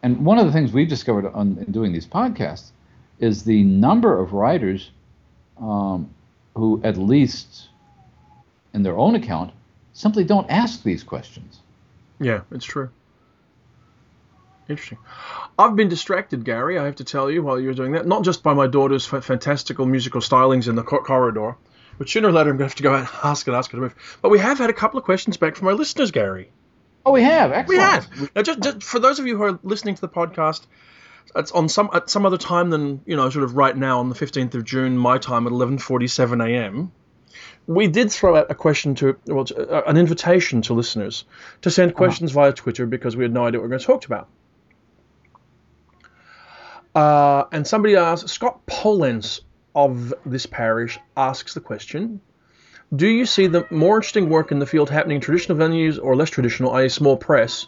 and 0.03 0.25
one 0.25 0.39
of 0.39 0.47
the 0.47 0.53
things 0.53 0.73
we've 0.73 0.89
discovered 0.89 1.27
on 1.27 1.59
in 1.65 1.73
doing 1.73 1.93
these 1.93 2.07
podcasts 2.07 2.71
is 3.19 3.45
the 3.45 3.63
number 3.63 4.19
of 4.19 4.33
writers 4.33 4.91
um, 5.59 6.11
who, 6.55 6.81
at 6.83 6.97
least 6.97 7.69
in 8.75 8.83
their 8.83 8.97
own 8.97 9.15
account, 9.15 9.53
simply 9.93 10.25
don't 10.25 10.51
ask 10.51 10.83
these 10.83 11.03
questions. 11.05 11.61
Yeah, 12.19 12.41
it's 12.51 12.65
true. 12.65 12.91
Interesting. 14.69 14.99
I've 15.59 15.77
been 15.77 15.89
distracted, 15.89 16.45
Gary, 16.45 16.79
I 16.79 16.85
have 16.85 16.97
to 16.97 17.05
tell 17.05 17.31
you, 17.31 17.43
while 17.43 17.61
you 17.61 17.69
were 17.69 17.75
doing 17.75 17.93
that. 17.93 18.07
Not 18.07 18.25
just 18.25 18.43
by 18.43 18.55
my 18.55 18.67
daughter's 18.67 19.05
fa- 19.05 19.23
fantastical 19.23 19.87
musical 19.87 20.21
stylings 20.21 20.69
in 20.69 20.77
the 20.77 20.83
cor- 20.83 21.05
corridor, 21.05 21.57
which 21.99 22.13
sooner 22.13 22.29
or 22.29 22.33
later 22.33 22.51
I'm 22.51 22.57
going 22.57 22.69
to 22.69 22.73
have 22.73 22.75
to 22.77 22.83
go 22.83 22.93
out 22.95 23.01
and 23.01 23.09
ask 23.25 23.47
and 23.47 23.57
ask 23.57 23.71
her 23.71 23.77
to 23.77 23.83
move. 23.83 24.19
But 24.23 24.31
we 24.31 24.39
have 24.39 24.59
had 24.59 24.71
a 24.71 24.73
couple 24.75 24.99
of 24.99 25.05
questions 25.05 25.37
back 25.37 25.57
from 25.57 25.69
our 25.69 25.75
listeners, 25.75 26.11
Gary. 26.11 26.51
Oh, 27.05 27.13
we 27.13 27.23
have. 27.23 27.53
Actually. 27.53 27.77
We 27.79 27.83
Excellent. 27.83 28.19
have. 28.19 28.31
Now, 28.37 28.43
just, 28.43 28.61
just 28.61 28.83
for 28.83 28.99
those 28.99 29.19
of 29.19 29.27
you 29.27 29.37
who 29.37 29.43
are 29.45 29.59
listening 29.63 29.95
to 29.97 30.01
the 30.01 30.09
podcast, 30.09 30.67
it's 31.35 31.53
on 31.53 31.69
some 31.69 31.91
at 31.93 32.11
some 32.11 32.27
other 32.27 32.37
time 32.39 32.71
than 32.71 33.01
you 33.07 33.17
know, 33.17 33.31
sort 33.31 33.45
of 33.45 33.57
right 33.57 33.77
now 33.77 34.01
on 34.01 34.09
the 34.09 34.15
15th 34.15 34.55
of 34.55 34.65
June, 34.65 34.97
my 34.97 35.19
time 35.19 35.47
at 35.47 35.53
11:47 35.53 36.45
a.m. 36.47 36.93
We 37.67 37.87
did 37.87 38.11
throw 38.11 38.37
out 38.37 38.51
a 38.51 38.55
question 38.57 38.97
to, 38.97 39.17
well, 39.27 39.45
to- 39.45 39.69
uh, 39.71 39.83
an 39.87 39.97
invitation 39.97 40.63
to 40.63 40.75
listeners 40.75 41.25
to 41.63 41.71
send 41.71 41.95
questions 41.95 42.33
via 42.33 42.53
Twitter 42.53 42.87
because 42.87 43.17
we 43.17 43.23
had 43.25 43.33
no 43.33 43.47
idea 43.47 43.61
what 43.61 43.69
we 43.69 43.69
were 43.69 43.79
going 43.79 43.81
to 43.81 43.87
talk 43.87 44.05
about. 44.05 44.29
Uh, 46.95 47.45
and 47.53 47.67
somebody 47.67 47.97
asked, 47.97 48.29
Scott 48.29 48.67
Polens 48.67 49.41
of 49.75 50.13
this 50.27 50.47
parish 50.47 50.99
asks 51.17 51.55
the 51.55 51.61
question 51.61 52.21
Do 52.95 53.07
you 53.07 53.27
see 53.27 53.47
the 53.47 53.67
more 53.71 53.97
interesting 53.97 54.29
work 54.29 54.53
in 54.53 54.59
the 54.59 54.67
field 54.67 54.91
happening 54.91 55.17
in 55.17 55.21
traditional 55.21 55.59
venues 55.59 55.99
or 56.03 56.17
less 56.17 56.31
traditional, 56.31 56.73
i.e., 56.75 56.89
small 56.89 57.17
press? 57.17 57.67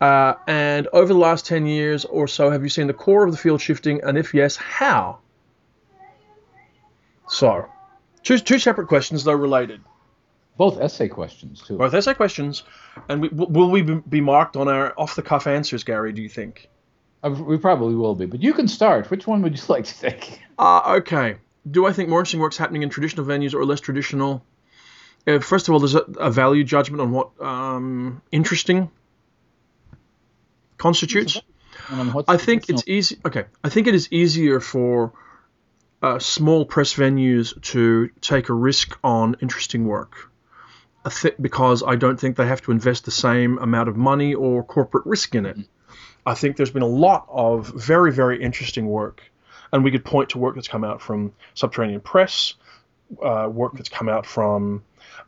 Uh, 0.00 0.34
and 0.46 0.86
over 0.92 1.12
the 1.12 1.18
last 1.18 1.44
10 1.46 1.66
years 1.66 2.04
or 2.04 2.28
so, 2.28 2.50
have 2.50 2.62
you 2.62 2.68
seen 2.68 2.86
the 2.86 2.94
core 2.94 3.24
of 3.24 3.32
the 3.32 3.38
field 3.38 3.60
shifting? 3.60 4.00
And 4.04 4.16
if 4.16 4.32
yes, 4.32 4.54
how? 4.56 5.18
So, 7.28 7.66
two, 8.22 8.38
two 8.38 8.58
separate 8.58 8.86
questions, 8.86 9.24
though 9.24 9.32
related. 9.32 9.80
Both 10.56 10.80
essay 10.80 11.08
questions 11.08 11.62
too. 11.62 11.78
Both 11.78 11.94
essay 11.94 12.14
questions. 12.14 12.64
And 13.08 13.22
we, 13.22 13.28
will 13.28 13.70
we 13.70 13.82
be 13.82 13.94
be 13.94 14.20
marked 14.20 14.56
on 14.56 14.66
our 14.66 14.92
off 14.98 15.14
the 15.14 15.22
cuff 15.22 15.46
answers, 15.46 15.84
Gary, 15.84 16.12
do 16.12 16.20
you 16.20 16.28
think? 16.28 16.68
Uh, 17.22 17.30
we 17.30 17.58
probably 17.58 17.94
will 17.94 18.14
be, 18.14 18.26
but 18.26 18.42
you 18.42 18.52
can 18.52 18.68
start. 18.68 19.10
Which 19.10 19.26
one 19.26 19.42
would 19.42 19.56
you 19.56 19.64
like 19.68 19.84
to 19.84 19.98
take? 19.98 20.40
Uh, 20.58 20.98
okay. 20.98 21.36
Do 21.68 21.86
I 21.86 21.92
think 21.92 22.08
more 22.08 22.20
interesting 22.20 22.40
work's 22.40 22.56
happening 22.56 22.82
in 22.82 22.90
traditional 22.90 23.26
venues 23.26 23.54
or 23.54 23.64
less 23.64 23.80
traditional? 23.80 24.44
Uh, 25.26 25.40
first 25.40 25.68
of 25.68 25.74
all, 25.74 25.80
there's 25.80 25.94
a, 25.94 26.04
a 26.18 26.30
value 26.30 26.64
judgment 26.64 27.00
on 27.00 27.10
what 27.10 27.40
um, 27.40 28.22
interesting 28.32 28.90
constitutes. 30.78 31.40
I 32.28 32.36
think 32.36 32.68
it's 32.68 32.84
easy. 32.86 33.18
Okay, 33.24 33.44
I 33.62 33.68
think 33.68 33.86
it 33.86 33.94
is 33.94 34.08
easier 34.10 34.60
for 34.60 35.12
uh, 36.02 36.18
small 36.18 36.64
press 36.64 36.94
venues 36.94 37.60
to 37.62 38.10
take 38.20 38.48
a 38.48 38.54
risk 38.54 38.98
on 39.02 39.36
interesting 39.40 39.86
work 39.86 40.30
because 41.40 41.82
I 41.82 41.96
don't 41.96 42.20
think 42.20 42.36
they 42.36 42.46
have 42.46 42.60
to 42.62 42.72
invest 42.72 43.04
the 43.04 43.10
same 43.10 43.58
amount 43.58 43.88
of 43.88 43.96
money 43.96 44.34
or 44.34 44.62
corporate 44.62 45.06
risk 45.06 45.34
in 45.34 45.46
it. 45.46 45.56
Mm-hmm. 45.56 45.77
I 46.28 46.34
think 46.34 46.58
there's 46.58 46.70
been 46.70 46.82
a 46.82 46.86
lot 46.86 47.26
of 47.30 47.68
very, 47.68 48.12
very 48.12 48.42
interesting 48.42 48.86
work, 48.86 49.22
and 49.72 49.82
we 49.82 49.90
could 49.90 50.04
point 50.04 50.28
to 50.30 50.38
work 50.38 50.56
that's 50.56 50.68
come 50.68 50.84
out 50.84 51.00
from 51.00 51.32
Subterranean 51.54 52.02
Press, 52.02 52.52
uh, 53.22 53.48
work 53.50 53.72
that's 53.72 53.88
come 53.88 54.10
out 54.10 54.26
from 54.26 54.82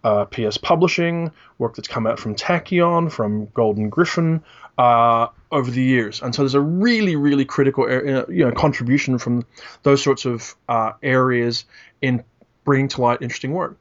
uh, 0.05 0.27
PS 0.27 0.59
Publishing, 0.59 1.31
work 1.57 1.75
that's 1.75 1.89
come 1.89 2.07
out 2.07 2.19
from 2.19 2.35
Tachyon, 2.35 3.11
from 3.11 3.47
Golden 3.47 3.89
Gryphon 3.89 4.45
uh, 4.77 5.29
over 5.51 5.71
the 5.71 5.83
years. 5.83 6.21
And 6.21 6.35
so 6.35 6.43
there's 6.43 6.55
a 6.55 6.61
really, 6.61 7.17
really 7.17 7.47
critical 7.47 7.89
you 8.29 8.45
know, 8.45 8.53
contribution 8.53 9.17
from 9.17 9.47
those 9.83 10.03
sorts 10.03 10.27
of 10.27 10.55
uh, 10.69 10.93
areas 11.03 11.65
in 12.03 12.23
bringing 12.65 12.89
to 12.89 13.01
light 13.01 13.23
interesting 13.23 13.53
work. 13.53 13.79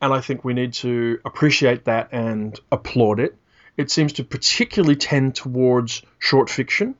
And 0.00 0.14
I 0.14 0.22
think 0.22 0.46
we 0.46 0.54
need 0.54 0.72
to 0.74 1.20
appreciate 1.26 1.84
that 1.84 2.08
and 2.10 2.58
applaud 2.72 3.20
it. 3.20 3.36
It 3.76 3.90
seems 3.90 4.14
to 4.14 4.24
particularly 4.24 4.96
tend 4.96 5.34
towards 5.34 6.02
short 6.18 6.50
fiction. 6.50 6.94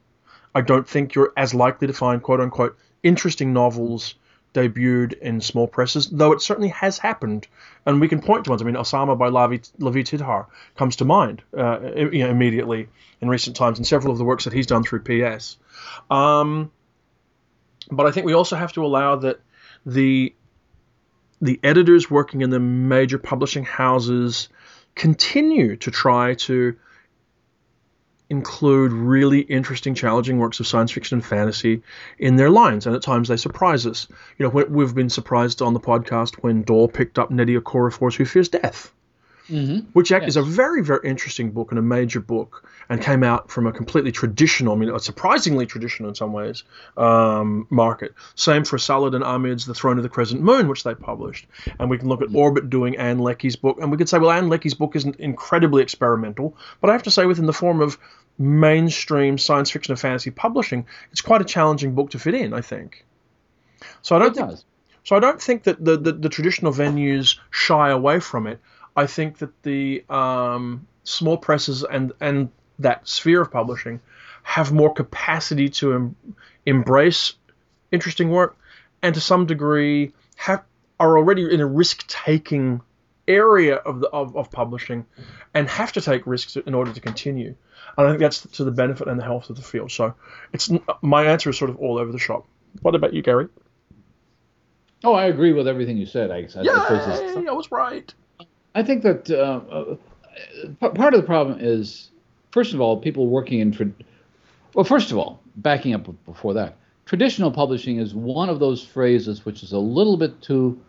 I 0.55 0.61
don't 0.61 0.89
think 0.89 1.15
you're 1.15 1.33
as 1.37 1.55
likely 1.55 1.87
to 1.87 1.93
find 1.93 2.23
quote 2.23 2.41
unquote 2.41 2.79
interesting 3.03 3.53
novels 3.53 4.15
debuted 4.55 5.19
in 5.19 5.41
small 5.41 5.67
presses, 5.67 6.09
though 6.11 6.33
it 6.33 6.43
certainly 6.43 6.69
has 6.69 6.99
happened. 6.99 7.47
And 7.87 8.01
we 8.01 8.09
can 8.09 8.21
point 8.21 8.45
to 8.45 8.51
ones. 8.51 8.63
I 8.63 8.65
mean, 8.65 8.75
Osama 8.75 9.19
by 9.19 9.31
Lavi, 9.31 9.71
Lavie 9.79 10.05
Tidhar 10.05 10.47
comes 10.77 10.97
to 10.97 11.05
mind 11.05 11.43
uh, 11.57 11.81
you 11.97 12.25
know, 12.25 12.31
immediately 12.31 12.89
in 13.21 13.29
recent 13.29 13.57
times, 13.57 13.79
and 13.79 13.87
several 13.87 14.13
of 14.13 14.19
the 14.19 14.25
works 14.25 14.45
that 14.45 14.53
he's 14.53 14.67
done 14.67 14.83
through 14.83 15.01
PS. 15.01 15.57
Um, 16.11 16.71
but 17.91 18.07
I 18.07 18.11
think 18.11 18.27
we 18.27 18.35
also 18.35 18.57
have 18.57 18.73
to 18.75 18.85
allow 18.85 19.17
that 19.17 19.41
the 19.87 20.35
the 21.41 21.59
editors 21.65 22.09
working 22.09 22.43
in 22.43 22.51
the 22.51 22.61
major 22.61 23.19
publishing 23.19 23.65
houses 23.65 24.49
continue 24.95 25.77
to 25.77 25.91
try 25.91 26.35
to 26.35 26.77
include 28.31 28.93
really 28.93 29.41
interesting, 29.41 29.95
challenging 29.95 30.39
works 30.39 30.59
of 30.59 30.67
science 30.67 30.91
fiction 30.91 31.17
and 31.17 31.25
fantasy 31.25 31.83
in 32.19 32.37
their 32.37 32.51
lines, 32.51 32.87
and 32.87 32.97
at 32.97 33.03
times 33.03 33.29
they 33.29 33.37
surprise 33.37 33.87
us. 33.87 34.09
You 34.39 34.47
know, 34.47 34.65
we've 34.69 34.95
been 34.95 35.11
surprised 35.11 35.61
on 35.61 35.75
the 35.75 35.81
podcast 35.81 36.37
when 36.37 36.63
Daw 36.63 36.89
picked 36.89 37.19
up 37.19 37.31
Nnedi 37.31 37.61
Okorafor's 37.61 38.17
Who 38.17 38.25
Fears 38.25 38.49
Death 38.49 38.93
mm-hmm. 39.49 39.87
which 39.93 40.11
yes. 40.11 40.23
is 40.29 40.37
a 40.37 40.43
very, 40.43 40.83
very 40.83 41.09
interesting 41.09 41.51
book 41.51 41.71
and 41.71 41.79
a 41.79 41.83
major 41.83 42.21
book, 42.21 42.69
and 42.89 43.01
came 43.01 43.23
out 43.23 43.51
from 43.51 43.67
a 43.67 43.73
completely 43.73 44.13
traditional, 44.13 44.75
I 44.75 44.77
mean, 44.77 44.95
a 44.95 44.99
surprisingly 44.99 45.67
traditional 45.67 46.09
in 46.09 46.15
some 46.15 46.33
ways, 46.33 46.65
um, 46.97 47.67
market. 47.71 48.15
Same 48.35 48.65
for 48.65 48.79
Saladin 48.79 49.23
Ahmed's 49.23 49.67
The 49.67 49.75
Throne 49.75 49.97
of 49.99 50.03
the 50.03 50.09
Crescent 50.09 50.43
Moon, 50.43 50.69
which 50.69 50.85
they 50.85 50.95
published. 50.95 51.47
And 51.79 51.89
we 51.89 51.99
can 51.99 52.09
look 52.09 52.23
at 52.23 52.35
Orbit 52.35 52.71
doing 52.71 52.97
Ann 52.97 53.19
Leckie's 53.19 53.57
book, 53.57 53.79
and 53.81 53.91
we 53.91 53.97
could 53.97 54.09
say, 54.09 54.19
well, 54.19 54.31
Ann 54.31 54.49
Leckie's 54.49 54.75
book 54.75 54.97
isn't 54.97 55.17
incredibly 55.17 55.83
experimental, 55.83 56.57
but 56.81 56.91
I 56.91 56.93
have 56.93 57.05
to 57.05 57.11
say, 57.11 57.27
within 57.27 57.47
the 57.47 57.53
form 57.53 57.81
of 57.81 57.99
mainstream 58.39 59.39
science 59.39 59.71
fiction 59.71 59.93
and 59.93 60.01
fantasy 60.01 60.31
publishing, 60.31 60.87
it's 61.11 61.21
quite 61.21 61.41
a 61.41 61.45
challenging 61.45 61.95
book 61.95 62.11
to 62.11 62.19
fit 62.19 62.35
in, 62.35 62.53
I 62.53 62.61
think. 62.61 63.05
So 64.03 64.17
I 64.17 64.19
don't 64.19 64.35
think. 64.35 64.61
So 65.05 65.17
I 65.17 65.21
don't 65.21 65.41
think 65.41 65.65
that 65.65 65.85
the, 65.85 65.97
the, 65.97 66.13
the, 66.13 66.29
traditional 66.29 66.73
venues 66.73 67.39
shy 67.51 67.91
away 67.91 68.21
from 68.21 68.47
it. 68.47 68.61
I 68.97 69.07
think 69.07 69.39
that 69.39 69.63
the 69.63 70.05
um, 70.09 70.87
small 71.05 71.37
presses 71.37 71.85
and 71.85 72.13
and 72.21 72.51
that 72.79 73.09
sphere 73.09 73.43
of 73.43 73.51
publishing 73.51 74.01
have 74.43 74.73
more 74.73 74.93
capacity 74.93 75.69
to 75.69 75.95
em- 75.95 76.17
embrace 76.67 77.35
interesting 77.91 78.31
work, 78.31 78.57
and 79.03 79.15
to 79.15 79.21
some 79.21 79.47
degree 79.47 80.13
have 80.37 80.63
are 80.99 81.17
already 81.17 81.53
in 81.53 81.61
a 81.61 81.67
risk 81.67 82.07
taking 82.07 82.81
area 83.29 83.77
of 83.77 84.01
the 84.01 84.09
of, 84.09 84.37
of 84.37 84.51
publishing, 84.51 85.07
and 85.55 85.69
have 85.69 85.93
to 85.93 86.01
take 86.01 86.27
risks 86.27 86.57
in 86.57 86.75
order 86.75 86.93
to 86.93 87.01
continue. 87.01 87.55
And 87.97 88.07
I 88.07 88.11
think 88.11 88.21
that's 88.21 88.41
to 88.41 88.65
the 88.65 88.71
benefit 88.71 89.09
and 89.09 89.19
the 89.19 89.25
health 89.25 89.51
of 89.51 89.57
the 89.57 89.63
field. 89.63 89.91
So 89.91 90.15
it's 90.53 90.71
my 91.03 91.27
answer 91.27 91.51
is 91.51 91.59
sort 91.59 91.71
of 91.71 91.77
all 91.77 91.99
over 91.99 92.13
the 92.13 92.19
shop. 92.19 92.47
What 92.81 92.95
about 92.95 93.13
you, 93.13 93.23
Gary? 93.23 93.49
Oh, 95.05 95.15
I 95.15 95.27
agree 95.27 95.53
with 95.53 95.67
everything 95.67 95.97
you 95.97 96.07
said. 96.07 96.31
I, 96.31 96.49
I, 96.57 96.63
Yay, 96.63 97.49
I 97.49 97.53
was 97.53 97.71
right. 97.73 98.15
I 98.75 98.83
think 98.83 99.03
that 99.03 99.31
uh, 99.31 99.97
uh, 100.81 100.89
part 100.91 101.15
of 101.15 101.21
the 101.21 101.27
problem 101.27 101.59
is, 101.61 102.11
first 102.51 102.73
of 102.75 102.81
all, 102.81 102.97
people 102.97 103.27
working 103.27 103.61
in. 103.61 103.73
Tra- 103.73 103.91
well, 104.75 104.85
first 104.85 105.11
of 105.11 105.19
all, 105.19 105.41
backing 105.57 105.95
up 105.95 106.09
before 106.25 106.55
that, 106.55 106.77
traditional 107.05 107.51
publishing 107.51 107.99
is 107.99 108.15
one 108.15 108.49
of 108.49 108.59
those 108.59 108.83
phrases 108.85 109.45
which 109.45 109.63
is 109.63 109.73
a 109.73 109.79
little 109.79 110.17
bit 110.17 110.41
too 110.41 110.81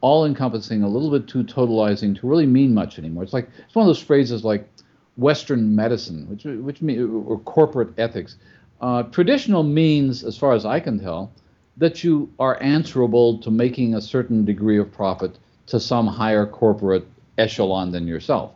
all-encompassing, 0.00 0.84
a 0.84 0.88
little 0.88 1.10
bit 1.10 1.26
too 1.26 1.42
totalizing 1.42 2.18
to 2.20 2.26
really 2.28 2.46
mean 2.46 2.72
much 2.72 2.98
anymore. 2.98 3.24
It's 3.24 3.32
like 3.32 3.48
it's 3.66 3.74
one 3.74 3.82
of 3.82 3.88
those 3.88 4.02
phrases 4.02 4.44
like 4.44 4.68
Western 5.16 5.74
medicine, 5.74 6.28
which 6.28 6.44
which 6.44 6.80
mean 6.82 7.24
or 7.26 7.40
corporate 7.40 7.98
ethics. 7.98 8.36
Uh, 8.80 9.02
traditional 9.04 9.64
means, 9.64 10.22
as 10.22 10.38
far 10.38 10.52
as 10.52 10.64
I 10.64 10.78
can 10.78 11.00
tell, 11.00 11.32
that 11.78 12.04
you 12.04 12.32
are 12.38 12.62
answerable 12.62 13.38
to 13.38 13.50
making 13.50 13.94
a 13.96 14.00
certain 14.00 14.44
degree 14.44 14.78
of 14.78 14.92
profit 14.92 15.36
to 15.68 15.78
some 15.78 16.06
higher 16.06 16.46
corporate 16.46 17.06
echelon 17.36 17.92
than 17.92 18.06
yourself. 18.06 18.52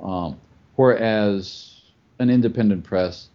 Um, 0.00 0.38
whereas 0.76 1.80
an 2.18 2.30
independent 2.30 2.84
press 2.84 3.28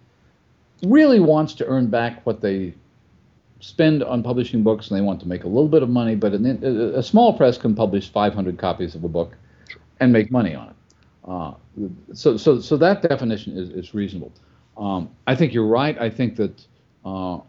really 0.84 1.20
wants 1.20 1.54
to 1.56 1.66
earn 1.66 1.88
back 1.88 2.26
what 2.26 2.42
they 2.42 2.74
spend 3.60 4.04
on 4.04 4.24
publishing 4.24 4.64
books 4.64 4.90
and 4.90 4.98
they 4.98 5.02
want 5.02 5.20
to 5.20 5.28
make 5.28 5.44
a 5.44 5.48
little 5.48 5.68
bit 5.68 5.84
of 5.84 5.90
money, 5.90 6.16
but 6.16 6.34
an, 6.34 6.46
a 6.64 7.04
small 7.04 7.34
press 7.34 7.58
can 7.58 7.76
publish 7.76 8.10
500 8.10 8.58
copies 8.58 8.96
of 8.96 9.04
a 9.04 9.10
book 9.10 9.36
and 10.00 10.14
make 10.14 10.32
money 10.32 10.56
on 10.56 10.70
it. 10.70 10.76
Uh, 11.28 11.54
so, 12.14 12.38
so, 12.38 12.60
so 12.60 12.78
that 12.78 13.02
definition 13.02 13.58
is, 13.58 13.70
is 13.70 13.94
reasonable. 13.94 14.32
Um, 14.78 15.10
I 15.28 15.36
think 15.36 15.54
you're 15.54 15.68
right. 15.68 16.00
I 16.00 16.10
think 16.10 16.38
that 16.38 16.66
uh, 17.06 17.40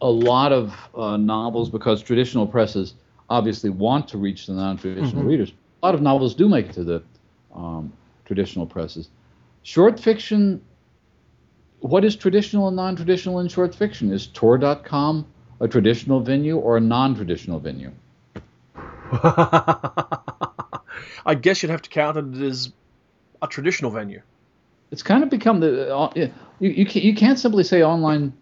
a 0.00 0.10
lot 0.10 0.52
of 0.52 0.76
uh, 0.94 1.16
novels, 1.16 1.70
because 1.70 2.02
traditional 2.02 2.46
presses 2.46 2.94
obviously 3.28 3.70
want 3.70 4.08
to 4.08 4.18
reach 4.18 4.46
the 4.46 4.52
non-traditional 4.52 5.22
mm-hmm. 5.22 5.28
readers. 5.28 5.52
A 5.82 5.86
lot 5.86 5.94
of 5.94 6.02
novels 6.02 6.34
do 6.34 6.48
make 6.48 6.66
it 6.66 6.72
to 6.74 6.84
the 6.84 7.02
um, 7.54 7.92
traditional 8.24 8.66
presses. 8.66 9.08
Short 9.62 9.98
fiction, 9.98 10.62
what 11.80 12.04
is 12.04 12.16
traditional 12.16 12.68
and 12.68 12.76
non-traditional 12.76 13.40
in 13.40 13.48
short 13.48 13.74
fiction? 13.74 14.12
Is 14.12 14.26
Tor.com 14.28 15.26
a 15.60 15.68
traditional 15.68 16.20
venue 16.20 16.56
or 16.56 16.76
a 16.76 16.80
non-traditional 16.80 17.58
venue? 17.60 17.92
I 21.26 21.34
guess 21.40 21.62
you'd 21.62 21.70
have 21.70 21.82
to 21.82 21.90
count 21.90 22.16
it 22.16 22.42
as 22.42 22.72
a 23.42 23.46
traditional 23.46 23.90
venue. 23.90 24.22
It's 24.90 25.02
kind 25.02 25.22
of 25.22 25.30
become 25.30 25.60
the 25.60 25.94
uh, 25.94 26.10
you, 26.14 26.30
you, 26.70 26.86
can't, 26.86 27.04
you 27.04 27.14
can't 27.14 27.38
simply 27.38 27.64
say 27.64 27.82
online 27.82 28.32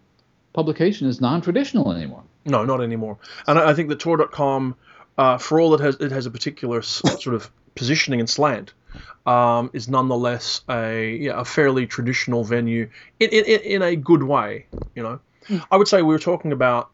publication 0.53 1.07
is 1.07 1.19
non-traditional 1.19 1.91
anymore. 1.91 2.23
No, 2.45 2.63
not 2.63 2.81
anymore. 2.81 3.17
And 3.47 3.57
I, 3.57 3.71
I 3.71 3.73
think 3.73 3.89
that 3.89 3.99
Tor.com, 3.99 4.75
uh, 5.17 5.37
for 5.37 5.59
all 5.59 5.73
it 5.73 5.81
has, 5.81 5.95
it 5.95 6.11
has 6.11 6.25
a 6.25 6.31
particular 6.31 6.81
sort 6.81 7.35
of 7.35 7.51
positioning 7.75 8.19
and 8.19 8.29
slant, 8.29 8.73
um, 9.25 9.71
is 9.73 9.89
nonetheless 9.89 10.61
a 10.69 11.15
yeah, 11.15 11.39
a 11.39 11.45
fairly 11.45 11.87
traditional 11.87 12.43
venue 12.43 12.89
in, 13.19 13.29
in, 13.29 13.61
in 13.61 13.81
a 13.81 13.95
good 13.95 14.23
way. 14.23 14.67
You 14.95 15.03
know, 15.03 15.19
mm. 15.47 15.65
I 15.71 15.77
would 15.77 15.87
say 15.87 16.01
we 16.01 16.13
were 16.13 16.19
talking 16.19 16.51
about 16.51 16.91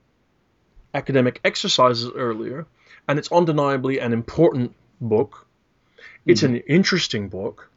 academic 0.94 1.40
exercises 1.44 2.10
earlier, 2.16 2.66
and 3.08 3.20
it's 3.20 3.32
undeniably 3.32 4.00
an 4.00 4.14
important 4.14 4.74
book. 5.00 5.48
It's 6.26 6.42
mm 6.42 6.50
an 6.50 6.58
interesting 6.68 7.30
book, 7.30 7.70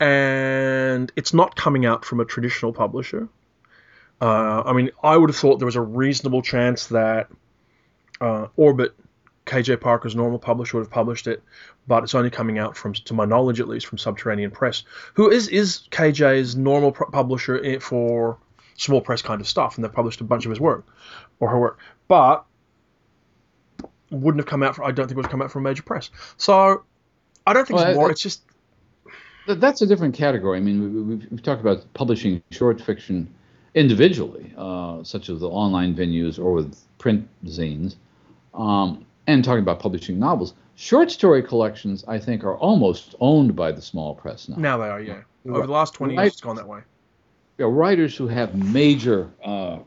and 0.00 1.10
it's 1.16 1.34
not 1.34 1.56
coming 1.56 1.84
out 1.86 2.04
from 2.04 2.20
a 2.20 2.24
traditional 2.24 2.72
publisher. 2.72 3.28
Uh, 4.24 4.62
I 4.64 4.72
mean, 4.72 4.90
I 5.02 5.18
would 5.18 5.28
have 5.28 5.36
thought 5.36 5.58
there 5.58 5.66
was 5.66 5.76
a 5.76 5.82
reasonable 5.82 6.40
chance 6.40 6.86
that 6.86 7.28
uh, 8.22 8.46
Orbit, 8.56 8.94
KJ 9.44 9.82
Parker's 9.82 10.16
normal 10.16 10.38
publisher, 10.38 10.78
would 10.78 10.84
have 10.84 10.90
published 10.90 11.26
it, 11.26 11.42
but 11.86 12.04
it's 12.04 12.14
only 12.14 12.30
coming 12.30 12.58
out 12.58 12.74
from, 12.74 12.94
to 12.94 13.12
my 13.12 13.26
knowledge 13.26 13.60
at 13.60 13.68
least, 13.68 13.84
from 13.84 13.98
Subterranean 13.98 14.50
Press, 14.50 14.84
who 15.12 15.30
is 15.30 15.48
is 15.48 15.86
KJ's 15.90 16.56
normal 16.56 16.90
publisher 16.90 17.78
for 17.80 18.38
small 18.78 19.02
press 19.02 19.20
kind 19.20 19.42
of 19.42 19.46
stuff, 19.46 19.76
and 19.76 19.84
they've 19.84 19.92
published 19.92 20.22
a 20.22 20.24
bunch 20.24 20.46
of 20.46 20.50
his 20.50 20.58
work 20.58 20.86
or 21.38 21.50
her 21.50 21.60
work, 21.60 21.78
but 22.08 22.46
wouldn't 24.08 24.40
have 24.40 24.48
come 24.48 24.62
out. 24.62 24.76
For, 24.76 24.84
I 24.84 24.90
don't 24.90 25.06
think 25.06 25.12
it 25.12 25.16
would 25.16 25.26
have 25.26 25.32
come 25.32 25.42
out 25.42 25.52
from 25.52 25.66
a 25.66 25.68
major 25.68 25.82
press. 25.82 26.08
So 26.38 26.82
I 27.46 27.52
don't 27.52 27.68
think 27.68 27.78
well, 27.78 27.88
it's 27.88 27.96
more. 27.96 28.10
it's 28.10 28.22
just 28.22 28.40
that's 29.46 29.82
a 29.82 29.86
different 29.86 30.14
category. 30.14 30.56
I 30.56 30.62
mean, 30.62 31.08
we've, 31.10 31.30
we've 31.30 31.42
talked 31.42 31.60
about 31.60 31.92
publishing 31.92 32.42
short 32.50 32.80
fiction 32.80 33.28
individually, 33.74 34.52
uh, 34.56 35.02
such 35.02 35.28
as 35.28 35.40
the 35.40 35.48
online 35.48 35.94
venues 35.94 36.38
or 36.38 36.52
with 36.52 36.78
print 36.98 37.28
zines, 37.46 37.96
um, 38.54 39.04
and 39.26 39.44
talking 39.44 39.62
about 39.62 39.80
publishing 39.80 40.18
novels. 40.18 40.54
Short 40.76 41.10
story 41.10 41.42
collections, 41.42 42.04
I 42.08 42.18
think, 42.18 42.44
are 42.44 42.56
almost 42.56 43.14
owned 43.20 43.54
by 43.54 43.72
the 43.72 43.82
small 43.82 44.14
press 44.14 44.48
now. 44.48 44.56
Now 44.56 44.78
they 44.78 44.88
are, 44.88 45.00
yeah. 45.00 45.22
Over 45.46 45.66
the 45.66 45.72
last 45.72 45.94
20 45.94 46.14
years, 46.14 46.26
it's 46.28 46.40
gone 46.40 46.56
that 46.56 46.66
way. 46.66 46.80
Yeah, 47.58 47.66
writers 47.68 48.16
who 48.16 48.26
have 48.26 48.54
major, 48.54 49.30
uh, 49.44 49.78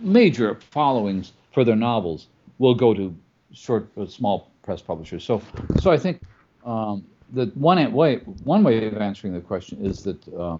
major 0.00 0.58
followings 0.70 1.32
for 1.52 1.64
their 1.64 1.76
novels 1.76 2.26
will 2.58 2.74
go 2.74 2.92
to 2.92 3.14
short, 3.52 3.88
uh, 3.96 4.06
small 4.06 4.50
press 4.62 4.82
publishers. 4.82 5.24
So, 5.24 5.40
so 5.80 5.90
I 5.90 5.96
think 5.96 6.20
um, 6.64 7.06
that 7.32 7.56
one 7.56 7.92
way, 7.92 8.16
one 8.44 8.62
way 8.62 8.86
of 8.86 8.98
answering 8.98 9.32
the 9.32 9.40
question 9.40 9.84
is 9.84 10.02
that 10.02 10.28
uh, 10.34 10.58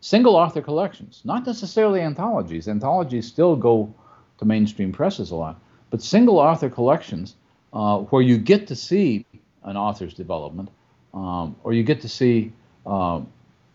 single 0.00 0.36
author 0.36 0.60
collections, 0.60 1.22
not 1.24 1.46
necessarily 1.46 2.00
anthologies. 2.00 2.68
Anthologies 2.68 3.26
still 3.26 3.56
go 3.56 3.92
to 4.38 4.44
mainstream 4.44 4.92
presses 4.92 5.30
a 5.30 5.34
lot, 5.34 5.60
but 5.90 6.02
single 6.02 6.38
author 6.38 6.68
collections 6.68 7.34
uh, 7.72 7.98
where 7.98 8.22
you 8.22 8.38
get 8.38 8.66
to 8.68 8.76
see 8.76 9.24
an 9.64 9.76
author's 9.76 10.14
development, 10.14 10.70
um, 11.14 11.56
or 11.64 11.72
you 11.72 11.82
get 11.82 12.00
to 12.00 12.08
see, 12.08 12.52
um, 12.86 13.26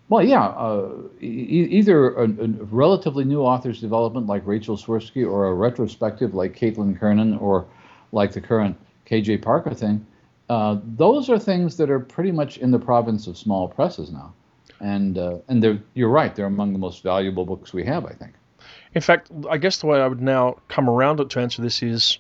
well, 0.09 0.25
yeah, 0.25 0.45
uh, 0.45 0.91
e- 1.21 1.67
either 1.71 2.13
a, 2.15 2.23
a, 2.23 2.47
relatively 2.71 3.25
new 3.25 3.41
author's 3.41 3.81
development 3.81 4.27
like 4.27 4.45
Rachel 4.45 4.77
Swirsky, 4.77 5.29
or 5.29 5.47
a 5.47 5.53
retrospective 5.53 6.33
like 6.33 6.57
Caitlin 6.57 6.97
Kiernan, 6.97 7.37
or 7.37 7.65
like 8.11 8.31
the 8.31 8.41
current 8.41 8.77
KJ 9.05 9.41
Parker 9.41 9.73
thing. 9.73 10.05
Uh, 10.49 10.77
those 10.83 11.29
are 11.29 11.39
things 11.39 11.77
that 11.77 11.89
are 11.89 11.99
pretty 11.99 12.31
much 12.31 12.57
in 12.57 12.71
the 12.71 12.79
province 12.79 13.27
of 13.27 13.37
small 13.37 13.67
presses 13.67 14.11
now 14.11 14.33
and 14.81 15.17
uh, 15.17 15.37
and 15.47 15.63
they're, 15.63 15.79
you're 15.93 16.09
right, 16.09 16.35
they're 16.35 16.45
among 16.45 16.73
the 16.73 16.79
most 16.79 17.03
valuable 17.03 17.45
books 17.45 17.71
we 17.71 17.85
have, 17.85 18.05
I 18.05 18.13
think. 18.13 18.33
In 18.93 19.01
fact, 19.01 19.31
I 19.49 19.57
guess 19.57 19.77
the 19.77 19.87
way 19.87 20.01
I 20.01 20.07
would 20.07 20.21
now 20.21 20.57
come 20.67 20.89
around 20.89 21.19
it 21.19 21.29
to 21.31 21.39
answer 21.39 21.61
this 21.61 21.81
is 21.81 22.17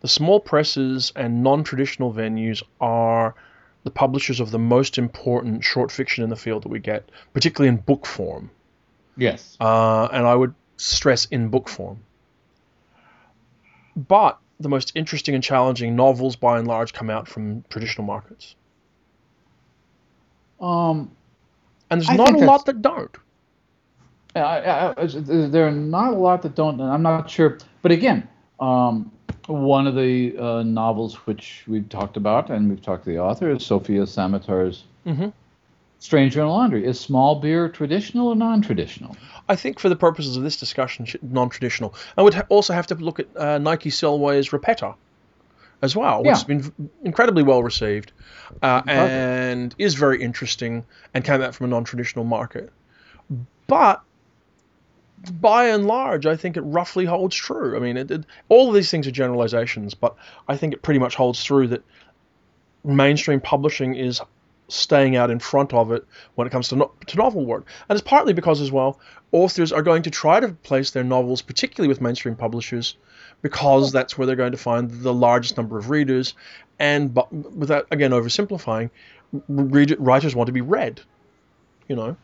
the 0.00 0.08
small 0.08 0.40
presses 0.40 1.12
and 1.16 1.42
non-traditional 1.42 2.12
venues 2.12 2.62
are 2.80 3.34
the 3.84 3.90
publishers 3.90 4.40
of 4.40 4.50
the 4.50 4.58
most 4.58 4.98
important 4.98 5.64
short 5.64 5.90
fiction 5.90 6.24
in 6.24 6.30
the 6.30 6.36
field 6.36 6.64
that 6.64 6.68
we 6.68 6.80
get, 6.80 7.08
particularly 7.32 7.68
in 7.68 7.76
book 7.76 8.04
form. 8.04 8.50
Yes. 9.16 9.56
Uh, 9.60 10.08
and 10.12 10.26
I 10.26 10.34
would 10.34 10.54
stress 10.76 11.26
in 11.26 11.48
book 11.48 11.68
form. 11.68 12.00
But 13.96 14.38
the 14.58 14.68
most 14.68 14.92
interesting 14.94 15.34
and 15.34 15.44
challenging 15.44 15.96
novels, 15.96 16.36
by 16.36 16.58
and 16.58 16.66
large, 16.66 16.92
come 16.92 17.10
out 17.10 17.28
from 17.28 17.64
traditional 17.68 18.06
markets. 18.06 18.56
Um, 20.60 21.10
and 21.94 22.02
there's 22.02 22.10
I 22.10 22.16
not 22.16 22.34
a 22.34 22.44
lot 22.44 22.66
that 22.66 22.82
don't. 22.82 23.16
Yeah, 24.36 24.94
there 24.96 25.68
are 25.68 25.70
not 25.70 26.12
a 26.12 26.16
lot 26.16 26.42
that 26.42 26.54
don't, 26.56 26.80
and 26.80 26.90
I'm 26.90 27.02
not 27.02 27.30
sure. 27.30 27.58
But 27.82 27.92
again, 27.92 28.28
um, 28.58 29.12
one 29.46 29.86
of 29.86 29.94
the 29.94 30.36
uh, 30.36 30.62
novels 30.64 31.14
which 31.26 31.62
we've 31.68 31.88
talked 31.88 32.16
about, 32.16 32.50
and 32.50 32.68
we've 32.68 32.82
talked 32.82 33.04
to 33.04 33.10
the 33.10 33.18
author, 33.18 33.50
is 33.50 33.64
Sofia 33.64 34.02
Samatar's 34.02 34.84
mm-hmm. 35.06 35.28
Stranger 36.00 36.40
in 36.40 36.48
Olondria. 36.48 36.82
Is 36.82 36.98
small 36.98 37.36
beer 37.36 37.68
traditional 37.68 38.28
or 38.28 38.36
non-traditional? 38.36 39.16
I 39.48 39.56
think 39.56 39.78
for 39.78 39.88
the 39.88 39.96
purposes 39.96 40.36
of 40.36 40.42
this 40.42 40.56
discussion, 40.56 41.06
non-traditional. 41.22 41.94
I 42.18 42.22
would 42.22 42.34
ha- 42.34 42.46
also 42.48 42.72
have 42.72 42.88
to 42.88 42.94
look 42.96 43.20
at 43.20 43.28
uh, 43.36 43.58
Nike 43.58 43.90
Sulway's 43.90 44.50
Rupetta 44.50 44.96
as 45.84 45.94
well, 45.94 46.20
which 46.20 46.26
yeah. 46.26 46.32
has 46.32 46.44
been 46.44 46.90
incredibly 47.04 47.42
well 47.42 47.62
received 47.62 48.12
uh, 48.62 48.82
and 48.86 49.74
is 49.78 49.94
very 49.94 50.22
interesting 50.22 50.84
and 51.12 51.24
came 51.24 51.42
out 51.42 51.54
from 51.54 51.66
a 51.66 51.68
non-traditional 51.68 52.24
market. 52.24 52.72
But 53.66 54.02
by 55.30 55.68
and 55.68 55.86
large, 55.86 56.24
I 56.24 56.36
think 56.36 56.56
it 56.56 56.62
roughly 56.62 57.04
holds 57.04 57.36
true. 57.36 57.76
I 57.76 57.80
mean, 57.80 57.98
it, 57.98 58.10
it, 58.10 58.24
all 58.48 58.68
of 58.68 58.74
these 58.74 58.90
things 58.90 59.06
are 59.06 59.10
generalizations, 59.10 59.92
but 59.94 60.16
I 60.48 60.56
think 60.56 60.72
it 60.72 60.82
pretty 60.82 61.00
much 61.00 61.14
holds 61.14 61.44
true 61.44 61.68
that 61.68 61.82
mainstream 62.82 63.40
publishing 63.40 63.94
is 63.94 64.22
staying 64.68 65.16
out 65.16 65.30
in 65.30 65.38
front 65.38 65.72
of 65.72 65.92
it 65.92 66.04
when 66.34 66.46
it 66.46 66.50
comes 66.50 66.68
to, 66.68 66.76
no, 66.76 66.92
to 67.06 67.16
novel 67.16 67.44
work. 67.44 67.66
And 67.88 67.98
it's 67.98 68.06
partly 68.06 68.32
because, 68.32 68.60
as 68.60 68.72
well, 68.72 68.98
authors 69.32 69.72
are 69.72 69.82
going 69.82 70.02
to 70.02 70.10
try 70.10 70.40
to 70.40 70.48
place 70.48 70.92
their 70.92 71.04
novels, 71.04 71.42
particularly 71.42 71.88
with 71.88 72.00
mainstream 72.00 72.36
publishers, 72.36 72.96
because 73.42 73.92
that's 73.92 74.16
where 74.16 74.26
they're 74.26 74.36
going 74.36 74.52
to 74.52 74.58
find 74.58 74.90
the 74.90 75.12
largest 75.12 75.56
number 75.56 75.78
of 75.78 75.90
readers. 75.90 76.34
And 76.78 77.12
but 77.12 77.32
without 77.32 77.86
again 77.90 78.10
oversimplifying, 78.10 78.90
read, 79.48 79.96
writers 79.98 80.34
want 80.34 80.48
to 80.48 80.52
be 80.52 80.60
read, 80.60 81.00
you 81.88 81.96
know. 81.96 82.16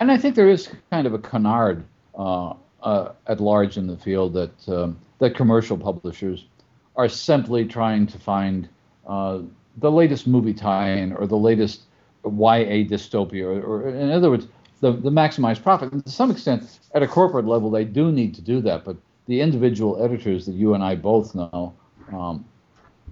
And 0.00 0.10
I 0.10 0.16
think 0.16 0.34
there 0.34 0.48
is 0.48 0.68
kind 0.90 1.06
of 1.06 1.14
a 1.14 1.18
canard 1.18 1.84
uh, 2.16 2.54
uh, 2.82 3.12
at 3.26 3.40
large 3.40 3.76
in 3.76 3.86
the 3.86 3.96
field 3.96 4.34
that 4.34 4.68
um, 4.68 4.98
that 5.18 5.34
commercial 5.34 5.76
publishers 5.76 6.44
are 6.96 7.08
simply 7.08 7.64
trying 7.64 8.06
to 8.08 8.18
find 8.18 8.68
uh, 9.06 9.40
the 9.80 9.90
latest 9.90 10.26
movie 10.26 10.54
tie-in 10.54 11.12
or 11.12 11.26
the 11.26 11.36
latest 11.36 11.82
YA 12.24 12.84
dystopia, 12.84 13.44
or, 13.44 13.62
or 13.62 13.88
in 13.88 14.10
other 14.10 14.30
words, 14.30 14.46
the, 14.80 14.92
the 14.92 15.10
maximized 15.10 15.62
profit. 15.62 15.92
And 15.92 16.04
to 16.04 16.10
some 16.10 16.30
extent, 16.30 16.78
at 16.94 17.02
a 17.02 17.08
corporate 17.08 17.46
level, 17.46 17.70
they 17.70 17.84
do 17.84 18.12
need 18.12 18.34
to 18.34 18.40
do 18.40 18.60
that, 18.62 18.84
but 18.84 18.96
the 19.26 19.40
individual 19.40 20.02
editors 20.02 20.46
that 20.46 20.52
you 20.52 20.74
and 20.74 20.82
I 20.82 20.94
both 20.94 21.34
know 21.34 21.74
um, 22.12 22.44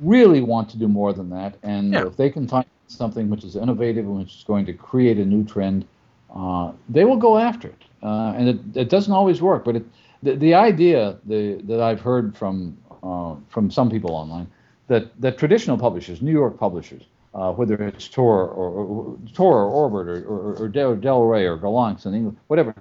really 0.01 0.41
want 0.41 0.69
to 0.71 0.79
do 0.79 0.89
more 0.89 1.13
than 1.13 1.31
that. 1.31 1.57
And 1.63 1.93
yeah. 1.93 2.07
if 2.07 2.17
they 2.17 2.31
can 2.31 2.49
find 2.49 2.67
something 2.89 3.29
which 3.29 3.45
is 3.45 3.57
innovative 3.57 4.07
and 4.07 4.19
which 4.19 4.37
is 4.37 4.45
going 4.45 4.67
to 4.67 4.73
create 4.73 5.19
a 5.19 5.25
new 5.25 5.45
trend, 5.45 5.87
uh, 6.35 6.73
they 6.89 7.05
will 7.05 7.17
go 7.17 7.39
after 7.39 7.69
it. 7.69 7.83
Uh, 8.03 8.33
and 8.37 8.49
it, 8.49 8.59
it, 8.75 8.89
doesn't 8.89 9.13
always 9.13 9.43
work, 9.43 9.65
but 9.65 9.77
it, 9.77 9.85
the, 10.23 10.37
the 10.37 10.55
idea 10.55 11.19
the, 11.25 11.61
that 11.65 11.81
I've 11.81 12.01
heard 12.01 12.37
from 12.37 12.77
uh, 13.03 13.37
from 13.49 13.71
some 13.71 13.91
people 13.91 14.13
online 14.13 14.49
that, 14.89 15.21
that 15.21 15.39
traditional 15.39 15.79
publishers, 15.79 16.23
New 16.23 16.33
York 16.33 16.59
publishers, 16.59 17.03
uh, 17.35 17.53
whether 17.53 17.75
it's 17.75 18.09
Tor 18.09 18.49
or, 18.49 18.69
or 18.71 19.19
Tor 19.35 19.63
or 19.63 19.69
Orbit 19.69 20.09
or, 20.09 20.25
or, 20.27 20.55
or 20.57 20.69
Del, 20.69 20.97
Del 20.97 21.23
Rey 21.23 21.47
or 21.47 21.59
Gollancz 21.59 22.07
in 22.07 22.15
England, 22.15 22.39
whatever, 22.47 22.75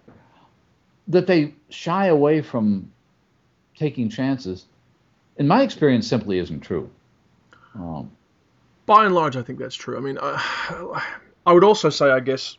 that 1.08 1.28
they 1.28 1.54
shy 1.70 2.08
away 2.08 2.42
from 2.42 2.92
taking 3.78 4.10
chances, 4.10 4.66
in 5.38 5.48
my 5.48 5.64
experience, 5.64 6.08
simply 6.08 6.40
isn't 6.40 6.62
true. 6.62 6.90
Um, 7.76 8.10
By 8.86 9.06
and 9.06 9.14
large, 9.14 9.36
I 9.36 9.42
think 9.42 9.60
that's 9.60 9.76
true. 9.76 9.98
I 9.98 10.00
mean, 10.00 10.18
I, 10.22 11.18
I 11.46 11.54
would 11.54 11.64
also 11.64 11.90
say, 11.90 12.10
I 12.10 12.22
guess, 12.22 12.58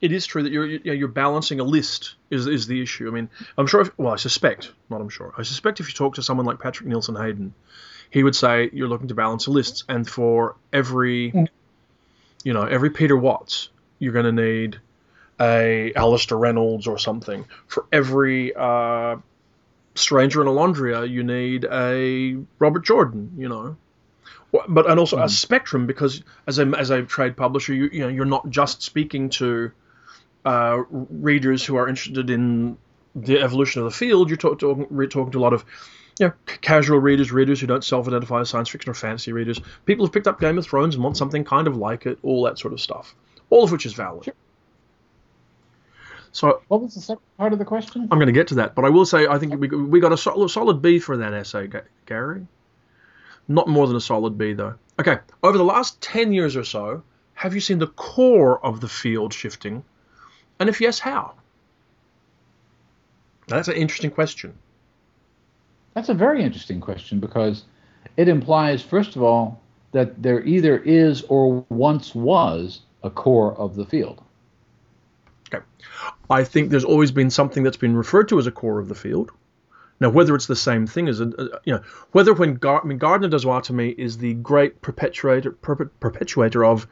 it 0.00 0.12
is 0.12 0.26
true 0.26 0.42
that 0.44 0.52
you're 0.52 0.66
you 0.66 0.80
you're 0.92 1.08
balancing 1.08 1.60
a 1.60 1.64
list 1.64 2.14
is 2.30 2.46
is 2.46 2.66
the 2.66 2.80
issue. 2.80 3.08
I 3.08 3.10
mean, 3.10 3.28
I'm 3.58 3.66
sure. 3.66 3.80
If, 3.80 3.90
well, 3.98 4.12
I 4.12 4.16
suspect, 4.16 4.72
not 4.88 5.00
I'm 5.00 5.08
sure. 5.08 5.34
I 5.36 5.42
suspect 5.42 5.80
if 5.80 5.88
you 5.88 5.94
talk 5.94 6.14
to 6.14 6.22
someone 6.22 6.46
like 6.46 6.60
Patrick 6.60 6.88
Nielsen 6.88 7.16
Hayden, 7.16 7.52
he 8.10 8.22
would 8.22 8.36
say 8.36 8.70
you're 8.72 8.88
looking 8.88 9.08
to 9.08 9.14
balance 9.14 9.46
a 9.46 9.50
list, 9.50 9.84
and 9.88 10.08
for 10.08 10.56
every, 10.72 11.32
mm. 11.32 11.48
you 12.44 12.52
know, 12.52 12.62
every 12.62 12.90
Peter 12.90 13.16
Watts, 13.16 13.68
you're 13.98 14.12
going 14.12 14.36
to 14.36 14.42
need 14.42 14.80
a 15.40 15.92
Alastair 15.94 16.38
Reynolds 16.38 16.86
or 16.86 16.98
something. 16.98 17.44
For 17.66 17.86
every 17.92 18.54
uh, 18.54 19.16
Stranger 19.94 20.40
in 20.40 20.48
a 20.48 20.50
Olondria, 20.50 21.08
you 21.08 21.22
need 21.22 21.64
a 21.64 22.36
Robert 22.58 22.84
Jordan, 22.84 23.32
you 23.36 23.48
know. 23.48 23.76
But 24.66 24.90
and 24.90 24.98
also 24.98 25.18
mm. 25.18 25.24
a 25.24 25.28
spectrum 25.28 25.86
because 25.86 26.22
as 26.46 26.58
a 26.58 26.66
as 26.78 26.88
a 26.88 27.02
trade 27.02 27.36
publisher, 27.36 27.74
you 27.74 27.90
you 27.92 28.00
know 28.00 28.08
you're 28.08 28.24
not 28.24 28.48
just 28.48 28.82
speaking 28.82 29.28
to 29.30 29.70
uh, 30.46 30.82
readers 30.90 31.64
who 31.64 31.76
are 31.76 31.86
interested 31.86 32.30
in 32.30 32.78
the 33.14 33.40
evolution 33.40 33.82
of 33.82 33.84
the 33.84 33.90
field. 33.90 34.30
You're 34.30 34.38
talk, 34.38 34.58
talking 34.60 34.86
to 35.32 35.38
a 35.38 35.40
lot 35.40 35.52
of 35.52 35.64
you 36.20 36.26
know, 36.26 36.32
casual 36.46 36.98
readers, 36.98 37.32
readers 37.32 37.60
who 37.60 37.66
don't 37.66 37.84
self-identify 37.84 38.40
as 38.40 38.50
science 38.50 38.68
fiction 38.68 38.90
or 38.90 38.94
fantasy 38.94 39.32
readers, 39.32 39.60
people 39.86 40.04
who've 40.04 40.12
picked 40.12 40.26
up 40.26 40.40
Game 40.40 40.58
of 40.58 40.66
Thrones 40.66 40.94
and 40.94 41.04
want 41.04 41.16
something 41.16 41.44
kind 41.44 41.66
of 41.66 41.76
like 41.76 42.06
it, 42.06 42.18
all 42.22 42.44
that 42.44 42.58
sort 42.58 42.72
of 42.72 42.80
stuff. 42.80 43.14
All 43.50 43.64
of 43.64 43.72
which 43.72 43.86
is 43.86 43.94
valid. 43.94 44.24
Sure. 44.24 44.34
So 46.32 46.62
what 46.68 46.82
was 46.82 46.94
the 46.94 47.00
second 47.00 47.22
part 47.36 47.52
of 47.52 47.58
the 47.58 47.64
question? 47.64 48.02
I'm 48.10 48.18
going 48.18 48.26
to 48.26 48.32
get 48.32 48.48
to 48.48 48.56
that, 48.56 48.74
but 48.74 48.84
I 48.84 48.90
will 48.90 49.06
say 49.06 49.26
I 49.26 49.38
think 49.38 49.58
we 49.58 49.68
we 49.68 50.00
got 50.00 50.12
a 50.12 50.16
solid, 50.16 50.50
solid 50.50 50.82
B 50.82 50.98
for 50.98 51.16
that 51.16 51.32
essay, 51.32 51.68
Gary. 52.06 52.46
Not 53.48 53.66
more 53.66 53.86
than 53.86 53.96
a 53.96 54.00
solid 54.00 54.36
B 54.36 54.52
though. 54.52 54.74
Okay, 55.00 55.18
over 55.42 55.56
the 55.56 55.64
last 55.64 56.00
ten 56.00 56.32
years 56.32 56.54
or 56.54 56.64
so, 56.64 57.02
have 57.32 57.54
you 57.54 57.60
seen 57.60 57.78
the 57.78 57.86
core 57.86 58.64
of 58.64 58.80
the 58.80 58.88
field 58.88 59.32
shifting? 59.32 59.82
And 60.60 60.68
if 60.68 60.80
yes, 60.80 60.98
how? 60.98 61.34
That's 63.46 63.68
an 63.68 63.76
interesting 63.76 64.10
question. 64.10 64.58
That's 65.98 66.10
a 66.10 66.14
very 66.14 66.44
interesting 66.44 66.80
question 66.80 67.18
because 67.18 67.64
it 68.16 68.28
implies, 68.28 68.80
first 68.84 69.16
of 69.16 69.22
all, 69.24 69.60
that 69.90 70.22
there 70.22 70.44
either 70.44 70.78
is 70.78 71.22
or 71.22 71.66
once 71.70 72.14
was 72.14 72.82
a 73.02 73.10
core 73.10 73.52
of 73.58 73.74
the 73.74 73.84
field. 73.84 74.22
Okay. 75.52 75.64
I 76.30 76.44
think 76.44 76.70
there's 76.70 76.84
always 76.84 77.10
been 77.10 77.30
something 77.30 77.64
that's 77.64 77.76
been 77.76 77.96
referred 77.96 78.28
to 78.28 78.38
as 78.38 78.46
a 78.46 78.52
core 78.52 78.78
of 78.78 78.86
the 78.86 78.94
field. 78.94 79.32
Now, 79.98 80.10
whether 80.10 80.36
it's 80.36 80.46
the 80.46 80.54
same 80.54 80.86
thing 80.86 81.08
as 81.08 81.20
a, 81.20 81.32
you 81.64 81.74
know, 81.74 81.82
whether 82.12 82.32
when 82.32 82.54
Gar- 82.54 82.82
I 82.84 82.86
mean, 82.86 82.98
Gardner 82.98 83.28
me 83.72 83.88
is 83.88 84.18
the 84.18 84.34
great 84.34 84.80
perpetuator 84.80 85.50
per- 85.50 85.90
perpetuator 85.98 86.64
of 86.64 86.86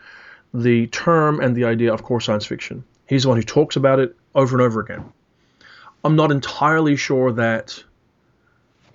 the 0.52 0.88
term 0.88 1.38
and 1.38 1.54
the 1.54 1.66
idea 1.66 1.94
of 1.94 2.02
core 2.02 2.20
science 2.20 2.44
fiction. 2.44 2.82
He's 3.06 3.22
the 3.22 3.28
one 3.28 3.38
who 3.38 3.44
talks 3.44 3.76
about 3.76 4.00
it 4.00 4.16
over 4.34 4.56
and 4.56 4.62
over 4.62 4.80
again. 4.80 5.04
I'm 6.02 6.16
not 6.16 6.32
entirely 6.32 6.96
sure 6.96 7.30
that 7.30 7.84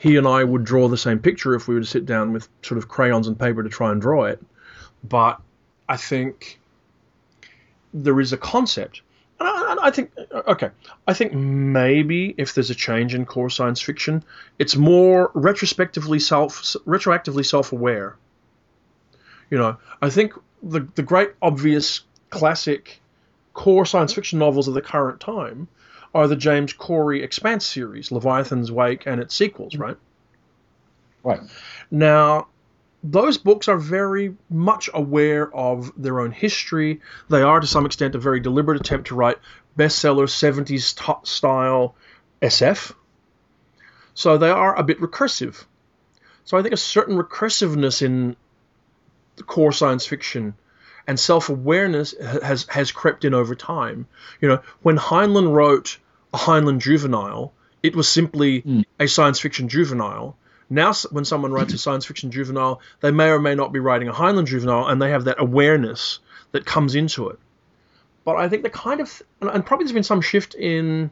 he 0.01 0.17
and 0.17 0.27
I 0.27 0.43
would 0.43 0.63
draw 0.63 0.87
the 0.87 0.97
same 0.97 1.19
picture 1.19 1.53
if 1.53 1.67
we 1.67 1.75
were 1.75 1.81
to 1.81 1.85
sit 1.85 2.07
down 2.07 2.33
with 2.33 2.49
sort 2.63 2.79
of 2.79 2.87
crayons 2.87 3.27
and 3.27 3.37
paper 3.37 3.61
to 3.61 3.69
try 3.69 3.91
and 3.91 4.01
draw 4.01 4.23
it. 4.23 4.43
But 5.03 5.39
I 5.87 5.95
think 5.95 6.59
there 7.93 8.19
is 8.19 8.33
a 8.33 8.37
concept. 8.37 9.03
And 9.39 9.47
I, 9.47 9.71
and 9.71 9.79
I 9.79 9.91
think, 9.91 10.11
okay, 10.47 10.71
I 11.07 11.13
think 11.13 11.33
maybe 11.33 12.33
if 12.39 12.55
there's 12.55 12.71
a 12.71 12.75
change 12.75 13.13
in 13.13 13.27
core 13.27 13.51
science 13.51 13.79
fiction, 13.79 14.23
it's 14.57 14.75
more 14.75 15.29
retrospectively 15.35 16.17
self, 16.17 16.63
retroactively 16.87 17.45
self-aware. 17.45 18.17
You 19.51 19.59
know, 19.59 19.77
I 20.01 20.09
think 20.09 20.33
the 20.63 20.79
the 20.95 21.03
great 21.03 21.29
obvious 21.43 22.01
classic 22.31 22.99
core 23.53 23.85
science 23.85 24.13
fiction 24.13 24.39
novels 24.39 24.67
of 24.67 24.73
the 24.73 24.81
current 24.81 25.19
time 25.19 25.67
are 26.13 26.27
the 26.27 26.35
James 26.35 26.73
Corey 26.73 27.23
Expanse 27.23 27.65
series, 27.65 28.11
Leviathan 28.11 28.65
Wakes 28.73 29.07
and 29.07 29.21
its 29.21 29.35
sequels, 29.35 29.75
right? 29.75 29.97
Right. 31.23 31.41
Now, 31.89 32.47
those 33.03 33.37
books 33.37 33.67
are 33.67 33.77
very 33.77 34.35
much 34.49 34.89
aware 34.93 35.53
of 35.55 35.91
their 35.97 36.19
own 36.19 36.31
history. 36.31 37.01
They 37.29 37.41
are, 37.41 37.59
to 37.59 37.67
some 37.67 37.85
extent, 37.85 38.15
a 38.15 38.19
very 38.19 38.39
deliberate 38.39 38.79
attempt 38.79 39.07
to 39.07 39.15
write 39.15 39.37
bestseller 39.77 40.27
70s 40.27 40.95
t- 40.95 41.27
style 41.27 41.95
SF. 42.41 42.93
So 44.13 44.37
they 44.37 44.49
are 44.49 44.75
a 44.75 44.83
bit 44.83 44.99
recursive. 44.99 45.63
So 46.43 46.57
I 46.57 46.61
think 46.61 46.73
a 46.73 46.77
certain 46.77 47.17
recursiveness 47.17 48.01
in 48.01 48.35
core 49.45 49.71
science 49.71 50.05
fiction 50.05 50.55
and 51.07 51.19
self-awareness 51.19 52.13
has 52.43 52.65
has 52.69 52.91
crept 52.91 53.25
in 53.25 53.33
over 53.33 53.55
time. 53.55 54.07
You 54.39 54.49
know, 54.49 54.61
when 54.81 54.97
Heinlein 54.97 55.51
wrote 55.51 55.97
a 56.33 56.37
Heinlein 56.37 56.79
juvenile, 56.79 57.53
it 57.83 57.95
was 57.95 58.07
simply 58.07 58.61
mm. 58.61 58.85
a 58.99 59.07
science 59.07 59.39
fiction 59.39 59.69
juvenile. 59.69 60.37
Now, 60.69 60.93
when 61.11 61.25
someone 61.25 61.51
writes 61.51 61.73
a 61.73 61.77
science 61.85 62.05
fiction 62.05 62.31
juvenile, 62.31 62.81
they 63.01 63.11
may 63.11 63.29
or 63.29 63.39
may 63.39 63.55
not 63.55 63.73
be 63.73 63.79
writing 63.79 64.07
a 64.07 64.13
Heinlein 64.13 64.45
juvenile, 64.45 64.87
and 64.87 65.01
they 65.01 65.11
have 65.11 65.25
that 65.25 65.39
awareness 65.39 66.19
that 66.51 66.65
comes 66.65 66.95
into 66.95 67.29
it. 67.29 67.39
But 68.23 68.35
I 68.35 68.49
think 68.49 68.63
the 68.63 68.69
kind 68.69 69.01
of, 69.01 69.21
and 69.41 69.65
probably 69.65 69.85
there's 69.85 69.93
been 69.93 70.03
some 70.03 70.21
shift 70.21 70.53
in 70.53 71.09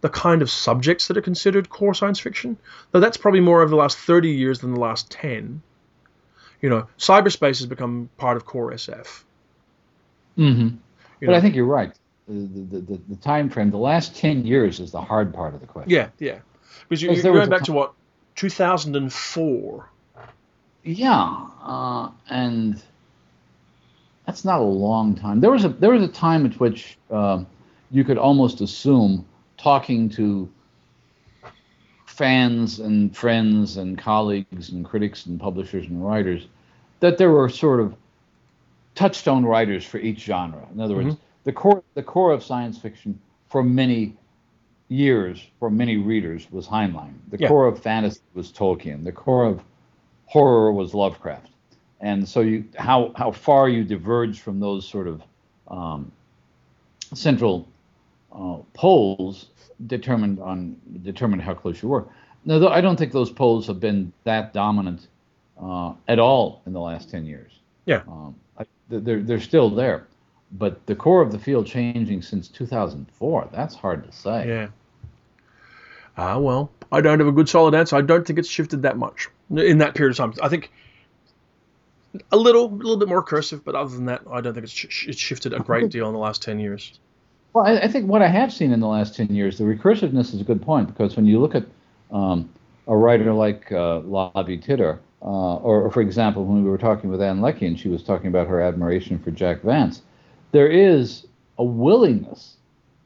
the 0.00 0.08
kind 0.08 0.42
of 0.42 0.50
subjects 0.50 1.08
that 1.08 1.16
are 1.16 1.22
considered 1.22 1.68
core 1.68 1.94
science 1.94 2.20
fiction, 2.20 2.56
though 2.92 3.00
that's 3.00 3.16
probably 3.16 3.40
more 3.40 3.60
over 3.62 3.70
the 3.70 3.76
last 3.76 3.98
30 3.98 4.30
years 4.30 4.60
than 4.60 4.72
the 4.72 4.80
last 4.80 5.10
10. 5.10 5.62
You 6.62 6.68
know, 6.68 6.86
cyberspace 6.98 7.58
has 7.58 7.66
become 7.66 8.10
part 8.16 8.36
of 8.36 8.44
core 8.44 8.70
SF. 8.72 9.22
Mm-hmm. 10.38 10.76
but 11.20 11.26
know, 11.26 11.34
I 11.34 11.40
think 11.40 11.54
you're 11.54 11.64
right. 11.64 11.92
The, 12.30 12.78
the, 12.78 13.00
the, 13.08 13.16
time 13.16 13.50
frame, 13.50 13.72
the 13.72 13.76
last 13.76 14.14
10 14.14 14.46
years 14.46 14.78
is 14.78 14.92
the 14.92 15.00
hard 15.00 15.34
part 15.34 15.52
of 15.52 15.60
the 15.60 15.66
question. 15.66 15.90
Yeah, 15.90 16.10
yeah. 16.20 16.38
Because 16.88 17.02
you, 17.02 17.10
are 17.10 17.34
going 17.34 17.50
back 17.50 17.64
to 17.64 17.72
what, 17.72 17.92
2004. 18.36 19.90
Yeah, 20.84 21.46
uh, 21.62 22.10
and 22.28 22.80
that's 24.26 24.44
not 24.44 24.60
a 24.60 24.64
long 24.64 25.16
time. 25.16 25.40
There 25.40 25.50
was 25.50 25.64
a 25.64 25.68
there 25.68 25.90
was 25.90 26.02
a 26.02 26.08
time 26.08 26.46
at 26.46 26.58
which 26.60 26.96
uh, 27.10 27.42
you 27.90 28.04
could 28.04 28.16
almost 28.16 28.60
assume 28.60 29.26
talking 29.58 30.08
to 30.10 30.48
fans 32.06 32.80
and 32.80 33.14
friends 33.16 33.76
and 33.76 33.98
colleagues 33.98 34.70
and 34.70 34.84
critics 34.84 35.26
and 35.26 35.40
publishers 35.40 35.86
and 35.86 36.04
writers 36.04 36.46
that 37.00 37.18
there 37.18 37.30
were 37.30 37.48
sort 37.48 37.80
of 37.80 37.94
touchstone 38.94 39.44
writers 39.44 39.84
for 39.84 39.98
each 39.98 40.20
genre. 40.20 40.66
In 40.72 40.80
other 40.80 40.94
words, 40.94 41.14
mm-hmm. 41.14 41.22
The 41.44 41.52
core 41.52 41.82
the 41.94 42.02
core 42.02 42.32
of 42.32 42.42
science 42.42 42.78
fiction 42.78 43.18
for 43.48 43.62
many 43.62 44.16
years 44.88 45.46
for 45.58 45.70
many 45.70 45.96
readers 45.96 46.50
was 46.50 46.66
Heinlein. 46.66 47.14
The 47.28 47.38
yeah. 47.38 47.48
core 47.48 47.66
of 47.66 47.80
fantasy 47.80 48.20
was 48.34 48.52
Tolkien. 48.52 49.04
The 49.04 49.12
core 49.12 49.46
of 49.46 49.62
horror 50.26 50.72
was 50.72 50.94
Lovecraft. 50.94 51.48
And 52.00 52.28
so 52.28 52.40
you 52.40 52.64
how 52.76 53.12
how 53.16 53.30
far 53.30 53.68
you 53.68 53.84
diverge 53.84 54.40
from 54.40 54.60
those 54.60 54.86
sort 54.88 55.06
of 55.06 55.22
um, 55.68 56.12
central 57.14 57.68
uh, 58.32 58.58
poles 58.74 59.50
determined 59.86 60.40
on 60.40 60.76
determined 61.02 61.42
how 61.42 61.54
close 61.54 61.82
you 61.82 61.88
were. 61.88 62.06
Now, 62.44 62.68
I 62.68 62.80
don't 62.80 62.96
think 62.96 63.12
those 63.12 63.30
poles 63.30 63.66
have 63.66 63.80
been 63.80 64.12
that 64.24 64.54
dominant 64.54 65.08
uh, 65.62 65.92
at 66.08 66.18
all 66.18 66.62
in 66.64 66.72
the 66.72 66.80
last 66.80 67.10
ten 67.10 67.26
years. 67.26 67.52
Yeah, 67.84 68.02
um, 68.08 68.34
I, 68.58 68.64
they're 68.88 69.20
they're 69.20 69.40
still 69.40 69.68
there, 69.68 70.06
but 70.52 70.84
the 70.86 70.94
core 70.94 71.22
of 71.22 71.32
the 71.32 71.38
field 71.38 71.66
changing 71.66 72.22
since 72.22 72.48
2004. 72.48 73.48
That's 73.52 73.74
hard 73.74 74.04
to 74.04 74.12
say. 74.12 74.48
Yeah. 74.48 74.68
Ah, 76.16 76.38
well, 76.38 76.70
I 76.92 77.00
don't 77.00 77.18
have 77.18 77.28
a 77.28 77.32
good 77.32 77.48
solid 77.48 77.74
answer. 77.74 77.96
I 77.96 78.00
don't 78.00 78.26
think 78.26 78.38
it's 78.38 78.48
shifted 78.48 78.82
that 78.82 78.98
much 78.98 79.28
in 79.50 79.78
that 79.78 79.94
period 79.94 80.10
of 80.12 80.16
time. 80.16 80.34
I 80.42 80.48
think 80.48 80.70
a 82.32 82.36
little, 82.36 82.66
a 82.66 82.74
little 82.74 82.96
bit 82.96 83.08
more 83.08 83.22
cursive, 83.22 83.64
but 83.64 83.74
other 83.74 83.94
than 83.94 84.06
that, 84.06 84.22
I 84.30 84.40
don't 84.40 84.52
think 84.54 84.64
it's, 84.64 84.72
sh- 84.72 85.06
it's 85.08 85.20
shifted 85.20 85.52
a 85.52 85.60
great 85.60 85.90
deal 85.90 86.08
in 86.08 86.12
the 86.12 86.18
last 86.18 86.42
ten 86.42 86.58
years. 86.58 86.98
Well, 87.52 87.66
I, 87.66 87.78
I, 87.78 87.88
think 87.88 88.08
what 88.08 88.22
I 88.22 88.28
have 88.28 88.52
seen 88.52 88.72
in 88.72 88.80
the 88.80 88.88
last 88.88 89.14
ten 89.16 89.28
years, 89.28 89.58
the 89.58 89.64
recursiveness 89.64 90.34
is 90.34 90.40
a 90.40 90.44
good 90.44 90.62
point 90.62 90.88
because 90.88 91.16
when 91.16 91.26
you 91.26 91.40
look 91.40 91.54
at 91.54 91.64
um, 92.10 92.50
a 92.86 92.96
writer 92.96 93.32
like 93.32 93.70
uh, 93.70 94.00
Lavie 94.00 94.62
Tidhar, 94.62 94.98
uh, 95.22 95.56
or, 95.56 95.82
or, 95.82 95.90
for 95.90 96.00
example, 96.00 96.44
when 96.44 96.64
we 96.64 96.70
were 96.70 96.78
talking 96.78 97.10
with 97.10 97.20
Ann 97.20 97.40
Leckie 97.40 97.66
and 97.66 97.78
she 97.78 97.88
was 97.88 98.02
talking 98.02 98.28
about 98.28 98.48
her 98.48 98.60
admiration 98.60 99.18
for 99.18 99.30
Jack 99.30 99.60
Vance, 99.62 100.02
there 100.52 100.68
is 100.68 101.26
a 101.58 101.64
willingness 101.64 102.56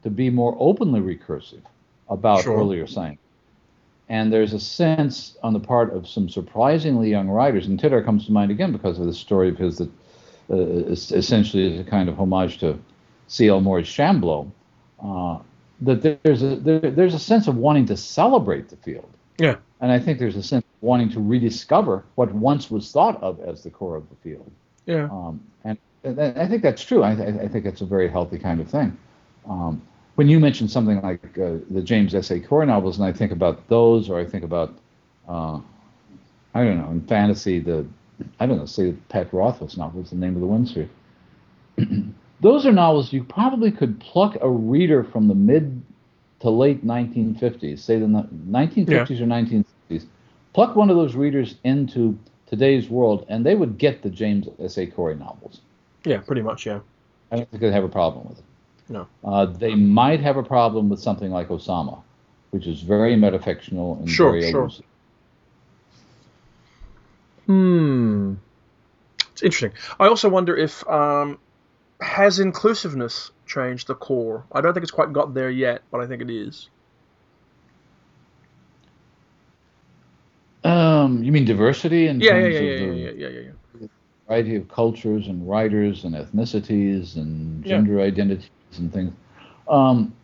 to 0.02 0.10
be 0.10 0.30
more 0.30 0.56
openly 0.58 1.00
recursive 1.00 1.62
about 2.08 2.42
sure. 2.42 2.56
earlier 2.56 2.86
science. 2.86 3.20
And 4.08 4.32
there's 4.32 4.52
a 4.52 4.60
sense 4.60 5.36
on 5.42 5.54
the 5.54 5.60
part 5.60 5.94
of 5.94 6.06
some 6.06 6.28
surprisingly 6.28 7.08
young 7.08 7.28
writers, 7.28 7.66
and 7.66 7.80
Tidhar 7.80 8.02
comes 8.02 8.26
to 8.26 8.32
mind 8.32 8.50
again 8.50 8.70
because 8.70 8.98
of 8.98 9.06
the 9.06 9.14
story 9.14 9.48
of 9.48 9.56
his 9.56 9.78
that 9.78 9.90
uh, 10.50 10.56
essentially 10.90 11.74
is 11.74 11.80
a 11.80 11.84
kind 11.84 12.10
of 12.10 12.20
homage 12.20 12.58
to 12.58 12.78
C.L. 13.28 13.62
Moore's 13.62 13.88
Shambleau, 13.88 14.50
uh, 15.02 15.38
that 15.80 16.22
there's 16.22 16.42
a 16.42 16.56
there, 16.56 16.80
there's 16.80 17.14
a 17.14 17.18
sense 17.18 17.48
of 17.48 17.56
wanting 17.56 17.86
to 17.86 17.96
celebrate 17.96 18.68
the 18.68 18.76
field. 18.76 19.08
Yeah. 19.38 19.56
And 19.80 19.90
I 19.90 19.98
think 19.98 20.18
there's 20.18 20.36
a 20.36 20.42
sense 20.42 20.64
of 20.64 20.82
wanting 20.82 21.10
to 21.10 21.20
rediscover 21.20 22.04
what 22.14 22.32
once 22.32 22.70
was 22.70 22.92
thought 22.92 23.22
of 23.22 23.40
as 23.40 23.62
the 23.62 23.70
core 23.70 23.96
of 23.96 24.08
the 24.08 24.16
field. 24.16 24.50
Yeah. 24.86 25.04
Um, 25.04 25.40
and, 25.64 25.78
I 26.04 26.46
think 26.46 26.62
that's 26.62 26.84
true. 26.84 27.02
I, 27.02 27.12
I, 27.12 27.48
think 27.48 27.64
it's 27.64 27.80
a 27.80 27.86
very 27.86 28.08
healthy 28.08 28.38
kind 28.38 28.60
of 28.60 28.68
thing. 28.68 28.96
Um, 29.48 29.80
when 30.16 30.28
you 30.28 30.38
mention 30.38 30.68
something 30.68 31.00
like 31.00 31.38
uh, 31.38 31.54
the 31.70 31.82
James 31.82 32.14
S. 32.14 32.30
A. 32.30 32.40
Corey 32.40 32.66
novels, 32.66 32.98
and 32.98 33.06
I 33.06 33.12
think 33.12 33.32
about 33.32 33.66
those, 33.68 34.10
or 34.10 34.20
I 34.20 34.26
think 34.26 34.44
about, 34.44 34.74
uh, 35.28 35.58
I 36.54 36.62
don't 36.64 36.78
know, 36.78 36.90
in 36.90 37.00
fantasy, 37.06 37.58
the, 37.58 37.86
I 38.38 38.46
don't 38.46 38.58
know, 38.58 38.66
say 38.66 38.92
Pat 39.08 39.32
Rothfuss 39.32 39.76
novels, 39.76 40.10
the 40.10 40.16
name 40.16 40.34
of 40.34 40.40
the 40.40 40.46
Wind 40.46 40.68
Sphere. 40.68 40.90
those 42.40 42.66
are 42.66 42.72
novels 42.72 43.12
you 43.12 43.24
probably 43.24 43.70
could 43.70 43.98
pluck 43.98 44.36
a 44.40 44.48
reader 44.48 45.04
from 45.04 45.26
the 45.28 45.34
mid 45.34 45.82
to 46.40 46.50
late 46.50 46.86
1950s, 46.86 47.78
say 47.78 47.98
the 47.98 48.06
1950s 48.06 48.88
yeah. 48.88 49.00
or 49.00 49.26
1960s, 49.26 50.06
pluck 50.52 50.76
one 50.76 50.90
of 50.90 50.96
those 50.96 51.14
readers 51.14 51.56
into 51.64 52.18
today's 52.46 52.90
world, 52.90 53.24
and 53.28 53.44
they 53.44 53.54
would 53.54 53.78
get 53.78 54.02
the 54.02 54.10
James 54.10 54.46
S. 54.60 54.76
A. 54.76 54.86
Corey 54.86 55.14
novels. 55.14 55.60
Yeah, 56.04 56.18
pretty 56.18 56.42
much, 56.42 56.66
yeah. 56.66 56.80
I 57.30 57.36
don't 57.36 57.50
think 57.50 57.60
they'd 57.62 57.72
have 57.72 57.84
a 57.84 57.88
problem 57.88 58.28
with 58.28 58.38
it. 58.38 58.44
No. 58.88 59.08
Uh, 59.24 59.46
they 59.46 59.74
might 59.74 60.20
have 60.20 60.36
a 60.36 60.42
problem 60.42 60.88
with 60.88 61.00
something 61.00 61.30
like 61.30 61.48
Osama, 61.48 62.02
which 62.50 62.66
is 62.66 62.82
very 62.82 63.16
metafictional 63.16 63.98
and 63.98 64.08
sure, 64.08 64.32
very 64.32 64.50
sure. 64.50 64.60
elusive. 64.62 64.84
Hmm. 67.46 68.34
It's 69.32 69.42
interesting. 69.42 69.72
I 69.98 70.08
also 70.08 70.28
wonder 70.28 70.56
if 70.56 70.86
um, 70.88 71.38
has 72.00 72.38
inclusiveness 72.38 73.30
changed 73.46 73.86
the 73.86 73.94
core? 73.94 74.44
I 74.52 74.60
don't 74.60 74.74
think 74.74 74.82
it's 74.82 74.92
quite 74.92 75.12
got 75.12 75.34
there 75.34 75.50
yet, 75.50 75.82
but 75.90 76.00
I 76.00 76.06
think 76.06 76.22
it 76.22 76.30
is. 76.30 76.68
Um, 80.62 81.22
you 81.22 81.30
mean 81.30 81.44
diversity 81.44 82.06
in 82.06 82.20
yeah, 82.20 82.30
terms 82.30 82.54
yeah, 82.54 82.60
yeah, 82.60 82.70
of 82.70 82.80
yeah, 82.80 82.86
the 82.86 82.94
yeah, 82.94 83.10
yeah, 83.10 83.28
yeah, 83.28 83.40
yeah. 83.40 83.50
Variety 84.26 84.56
of 84.56 84.68
cultures 84.68 85.26
and 85.28 85.48
writers 85.48 86.04
and 86.04 86.14
ethnicities 86.14 87.16
and 87.16 87.64
gender 87.64 87.98
yeah. 87.98 88.04
identities 88.04 88.50
and 88.78 88.92
things. 88.92 89.12
Um, 89.68 90.14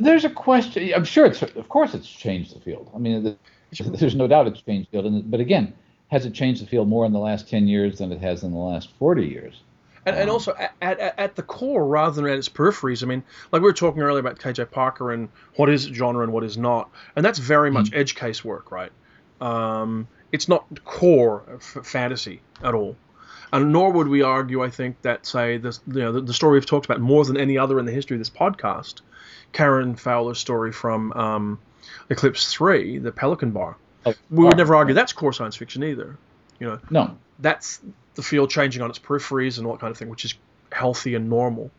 there's 0.00 0.24
a 0.24 0.30
question. 0.30 0.92
I'm 0.94 1.04
sure 1.04 1.26
it's, 1.26 1.42
of 1.42 1.68
course, 1.68 1.94
it's 1.94 2.08
changed 2.08 2.54
the 2.54 2.60
field. 2.60 2.90
I 2.94 2.98
mean, 2.98 3.36
there's 3.80 4.14
no 4.14 4.28
doubt 4.28 4.46
it's 4.46 4.62
changed 4.62 4.88
the 4.92 5.02
field. 5.02 5.30
But 5.30 5.40
again, 5.40 5.74
has 6.08 6.24
it 6.24 6.34
changed 6.34 6.62
the 6.62 6.66
field 6.66 6.88
more 6.88 7.04
in 7.04 7.12
the 7.12 7.18
last 7.18 7.48
10 7.48 7.68
years 7.68 7.98
than 7.98 8.12
it 8.12 8.20
has 8.20 8.42
in 8.42 8.52
the 8.52 8.58
last 8.58 8.90
40 8.98 9.26
years? 9.26 9.60
And, 10.06 10.16
and 10.16 10.30
um, 10.30 10.34
also 10.34 10.54
at, 10.54 10.72
at, 10.80 11.18
at, 11.18 11.36
the 11.36 11.42
core 11.42 11.84
rather 11.84 12.14
than 12.14 12.30
at 12.30 12.38
its 12.38 12.48
peripheries. 12.48 13.02
I 13.02 13.06
mean, 13.06 13.22
like 13.52 13.60
we 13.60 13.66
were 13.66 13.74
talking 13.74 14.00
earlier 14.00 14.20
about 14.20 14.38
KJ 14.38 14.70
Parker 14.70 15.12
and 15.12 15.28
what 15.56 15.68
is 15.68 15.82
genre 15.82 16.22
and 16.22 16.32
what 16.32 16.44
is 16.44 16.56
not, 16.56 16.90
and 17.14 17.24
that's 17.24 17.38
very 17.38 17.70
much 17.70 17.86
mm-hmm. 17.86 18.00
edge 18.00 18.14
case 18.14 18.42
work, 18.44 18.70
right? 18.70 18.92
Um, 19.40 20.08
it's 20.32 20.48
not 20.48 20.64
core 20.84 21.42
f- 21.54 21.84
fantasy 21.84 22.40
at 22.62 22.74
all. 22.74 22.96
And 23.52 23.72
nor 23.72 23.90
would 23.92 24.08
we 24.08 24.22
argue, 24.22 24.62
I 24.62 24.70
think, 24.70 25.00
that 25.02 25.26
say 25.26 25.56
the 25.58 25.78
you 25.88 26.00
know 26.00 26.12
the, 26.12 26.20
the 26.20 26.34
story 26.34 26.54
we've 26.54 26.66
talked 26.66 26.86
about 26.86 27.00
more 27.00 27.24
than 27.24 27.36
any 27.36 27.56
other 27.58 27.78
in 27.78 27.86
the 27.86 27.92
history 27.92 28.16
of 28.16 28.20
this 28.20 28.30
podcast, 28.30 29.00
Karen 29.52 29.94
Fowler's 29.96 30.38
story 30.38 30.72
from 30.72 31.12
um, 31.12 31.58
Eclipse 32.10 32.52
Three, 32.52 32.98
the 32.98 33.12
Pelican 33.12 33.50
Bar. 33.52 33.76
Oh, 34.06 34.14
We 34.30 34.44
would 34.44 34.54
oh, 34.54 34.56
never 34.56 34.74
argue 34.76 34.94
that's 34.94 35.12
core 35.12 35.32
science 35.32 35.56
fiction 35.56 35.82
either. 35.84 36.16
You 36.60 36.66
know, 36.68 36.78
No. 36.90 37.16
that's 37.38 37.80
the 38.14 38.22
field 38.22 38.50
changing 38.50 38.82
on 38.82 38.90
its 38.90 38.98
peripheries 38.98 39.58
and 39.58 39.66
all 39.66 39.74
that 39.74 39.80
kind 39.80 39.90
of 39.90 39.96
thing, 39.96 40.08
which 40.08 40.24
is 40.24 40.34
healthy 40.72 41.14
and 41.14 41.30
normal. 41.30 41.70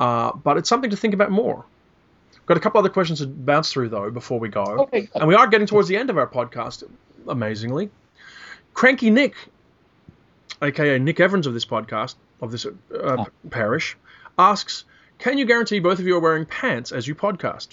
Uh, 0.00 0.32
but 0.32 0.56
it's 0.56 0.68
something 0.68 0.90
to 0.90 0.96
think 0.96 1.14
about 1.14 1.30
more. 1.30 1.64
Got 2.46 2.56
a 2.56 2.60
couple 2.60 2.78
other 2.78 2.88
questions 2.88 3.18
to 3.20 3.26
bounce 3.26 3.70
through 3.72 3.90
though 3.90 4.10
before 4.10 4.38
we 4.40 4.48
go, 4.48 4.62
Okay. 4.62 5.08
and 5.14 5.28
we 5.28 5.34
are 5.34 5.46
getting 5.46 5.66
towards 5.66 5.86
the 5.88 5.96
end 5.96 6.08
of 6.10 6.16
our 6.18 6.26
podcast. 6.26 6.82
Amazingly, 7.26 7.90
Cranky 8.72 9.10
Nick, 9.10 9.34
aka 10.62 10.98
Nick 10.98 11.20
Evans 11.20 11.46
of 11.46 11.54
this 11.54 11.64
podcast 11.64 12.14
of 12.40 12.52
this 12.52 12.66
uh, 12.66 13.24
parish, 13.50 13.96
asks, 14.38 14.84
"Can 15.18 15.38
you 15.38 15.44
guarantee 15.44 15.78
both 15.78 15.98
of 15.98 16.06
you 16.06 16.16
are 16.16 16.20
wearing 16.20 16.46
pants 16.46 16.92
as 16.92 17.06
you 17.06 17.14
podcast?" 17.14 17.68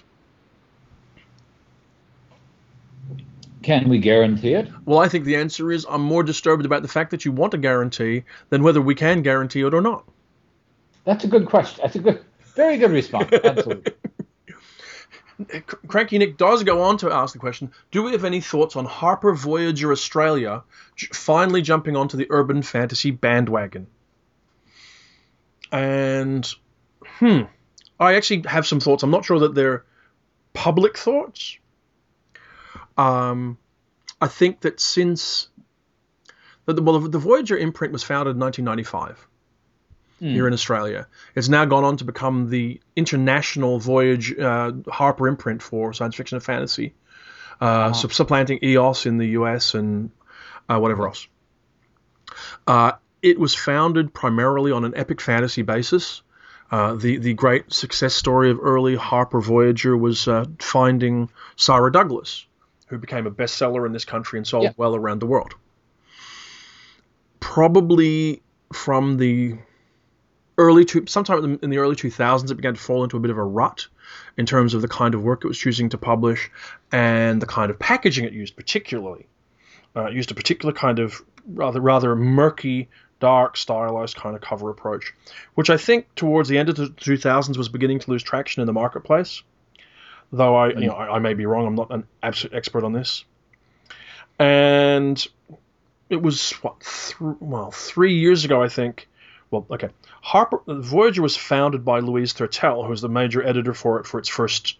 Can 3.65 3.89
we 3.89 3.97
guarantee 3.97 4.53
it? 4.53 4.69
Well, 4.85 4.99
I 4.99 5.07
think 5.07 5.25
the 5.25 5.37
answer 5.37 5.71
is 5.71 5.87
I'm 5.89 6.01
more 6.01 6.21
disturbed 6.21 6.67
about 6.67 6.83
the 6.83 6.87
fact 6.87 7.09
that 7.09 7.25
you 7.25 7.31
want 7.31 7.55
a 7.55 7.57
guarantee 7.57 8.23
than 8.49 8.61
whether 8.61 8.79
we 8.79 8.93
can 8.93 9.23
guarantee 9.23 9.61
it 9.61 9.73
or 9.73 9.81
not. 9.81 10.03
That's 11.03 11.23
a 11.23 11.27
good 11.27 11.47
question. 11.47 11.79
That's 11.81 11.95
a 11.95 11.99
good, 11.99 12.23
very 12.55 12.77
good 12.77 12.91
response. 12.91 13.33
Absolutely. 13.33 13.93
Cranky 15.87 16.17
Nick 16.17 16.37
does 16.37 16.63
go 16.63 16.81
on 16.83 16.97
to 16.99 17.11
ask 17.11 17.33
the 17.33 17.39
question 17.39 17.71
Do 17.91 18.03
we 18.03 18.13
have 18.13 18.23
any 18.23 18.39
thoughts 18.41 18.75
on 18.75 18.85
Harper 18.85 19.33
Voyager 19.33 19.91
Australia 19.91 20.63
finally 21.13 21.61
jumping 21.61 21.95
onto 21.95 22.15
the 22.17 22.27
urban 22.29 22.61
fantasy 22.61 23.11
bandwagon? 23.11 23.87
And, 25.71 26.49
hmm, 27.03 27.41
I 27.99 28.15
actually 28.15 28.43
have 28.47 28.65
some 28.65 28.79
thoughts. 28.79 29.03
I'm 29.03 29.11
not 29.11 29.25
sure 29.25 29.39
that 29.39 29.55
they're 29.55 29.83
public 30.53 30.97
thoughts. 30.97 31.57
Um, 32.97 33.57
I 34.21 34.27
think 34.27 34.61
that 34.61 34.79
since. 34.79 35.49
that 36.65 36.75
the- 36.75 36.81
Well, 36.81 36.99
the 36.99 37.19
Voyager 37.19 37.57
imprint 37.57 37.91
was 37.91 38.03
founded 38.03 38.35
in 38.35 38.39
1995 38.39 39.27
here 40.33 40.47
in 40.47 40.53
Australia. 40.53 41.07
It's 41.35 41.49
now 41.49 41.65
gone 41.65 41.83
on 41.83 41.97
to 41.97 42.03
become 42.05 42.49
the 42.49 42.79
international 42.95 43.79
Voyage 43.79 44.37
uh, 44.37 44.71
Harper 44.89 45.27
imprint 45.27 45.61
for 45.61 45.93
science 45.93 46.15
fiction 46.15 46.35
and 46.37 46.43
fantasy, 46.43 46.93
uh, 47.61 47.93
sup- 47.93 48.11
supplanting 48.13 48.59
EOS 48.63 49.05
in 49.05 49.17
the 49.17 49.27
US 49.39 49.73
and 49.75 50.09
uh, 50.67 50.79
whatever 50.79 51.07
else. 51.07 51.27
Uh, 52.65 52.93
it 53.21 53.39
was 53.39 53.53
founded 53.55 54.13
primarily 54.13 54.71
on 54.71 54.83
an 54.85 54.93
epic 54.95 55.21
fantasy 55.21 55.61
basis. 55.61 56.21
Uh, 56.71 56.95
the 56.95 57.17
the 57.17 57.33
great 57.35 57.71
success 57.71 58.13
story 58.15 58.49
of 58.49 58.59
early 58.61 58.95
Harper 58.95 59.39
Voyager 59.39 59.95
was 59.95 60.27
uh, 60.27 60.45
finding 60.59 61.29
Sara 61.55 61.91
Douglass, 61.91 62.45
who 62.87 62.97
became 62.97 63.27
a 63.27 63.31
bestseller 63.31 63.85
in 63.85 63.93
this 63.93 64.05
country 64.05 64.39
and 64.39 64.47
sold 64.47 64.63
Yeah. 64.63 64.71
well 64.75 64.95
around 64.95 65.19
the 65.19 65.27
world. 65.27 65.53
Probably 67.39 68.41
from 68.73 69.17
the 69.17 69.57
early 70.57 70.85
two, 70.85 71.05
sometime 71.07 71.59
in 71.61 71.69
the, 71.69 71.77
early 71.77 71.95
2000s, 71.95 72.49
it 72.49 72.55
began 72.55 72.73
to 72.73 72.79
fall 72.79 73.03
into 73.03 73.17
a 73.17 73.19
bit 73.19 73.31
of 73.31 73.37
a 73.37 73.43
rut 73.43 73.87
in 74.37 74.45
terms 74.45 74.73
of 74.73 74.81
the 74.81 74.87
kind 74.87 75.13
of 75.13 75.23
work 75.23 75.43
it 75.43 75.47
was 75.47 75.57
choosing 75.57 75.89
to 75.89 75.97
publish 75.97 76.49
and 76.91 77.41
the 77.41 77.45
kind 77.45 77.71
of 77.71 77.79
packaging 77.79 78.25
it 78.25 78.33
used, 78.33 78.55
particularly. 78.55 79.27
Uh, 79.95 80.05
it 80.05 80.13
used 80.13 80.31
a 80.31 80.35
particular 80.35 80.73
kind 80.73 80.99
of 80.99 81.21
rather 81.47 81.79
rather 81.79 82.15
murky, 82.15 82.89
dark, 83.19 83.55
stylized 83.55 84.15
kind 84.15 84.35
of 84.35 84.41
cover 84.41 84.69
approach, 84.69 85.13
which 85.55 85.69
I 85.69 85.77
think 85.77 86.13
towards 86.15 86.49
the 86.49 86.57
end 86.57 86.69
of 86.69 86.75
the 86.75 86.87
2000s 86.87 87.57
was 87.57 87.69
beginning 87.69 87.99
to 87.99 88.11
lose 88.11 88.23
traction 88.23 88.61
in 88.61 88.65
the 88.65 88.73
marketplace. 88.73 89.41
Though 90.31 90.55
I, 90.55 90.69
you 90.69 90.87
know, 90.87 90.93
I, 90.93 91.15
I 91.15 91.19
may 91.19 91.33
be 91.33 91.45
wrong. 91.45 91.67
I'm 91.67 91.75
not 91.75 91.91
an 91.91 92.05
absolute 92.21 92.55
expert 92.55 92.83
on 92.83 92.93
this. 92.93 93.23
And 94.37 95.25
it 96.09 96.21
was 96.21 96.51
what, 96.61 96.81
th- 96.81 97.37
well, 97.39 97.71
three 97.71 98.15
years 98.15 98.43
ago, 98.43 98.61
I 98.61 98.67
think. 98.67 99.07
Well, 99.51 99.65
okay. 99.69 99.89
Harper 100.21 100.59
Voyager 100.67 101.21
was 101.21 101.37
founded 101.37 101.85
by 101.85 101.99
Louise 101.99 102.33
Thurtell, 102.33 102.83
who 102.83 102.89
was 102.89 103.01
the 103.01 103.09
major 103.09 103.45
editor 103.45 103.73
for 103.73 103.99
it 103.99 104.07
for 104.07 104.19
its 104.19 104.29
first 104.29 104.77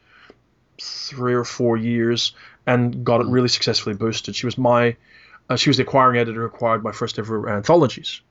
three 0.82 1.34
or 1.34 1.45
four 1.45 1.78
years, 1.78 2.34
and 2.66 3.05
got 3.05 3.22
it 3.22 3.28
really 3.28 3.47
successfully 3.47 3.95
boosted. 3.95 4.36
She 4.36 4.45
was 4.45 4.57
my, 4.57 4.97
uh, 5.49 5.55
she 5.55 5.70
was 5.70 5.78
the 5.78 5.84
acquiring 5.84 6.18
editor 6.20 6.41
who 6.41 6.47
acquired 6.47 6.84
my 6.84 6.91
first 6.91 7.20
ever 7.20 7.47
anthologies. 7.49 8.22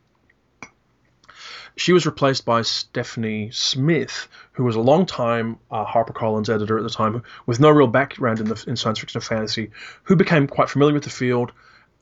She 1.76 1.92
was 1.92 2.06
replaced 2.06 2.44
by 2.44 2.62
Stephanie 2.62 3.50
Smith, 3.52 4.28
who 4.52 4.64
was 4.64 4.76
a 4.76 4.80
long-time 4.80 5.58
uh, 5.70 5.84
HarperCollins 5.84 6.48
editor 6.48 6.78
at 6.78 6.84
the 6.84 6.90
time, 6.90 7.22
with 7.46 7.58
no 7.58 7.70
real 7.70 7.88
background 7.88 8.38
in 8.38 8.46
the 8.46 8.64
in 8.68 8.76
science 8.76 9.00
fiction 9.00 9.18
and 9.18 9.24
fantasy, 9.24 9.70
who 10.04 10.14
became 10.14 10.46
quite 10.46 10.68
familiar 10.68 10.94
with 10.94 11.04
the 11.04 11.10
field 11.10 11.52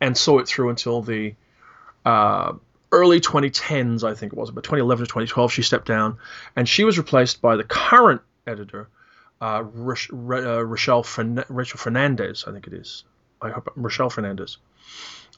and 0.01 0.17
saw 0.17 0.39
it 0.41 0.49
through 0.49 0.69
until 0.69 1.01
the 1.01 1.35
uh, 2.05 2.53
early 2.93 3.21
2010s, 3.21 4.05
I 4.05 4.15
think 4.15 4.33
it 4.33 4.39
was, 4.39 4.51
but 4.51 4.65
2011 4.65 5.07
to 5.07 5.09
2012, 5.09 5.53
she 5.53 5.63
stepped 5.63 5.87
down, 5.87 6.19
and 6.55 6.69
she 6.69 6.85
was 6.85 6.99
replaced 6.99 7.41
by 7.43 7.57
the 7.57 7.65
current 7.65 8.21
editor, 8.47 8.89
uh, 9.41 9.65
Ra- 9.73 10.59
uh, 10.59 10.63
Rochelle, 10.63 11.03
Fern- 11.03 11.45
Rachel 11.49 11.79
Fernandez, 11.79 12.45
I 12.47 12.53
think 12.53 12.67
it 12.67 12.75
is. 12.75 13.05
I 13.41 13.51
hope 13.51 13.73
Rochelle 13.75 14.11
Fernandez, 14.11 14.59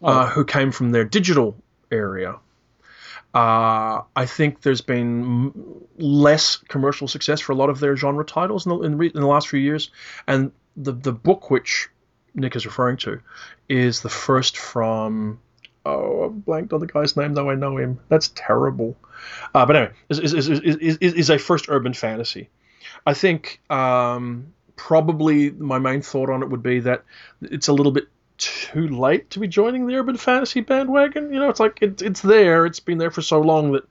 uh, 0.03 0.29
who 0.29 0.45
came 0.45 0.73
from 0.73 0.91
their 0.91 1.05
digital 1.05 1.57
area. 1.91 2.37
Uh, 3.33 4.03
I 4.15 4.27
think 4.27 4.61
there's 4.61 4.83
been 4.83 5.23
m- 5.23 5.55
less 5.97 6.57
commercial 6.57 7.09
success 7.09 7.41
for 7.41 7.53
a 7.53 7.57
lot 7.57 7.71
of 7.71 7.81
their 7.81 7.97
genre 7.97 8.25
titles 8.25 8.67
in 8.67 8.71
the, 8.71 8.81
in, 8.83 8.99
re- 8.99 9.13
in 9.13 9.21
the 9.21 9.27
last 9.27 9.49
few 9.49 9.59
years, 9.59 9.91
and 10.27 10.53
the 10.77 10.93
the 10.93 11.13
book 11.13 11.51
which 11.51 11.89
Nick 12.35 12.55
is 12.57 12.67
referring 12.67 12.97
to 12.99 13.21
is 13.69 14.03
the 14.03 14.09
first 14.09 14.57
from 14.57 15.41
oh, 15.85 16.27
I 16.27 16.29
blanked 16.29 16.73
on 16.73 16.81
the 16.81 16.87
guy's 16.87 17.17
name 17.17 17.35
though 17.35 17.51
I 17.51 17.55
know 17.55 17.77
him. 17.77 18.01
That's 18.09 18.29
terrible. 18.35 18.97
Uh, 19.55 19.67
but 19.67 19.77
anyway, 19.77 19.93
is 20.09 20.19
is, 20.19 20.49
is, 20.49 20.97
is, 20.99 21.31
a 21.31 21.39
first 21.39 21.67
urban 21.69 21.95
fantasy. 21.95 22.51
I 23.07 23.15
think 23.15 23.61
um, 23.71 24.53
probably 24.77 25.51
my 25.51 25.79
main 25.79 26.03
thought 26.03 26.31
on 26.31 26.43
it 26.43 26.51
would 26.51 26.63
be 26.63 26.81
that 26.81 27.05
it's 27.41 27.69
a 27.69 27.73
little 27.73 27.93
bit 27.93 28.09
too 28.37 28.89
late 28.89 29.31
to 29.31 29.39
be 29.39 29.49
joining 29.49 29.87
the 29.87 29.95
urban 29.95 30.17
fantasy 30.17 30.61
bandwagon. 30.61 31.33
You 31.33 31.39
know, 31.39 31.49
it's 31.49 31.61
like 31.61 31.83
it, 31.83 32.03
it's 32.03 32.21
there. 32.21 32.67
It's 32.67 32.81
been 32.81 32.99
there 32.99 33.11
for 33.11 33.23
so 33.23 33.41
long 33.41 33.73
that 33.73 33.85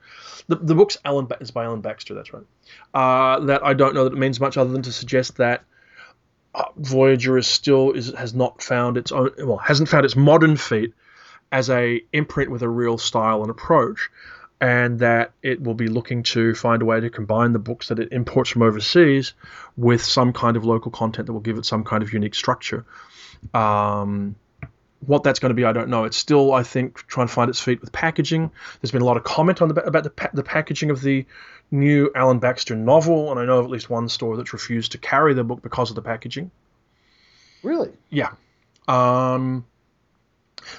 the, 0.48 0.58
the 0.58 0.76
book's 0.76 0.98
Alan 1.06 1.28
is 1.40 1.52
by 1.52 1.64
Alan 1.64 1.82
Baxter. 1.82 2.14
That's 2.14 2.34
right. 2.34 2.44
Uh, 2.94 3.40
that 3.46 3.64
I 3.64 3.74
don't 3.74 3.96
know 3.96 4.04
that 4.04 4.14
it 4.14 4.20
means 4.20 4.40
much 4.40 4.58
other 4.58 4.72
than 4.72 4.82
to 4.84 4.92
suggest 4.92 5.38
that 5.38 5.64
uh, 6.54 6.66
Voyager 6.76 7.38
is 7.38 7.48
still 7.48 7.92
is 7.92 8.14
has 8.14 8.34
not 8.34 8.62
found 8.62 8.98
its 8.98 9.12
own 9.12 9.32
well 9.40 9.58
hasn't 9.58 9.90
found 9.90 10.06
its 10.06 10.16
modern 10.16 10.58
feet 10.58 10.94
as 11.54 11.70
a 11.70 12.04
imprint 12.12 12.52
with 12.52 12.64
a 12.64 12.68
real 12.68 12.98
style 12.98 13.44
and 13.44 13.52
approach, 13.52 14.10
and 14.60 15.00
that 15.00 15.32
it 15.44 15.62
will 15.62 15.76
be 15.76 15.88
looking 15.88 16.24
to 16.24 16.56
find 16.56 16.82
a 16.82 16.86
way 16.86 17.00
to 17.00 17.10
combine 17.10 17.54
the 17.54 17.60
books 17.60 17.90
that 17.90 18.00
it 18.00 18.12
imports 18.12 18.50
from 18.50 18.64
overseas 18.64 19.34
with 19.78 20.04
some 20.04 20.34
kind 20.34 20.58
of 20.58 20.66
local 20.66 20.92
content 20.92 21.28
that 21.28 21.34
will 21.34 21.40
give 21.40 21.58
it 21.58 21.66
some 21.66 21.84
kind 21.84 22.02
of 22.02 22.12
unique 22.12 22.34
structure. 22.34 22.86
Um, 23.54 24.36
what 25.06 25.22
that's 25.24 25.40
going 25.40 25.52
to 25.52 25.56
be, 25.56 25.66
I 25.66 25.74
don't 25.74 25.90
know. 25.90 26.06
It's 26.06 26.18
still, 26.18 26.54
I 26.54 26.64
think, 26.64 27.06
trying 27.08 27.28
to 27.28 27.34
find 27.34 27.50
its 27.50 27.60
feet 27.60 27.82
with 27.82 27.92
packaging. 27.92 28.50
There's 28.82 28.92
been 28.92 29.02
a 29.02 29.06
lot 29.06 29.18
of 29.18 29.24
comment 29.24 29.62
on 29.62 29.68
the, 29.68 29.76
about 29.84 30.04
the, 30.04 30.10
pa- 30.10 30.32
the 30.34 30.44
packaging 30.44 30.90
of 30.90 31.02
the 31.02 31.26
new 31.70 32.10
Alan 32.16 32.40
Baxter 32.40 32.76
novel, 32.76 33.30
and 33.30 33.40
I 33.40 33.46
know 33.46 33.60
of 33.60 33.66
at 33.66 33.72
least 33.72 33.90
one 33.90 34.10
store 34.10 34.38
that's 34.38 34.54
refused 34.54 34.94
to 34.94 34.98
carry 34.98 35.34
the 35.34 35.44
book 35.44 35.62
because 35.62 35.92
of 35.92 35.96
the 35.96 36.02
packaging. 36.02 36.50
Really? 37.62 37.92
Yeah. 38.10 38.32
Um, 38.88 39.66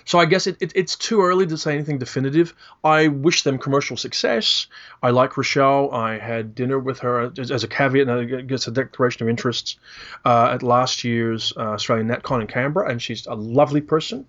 so 0.05 0.19
I 0.19 0.25
guess 0.25 0.47
it, 0.47 0.57
it, 0.61 0.73
it's 0.75 0.97
too 0.97 1.23
early 1.23 1.47
to 1.47 1.57
say 1.57 1.75
anything 1.75 1.99
definitive. 1.99 2.55
I 2.83 3.09
wish 3.09 3.43
them 3.43 3.59
commercial 3.59 3.97
success. 3.97 4.67
I 5.03 5.11
like 5.11 5.37
Rochelle. 5.37 5.91
I 5.93 6.19
had 6.19 6.55
dinner 6.55 6.79
with 6.79 7.01
her 7.01 7.33
as, 7.39 7.51
as 7.51 7.65
a 7.65 7.69
caveat, 7.69 8.09
and 8.09 8.11
I 8.11 8.43
guess 8.43 8.67
a 8.67 8.71
declaration 8.71 9.23
of 9.23 9.29
interests 9.29 9.77
uh, 10.25 10.51
at 10.53 10.63
last 10.63 11.05
year's 11.05 11.53
uh, 11.57 11.73
Australian 11.73 12.09
Natcon 12.09 12.41
in 12.41 12.47
Canberra, 12.47 12.91
and 12.91 13.01
she's 13.01 13.27
a 13.27 13.35
lovely 13.35 13.81
person, 13.81 14.27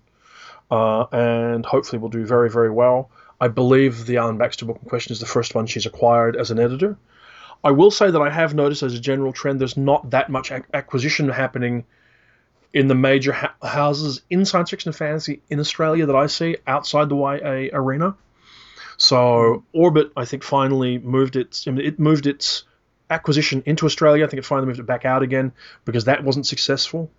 uh, 0.70 1.04
and 1.12 1.64
hopefully 1.64 1.98
will 1.98 2.08
do 2.08 2.24
very 2.24 2.50
very 2.50 2.70
well. 2.70 3.10
I 3.40 3.48
believe 3.48 4.06
the 4.06 4.16
Alan 4.16 4.38
Baxter 4.38 4.64
book 4.64 4.78
in 4.82 4.88
question 4.88 5.12
is 5.12 5.20
the 5.20 5.26
first 5.26 5.54
one 5.54 5.66
she's 5.66 5.86
acquired 5.86 6.36
as 6.36 6.50
an 6.50 6.58
editor. 6.58 6.96
I 7.62 7.70
will 7.70 7.90
say 7.90 8.10
that 8.10 8.20
I 8.20 8.30
have 8.30 8.54
noticed 8.54 8.82
as 8.82 8.94
a 8.94 9.00
general 9.00 9.32
trend, 9.32 9.60
there's 9.60 9.76
not 9.76 10.10
that 10.10 10.30
much 10.30 10.52
ac- 10.52 10.64
acquisition 10.72 11.28
happening 11.28 11.84
in 12.76 12.88
the 12.88 12.94
major 12.94 13.32
ha- 13.32 13.54
houses 13.62 14.20
in 14.28 14.44
science 14.44 14.68
fiction 14.68 14.90
and 14.90 14.96
fantasy 14.96 15.40
in 15.48 15.58
Australia 15.58 16.04
that 16.04 16.14
I 16.14 16.26
see 16.26 16.58
outside 16.66 17.08
the 17.08 17.16
YA 17.16 17.70
arena. 17.72 18.14
So 18.98 19.64
Orbit, 19.72 20.12
I 20.14 20.26
think, 20.26 20.44
finally 20.44 20.98
moved 20.98 21.36
its 21.36 21.66
it 21.66 21.98
moved 21.98 22.26
its 22.26 22.64
acquisition 23.08 23.62
into 23.64 23.86
Australia. 23.86 24.26
I 24.26 24.28
think 24.28 24.40
it 24.40 24.44
finally 24.44 24.66
moved 24.66 24.80
it 24.80 24.86
back 24.86 25.06
out 25.06 25.22
again 25.22 25.52
because 25.86 26.04
that 26.04 26.22
wasn't 26.22 26.46
successful. 26.46 27.10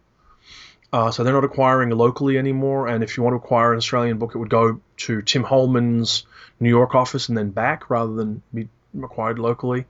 Uh, 0.93 1.09
so 1.09 1.23
they're 1.23 1.33
not 1.33 1.43
acquiring 1.43 1.89
locally 1.89 2.37
anymore. 2.37 2.87
And 2.87 3.03
if 3.03 3.17
you 3.17 3.23
want 3.23 3.33
to 3.33 3.37
acquire 3.43 3.71
an 3.71 3.77
Australian 3.77 4.19
book, 4.19 4.35
it 4.35 4.37
would 4.37 4.51
go 4.51 4.79
to 4.97 5.21
Tim 5.23 5.43
Holman's 5.43 6.27
New 6.59 6.69
York 6.69 6.93
office 6.93 7.29
and 7.29 7.37
then 7.37 7.49
back 7.49 7.89
rather 7.89 8.13
than 8.13 8.43
be 8.53 8.69
acquired 9.01 9.39
locally. 9.39 9.85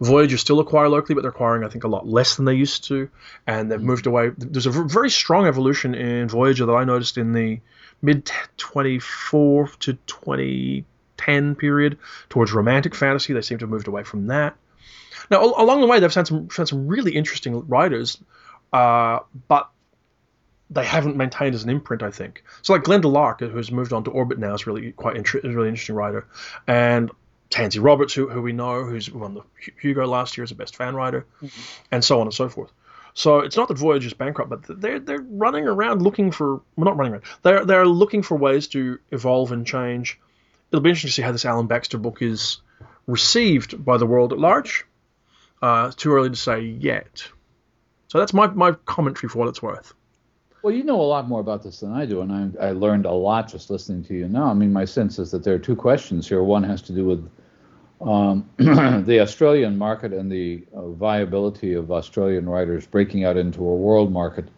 Voyager 0.00 0.36
still 0.38 0.60
acquire 0.60 0.88
locally, 0.88 1.14
but 1.14 1.22
they're 1.22 1.30
acquiring, 1.30 1.64
I 1.64 1.68
think, 1.68 1.84
a 1.84 1.88
lot 1.88 2.06
less 2.06 2.36
than 2.36 2.44
they 2.44 2.54
used 2.54 2.84
to. 2.84 3.08
And 3.46 3.70
they've 3.70 3.80
moved 3.80 4.06
away. 4.06 4.30
There's 4.36 4.66
a 4.66 4.70
very 4.70 5.10
strong 5.10 5.46
evolution 5.46 5.94
in 5.94 6.28
Voyager 6.28 6.66
that 6.66 6.72
I 6.72 6.84
noticed 6.84 7.18
in 7.18 7.32
the 7.32 7.60
mid 8.02 8.30
24 8.56 9.68
to 9.68 9.92
2010 9.94 11.54
period 11.56 11.98
towards 12.28 12.52
romantic 12.52 12.94
fantasy. 12.94 13.32
They 13.32 13.42
seem 13.42 13.58
to 13.58 13.64
have 13.64 13.70
moved 13.70 13.88
away 13.88 14.02
from 14.02 14.28
that. 14.28 14.56
Now, 15.30 15.42
along 15.42 15.80
the 15.80 15.86
way, 15.86 15.98
they've 15.98 16.12
found 16.12 16.28
some, 16.28 16.48
found 16.48 16.68
some 16.68 16.86
really 16.86 17.16
interesting 17.16 17.66
writers, 17.66 18.18
uh, 18.72 19.20
but 19.48 19.70
they 20.70 20.84
haven't 20.84 21.16
maintained 21.16 21.54
as 21.54 21.64
an 21.64 21.70
imprint, 21.70 22.02
I 22.02 22.10
think. 22.10 22.44
So 22.62 22.72
like 22.72 22.82
Glenda 22.82 23.10
Larke, 23.10 23.40
who's 23.40 23.70
moved 23.70 23.92
on 23.92 24.04
to 24.04 24.10
Orbit 24.10 24.38
now, 24.38 24.54
is 24.54 24.66
really 24.66 24.92
quite 24.92 25.16
inter- 25.16 25.38
is 25.38 25.44
a 25.44 25.56
really 25.56 25.68
interesting 25.68 25.94
writer, 25.94 26.26
and 26.66 27.10
Tansy 27.50 27.78
Roberts, 27.80 28.14
who, 28.14 28.28
who 28.28 28.42
we 28.42 28.52
know, 28.52 28.84
who's 28.84 29.10
won 29.10 29.34
the 29.34 29.42
Hugo 29.80 30.06
last 30.06 30.36
year 30.36 30.44
as 30.44 30.50
a 30.50 30.54
best 30.54 30.76
fan 30.76 30.94
writer, 30.94 31.26
mm-hmm. 31.42 31.62
and 31.90 32.04
so 32.04 32.20
on 32.20 32.26
and 32.26 32.34
so 32.34 32.48
forth. 32.48 32.72
So 33.14 33.40
it's 33.40 33.56
not 33.56 33.68
that 33.68 33.78
Voyager's 33.78 34.12
bankrupt, 34.12 34.50
but 34.50 34.80
they're 34.80 35.00
they're 35.00 35.24
running 35.30 35.66
around 35.66 36.02
looking 36.02 36.30
for 36.32 36.60
well, 36.76 36.84
not 36.84 36.96
running 36.96 37.14
around. 37.14 37.24
They're 37.42 37.64
they're 37.64 37.86
looking 37.86 38.22
for 38.22 38.36
ways 38.36 38.68
to 38.68 38.98
evolve 39.10 39.52
and 39.52 39.66
change. 39.66 40.20
It'll 40.70 40.82
be 40.82 40.90
interesting 40.90 41.08
to 41.08 41.14
see 41.14 41.22
how 41.22 41.32
this 41.32 41.44
Alan 41.44 41.66
Baxter 41.66 41.96
book 41.96 42.20
is 42.20 42.60
received 43.06 43.82
by 43.84 43.96
the 43.96 44.06
world 44.06 44.32
at 44.32 44.38
large. 44.38 44.84
Uh, 45.62 45.90
too 45.96 46.12
early 46.12 46.28
to 46.28 46.36
say 46.36 46.60
yet. 46.60 47.26
So 48.08 48.18
that's 48.18 48.34
my, 48.34 48.46
my 48.48 48.72
commentary 48.72 49.28
for 49.30 49.38
what 49.38 49.48
it's 49.48 49.62
worth. 49.62 49.94
Well, 50.62 50.74
you 50.74 50.82
know 50.82 51.00
a 51.00 51.02
lot 51.02 51.28
more 51.28 51.40
about 51.40 51.62
this 51.62 51.80
than 51.80 51.92
I 51.92 52.06
do, 52.06 52.22
and 52.22 52.56
I, 52.58 52.68
I 52.68 52.70
learned 52.72 53.06
a 53.06 53.12
lot 53.12 53.48
just 53.48 53.70
listening 53.70 54.02
to 54.04 54.14
you 54.14 54.26
now. 54.26 54.46
I 54.46 54.54
mean, 54.54 54.72
my 54.72 54.84
sense 54.84 55.18
is 55.18 55.30
that 55.30 55.44
there 55.44 55.54
are 55.54 55.58
two 55.58 55.76
questions 55.76 56.28
here. 56.28 56.42
One 56.42 56.64
has 56.64 56.82
to 56.82 56.92
do 56.92 57.04
with 57.04 57.30
um, 58.00 58.48
the 59.06 59.20
Australian 59.20 59.78
market 59.78 60.12
and 60.12 60.30
the 60.30 60.64
uh, 60.74 60.88
viability 60.88 61.74
of 61.74 61.90
Australian 61.90 62.48
writers 62.48 62.86
breaking 62.86 63.24
out 63.24 63.36
into 63.36 63.60
a 63.60 63.76
world 63.76 64.12
market 64.12 64.48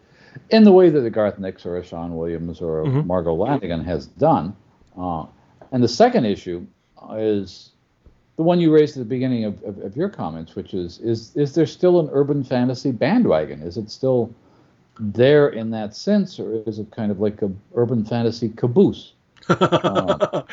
in 0.49 0.63
the 0.63 0.71
way 0.71 0.89
that 0.89 1.05
a 1.05 1.09
Garth 1.09 1.39
Nix 1.39 1.65
or 1.65 1.77
a 1.77 1.83
Sean 1.83 2.15
Williams 2.15 2.61
or 2.61 2.83
mm-hmm. 2.83 3.07
Margo 3.07 3.35
Lanagan 3.35 3.83
has 3.85 4.07
done. 4.07 4.55
Uh, 4.97 5.25
and 5.71 5.83
the 5.83 5.87
second 5.87 6.25
issue 6.25 6.65
is 7.13 7.71
the 8.35 8.43
one 8.43 8.59
you 8.59 8.73
raised 8.73 8.97
at 8.97 8.99
the 8.99 9.05
beginning 9.05 9.45
of, 9.45 9.61
of, 9.63 9.79
of, 9.79 9.97
your 9.97 10.09
comments, 10.09 10.55
which 10.55 10.73
is 10.73 10.99
is 10.99 11.35
is 11.35 11.53
there 11.53 11.65
still 11.65 11.99
an 11.99 12.09
urban 12.11 12.43
fantasy 12.43 12.91
bandwagon? 12.91 13.61
Is 13.61 13.77
it 13.77 13.89
still 13.89 14.33
there 14.99 15.49
in 15.49 15.71
that 15.71 15.95
sense, 15.95 16.39
or 16.39 16.61
is 16.65 16.79
it 16.79 16.91
kind 16.91 17.11
of 17.11 17.19
like 17.19 17.41
a 17.41 17.51
urban 17.75 18.05
fantasy 18.05 18.49
caboose? 18.49 19.13
I 19.49 20.43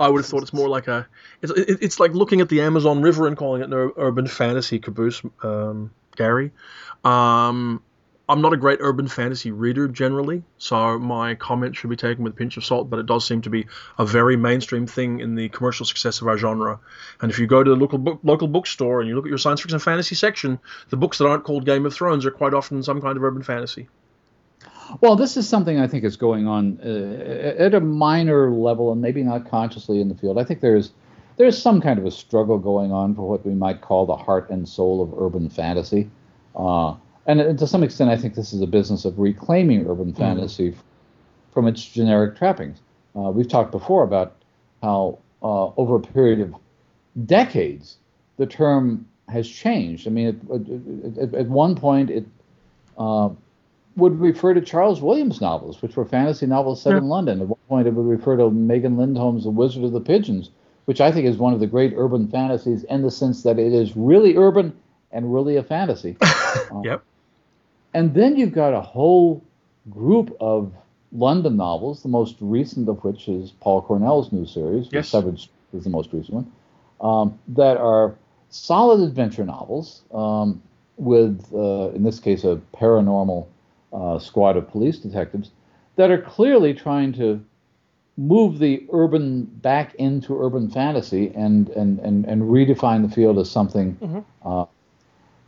would 0.00 0.18
have 0.18 0.26
thought 0.26 0.42
it's 0.42 0.52
more 0.52 0.68
like 0.68 0.88
a 0.88 1.06
it's 1.42 1.52
it's 1.56 2.00
like 2.00 2.12
looking 2.12 2.40
at 2.40 2.48
the 2.48 2.62
Amazon 2.62 3.02
River 3.02 3.26
and 3.26 3.36
calling 3.36 3.60
it 3.60 3.72
an 3.72 3.92
urban 3.96 4.26
fantasy 4.26 4.78
caboose, 4.78 5.22
um, 5.42 5.90
Gary. 6.16 6.52
Um, 7.04 7.82
I'm 8.28 8.40
not 8.40 8.52
a 8.52 8.56
great 8.56 8.78
urban 8.82 9.06
fantasy 9.06 9.52
reader 9.52 9.86
generally, 9.86 10.42
so 10.58 10.98
my 10.98 11.36
comment 11.36 11.76
should 11.76 11.90
be 11.90 11.96
taken 11.96 12.24
with 12.24 12.32
a 12.32 12.36
pinch 12.36 12.56
of 12.56 12.64
salt, 12.64 12.90
but 12.90 12.98
it 12.98 13.06
does 13.06 13.24
seem 13.24 13.40
to 13.42 13.50
be 13.50 13.66
a 13.98 14.04
very 14.04 14.36
mainstream 14.36 14.86
thing 14.86 15.20
in 15.20 15.36
the 15.36 15.48
commercial 15.50 15.86
success 15.86 16.20
of 16.20 16.26
our 16.26 16.36
genre. 16.36 16.80
And 17.20 17.30
if 17.30 17.38
you 17.38 17.46
go 17.46 17.62
to 17.62 17.70
the 17.70 17.76
local 17.76 17.98
book, 17.98 18.18
local 18.24 18.48
bookstore 18.48 19.00
and 19.00 19.08
you 19.08 19.14
look 19.14 19.26
at 19.26 19.28
your 19.28 19.38
science 19.38 19.60
fiction 19.60 19.76
and 19.76 19.82
fantasy 19.82 20.16
section, 20.16 20.58
the 20.90 20.96
books 20.96 21.18
that 21.18 21.26
aren't 21.26 21.44
called 21.44 21.64
Game 21.66 21.86
of 21.86 21.94
Thrones 21.94 22.26
are 22.26 22.32
quite 22.32 22.52
often 22.52 22.82
some 22.82 23.00
kind 23.00 23.16
of 23.16 23.22
urban 23.22 23.44
fantasy. 23.44 23.88
Well, 25.00 25.14
this 25.14 25.36
is 25.36 25.48
something 25.48 25.78
I 25.78 25.86
think 25.86 26.02
is 26.02 26.16
going 26.16 26.48
on 26.48 26.80
uh, 26.84 27.54
at 27.58 27.74
a 27.74 27.80
minor 27.80 28.50
level 28.50 28.90
and 28.90 29.00
maybe 29.00 29.22
not 29.22 29.48
consciously 29.48 30.00
in 30.00 30.08
the 30.08 30.14
field. 30.16 30.38
I 30.38 30.44
think 30.44 30.60
there's 30.60 30.92
there's 31.36 31.60
some 31.60 31.80
kind 31.80 31.98
of 31.98 32.06
a 32.06 32.10
struggle 32.10 32.58
going 32.58 32.92
on 32.92 33.14
for 33.14 33.28
what 33.28 33.46
we 33.46 33.54
might 33.54 33.82
call 33.82 34.06
the 34.06 34.16
heart 34.16 34.50
and 34.50 34.68
soul 34.68 35.02
of 35.02 35.14
urban 35.20 35.50
fantasy. 35.50 36.10
Uh, 36.54 36.94
and 37.26 37.58
to 37.58 37.66
some 37.66 37.82
extent, 37.82 38.10
I 38.10 38.16
think 38.16 38.34
this 38.34 38.52
is 38.52 38.62
a 38.62 38.66
business 38.66 39.04
of 39.04 39.18
reclaiming 39.18 39.86
urban 39.86 40.12
mm-hmm. 40.12 40.18
fantasy 40.18 40.74
from 41.52 41.66
its 41.66 41.84
generic 41.84 42.36
trappings. 42.36 42.80
Uh, 43.16 43.30
we've 43.30 43.48
talked 43.48 43.72
before 43.72 44.04
about 44.04 44.36
how, 44.82 45.18
uh, 45.42 45.70
over 45.76 45.96
a 45.96 46.00
period 46.00 46.40
of 46.40 46.54
decades, 47.26 47.96
the 48.36 48.46
term 48.46 49.06
has 49.28 49.48
changed. 49.48 50.06
I 50.06 50.10
mean, 50.10 50.40
it, 50.50 51.18
it, 51.18 51.34
at 51.34 51.48
one 51.48 51.74
point, 51.74 52.10
it 52.10 52.26
uh, 52.98 53.30
would 53.96 54.20
refer 54.20 54.54
to 54.54 54.60
Charles 54.60 55.00
Williams 55.00 55.40
novels, 55.40 55.80
which 55.82 55.96
were 55.96 56.04
fantasy 56.04 56.46
novels 56.46 56.82
set 56.82 56.90
yeah. 56.90 56.98
in 56.98 57.04
London. 57.04 57.40
At 57.40 57.48
one 57.48 57.58
point, 57.68 57.88
it 57.88 57.94
would 57.94 58.06
refer 58.06 58.36
to 58.36 58.50
Megan 58.50 58.96
Lindholm's 58.96 59.44
The 59.44 59.50
Wizard 59.50 59.84
of 59.84 59.92
the 59.92 60.00
Pigeons, 60.00 60.50
which 60.84 61.00
I 61.00 61.10
think 61.10 61.26
is 61.26 61.38
one 61.38 61.54
of 61.54 61.60
the 61.60 61.66
great 61.66 61.94
urban 61.96 62.28
fantasies 62.28 62.84
in 62.84 63.02
the 63.02 63.10
sense 63.10 63.42
that 63.42 63.58
it 63.58 63.72
is 63.72 63.96
really 63.96 64.36
urban 64.36 64.76
and 65.10 65.32
really 65.32 65.56
a 65.56 65.62
fantasy. 65.62 66.16
yep. 66.84 67.02
And 67.96 68.12
then 68.12 68.36
you've 68.36 68.52
got 68.52 68.74
a 68.74 68.80
whole 68.82 69.42
group 69.88 70.36
of 70.38 70.70
London 71.12 71.56
novels, 71.56 72.02
the 72.02 72.10
most 72.10 72.36
recent 72.40 72.90
of 72.90 73.02
which 73.02 73.26
is 73.26 73.52
Paul 73.60 73.80
Cornell's 73.80 74.32
new 74.32 74.44
series, 74.44 74.88
yes. 74.92 75.08
Severed 75.08 75.40
is 75.72 75.84
the 75.84 75.88
most 75.88 76.12
recent 76.12 76.34
one, 76.34 76.52
um, 77.00 77.38
that 77.48 77.78
are 77.78 78.14
solid 78.50 79.00
adventure 79.00 79.46
novels 79.46 80.02
um, 80.12 80.60
with, 80.98 81.42
uh, 81.54 81.88
in 81.94 82.02
this 82.02 82.20
case, 82.20 82.44
a 82.44 82.60
paranormal 82.74 83.46
uh, 83.94 84.18
squad 84.18 84.58
of 84.58 84.70
police 84.70 84.98
detectives 84.98 85.52
that 85.94 86.10
are 86.10 86.20
clearly 86.20 86.74
trying 86.74 87.14
to 87.14 87.42
move 88.18 88.58
the 88.58 88.86
urban 88.92 89.44
back 89.44 89.94
into 89.94 90.38
urban 90.38 90.70
fantasy 90.70 91.32
and 91.34 91.70
and 91.70 91.98
and, 92.00 92.24
and 92.26 92.42
redefine 92.42 93.06
the 93.06 93.14
field 93.14 93.38
as 93.38 93.50
something 93.50 93.94
mm-hmm. 93.94 94.20
uh, 94.48 94.64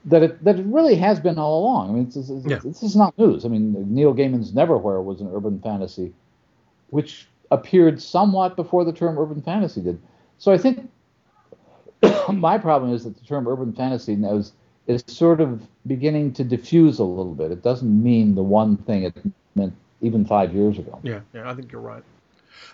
that 0.08 0.22
it 0.22 0.44
that 0.44 0.58
it 0.58 0.66
really 0.66 0.96
has 0.96 1.20
been 1.20 1.38
all 1.38 1.62
along. 1.62 1.90
I 1.90 1.92
mean, 1.92 2.06
it's, 2.06 2.16
it's, 2.16 2.46
yeah. 2.46 2.58
this 2.58 2.82
is 2.82 2.96
not 2.96 3.16
news. 3.18 3.44
I 3.44 3.48
mean, 3.48 3.74
Neil 3.94 4.14
Gaiman's 4.14 4.52
Neverwhere 4.52 5.02
was 5.02 5.20
an 5.20 5.30
urban 5.32 5.60
fantasy, 5.60 6.12
which 6.90 7.28
appeared 7.50 8.00
somewhat 8.00 8.56
before 8.56 8.84
the 8.84 8.92
term 8.92 9.18
urban 9.18 9.42
fantasy 9.42 9.80
did. 9.80 10.00
So 10.38 10.52
I 10.52 10.58
think 10.58 10.90
my 12.32 12.58
problem 12.58 12.92
is 12.92 13.04
that 13.04 13.18
the 13.18 13.24
term 13.24 13.46
urban 13.46 13.72
fantasy 13.72 14.16
now 14.16 14.36
is, 14.36 14.52
is 14.86 15.04
sort 15.06 15.40
of 15.40 15.62
beginning 15.86 16.32
to 16.34 16.44
diffuse 16.44 16.98
a 16.98 17.04
little 17.04 17.34
bit. 17.34 17.50
It 17.50 17.62
doesn't 17.62 18.02
mean 18.02 18.34
the 18.34 18.42
one 18.42 18.76
thing 18.76 19.04
it 19.04 19.14
meant 19.54 19.74
even 20.00 20.24
five 20.24 20.54
years 20.54 20.78
ago. 20.78 20.98
Yeah, 21.02 21.20
yeah, 21.34 21.50
I 21.50 21.54
think 21.54 21.72
you're 21.72 21.80
right. 21.80 22.02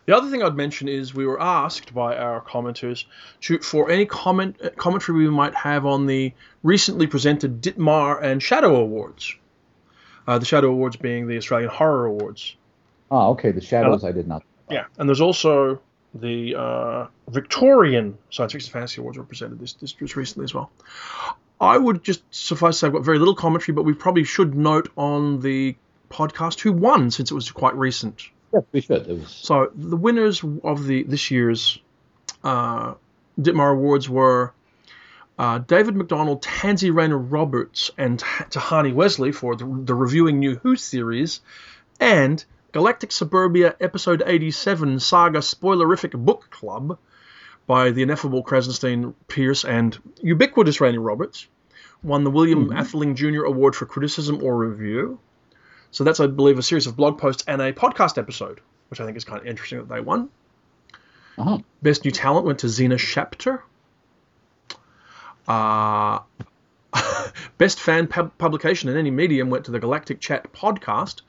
The 0.07 0.17
other 0.17 0.31
thing 0.31 0.43
I'd 0.43 0.55
mention 0.55 0.89
is 0.89 1.15
we 1.15 1.27
were 1.27 1.41
asked 1.41 1.95
by 1.95 2.17
our 2.17 2.41
commenters 2.41 3.05
to, 3.43 3.59
for 3.59 3.91
any 3.91 4.07
comment 4.07 4.57
commentary 4.77 5.19
we 5.19 5.31
might 5.31 5.55
have 5.55 5.87
on 5.87 6.07
the 6.07 6.33
recently 6.63 7.07
presented 7.07 7.63
Ditmar 7.63 8.23
and 8.23 8.43
Shadow 8.43 8.77
Awards. 8.77 9.35
Uh, 10.27 10.39
the 10.39 10.47
Shadow 10.47 10.69
Awards 10.69 10.97
being 10.97 11.27
the 11.27 11.37
Australian 11.37 11.71
Horror 11.71 12.07
Awards. 12.07 12.57
Oh, 13.11 13.31
okay. 13.33 13.53
The 13.53 13.61
Shadows 13.61 14.05
uh, 14.05 14.09
I 14.09 14.13
did 14.13 14.27
not. 14.27 14.43
Yeah, 14.71 14.85
and 14.99 15.09
there's 15.09 15.21
also 15.21 15.81
the 16.15 16.55
uh, 16.55 17.07
Victorian 17.29 18.17
Science 18.31 18.53
Fiction 18.53 18.73
Fantasy 18.73 19.01
Awards 19.01 19.19
were 19.19 19.25
presented 19.25 19.59
this, 19.59 19.75
this 19.75 19.93
just 19.93 20.17
recently 20.17 20.45
as 20.45 20.55
well. 20.55 20.71
I 21.61 21.77
would 21.77 22.03
just 22.03 22.23
suffice 22.31 22.77
to 22.77 22.79
say 22.79 22.87
I've 22.87 22.93
got 22.93 23.05
very 23.05 23.19
little 23.19 23.35
commentary, 23.35 23.75
but 23.75 23.85
we 23.85 23.95
probably 23.95 24.25
should 24.25 24.55
note 24.55 24.91
on 24.97 25.41
the 25.41 25.77
podcast 26.11 26.61
who 26.61 26.73
won 26.73 27.11
since 27.11 27.31
it 27.31 27.35
was 27.35 27.51
quite 27.51 27.75
recent. 27.77 28.23
Yes, 28.55 28.63
we 28.71 28.81
should. 28.81 29.07
Was... 29.09 29.31
So 29.31 29.71
the 29.75 29.97
winners 29.97 30.45
of 30.63 30.87
the 30.87 31.03
this 31.03 31.31
year's 31.31 31.81
uh, 32.45 32.95
Ditmar 33.39 33.73
Awards 33.73 34.09
were 34.09 34.55
uh, 35.39 35.59
David 35.59 35.97
McDonald, 35.97 36.43
Tansy 36.43 36.91
Rayner 36.91 37.19
Roberts, 37.19 37.91
and 37.99 38.21
Tehani 38.21 38.95
Wessely 38.95 39.35
for 39.35 39.57
the, 39.57 39.65
the 39.65 39.95
reviewing 39.95 40.39
New 40.39 40.55
Who 40.57 40.77
series, 40.77 41.41
and 41.99 42.45
Galactic 42.71 43.11
Suburbia 43.11 43.75
Episode 43.81 44.23
87 44.25 45.01
Saga 45.01 45.41
Spoilerific 45.41 46.13
Book 46.13 46.49
Club 46.51 46.99
by 47.67 47.91
the 47.91 48.03
ineffable 48.03 48.45
Krasnostein 48.45 49.15
Pierce 49.27 49.65
and 49.65 49.99
ubiquitous 50.23 50.81
Rayner 50.81 51.01
Roberts, 51.01 51.49
won 52.05 52.23
the 52.23 52.31
William 52.31 52.67
mm-hmm. 52.67 52.79
Atheling 52.79 53.17
Jr. 53.17 53.45
Award 53.45 53.75
for 53.75 53.87
Criticism 53.87 54.45
or 54.45 54.57
Review. 54.57 55.19
So 55.95 56.03
that's, 56.03 56.19
I 56.19 56.27
believe, 56.27 56.59
a 56.59 56.63
series 56.63 56.89
of 56.89 56.97
blog 56.97 57.19
posts 57.19 57.45
and 57.47 57.63
a 57.63 57.73
podcast 57.73 58.19
episode, 58.19 58.61
which 58.89 59.01
I 59.01 59.05
think 59.05 59.17
is 59.17 59.25
kind 59.25 59.41
of 59.41 59.47
interesting 59.47 59.79
that 59.79 59.89
they 59.89 60.01
won. 60.01 60.29
Uh-huh. 61.39 61.59
Best 61.83 62.05
New 62.05 62.11
Talent 62.11 62.45
went 62.45 62.59
to 62.59 62.69
Zena 62.69 62.99
Shapter. 62.99 63.63
Uh, 65.47 66.19
best 67.59 67.79
fan 67.79 68.09
pub- 68.09 68.37
publication 68.39 68.89
in 68.89 68.97
any 68.97 69.13
medium 69.13 69.51
went 69.51 69.67
to 69.67 69.71
the 69.71 69.79
Galactic 69.79 70.19
Chat 70.19 70.53
podcast. 70.53 71.23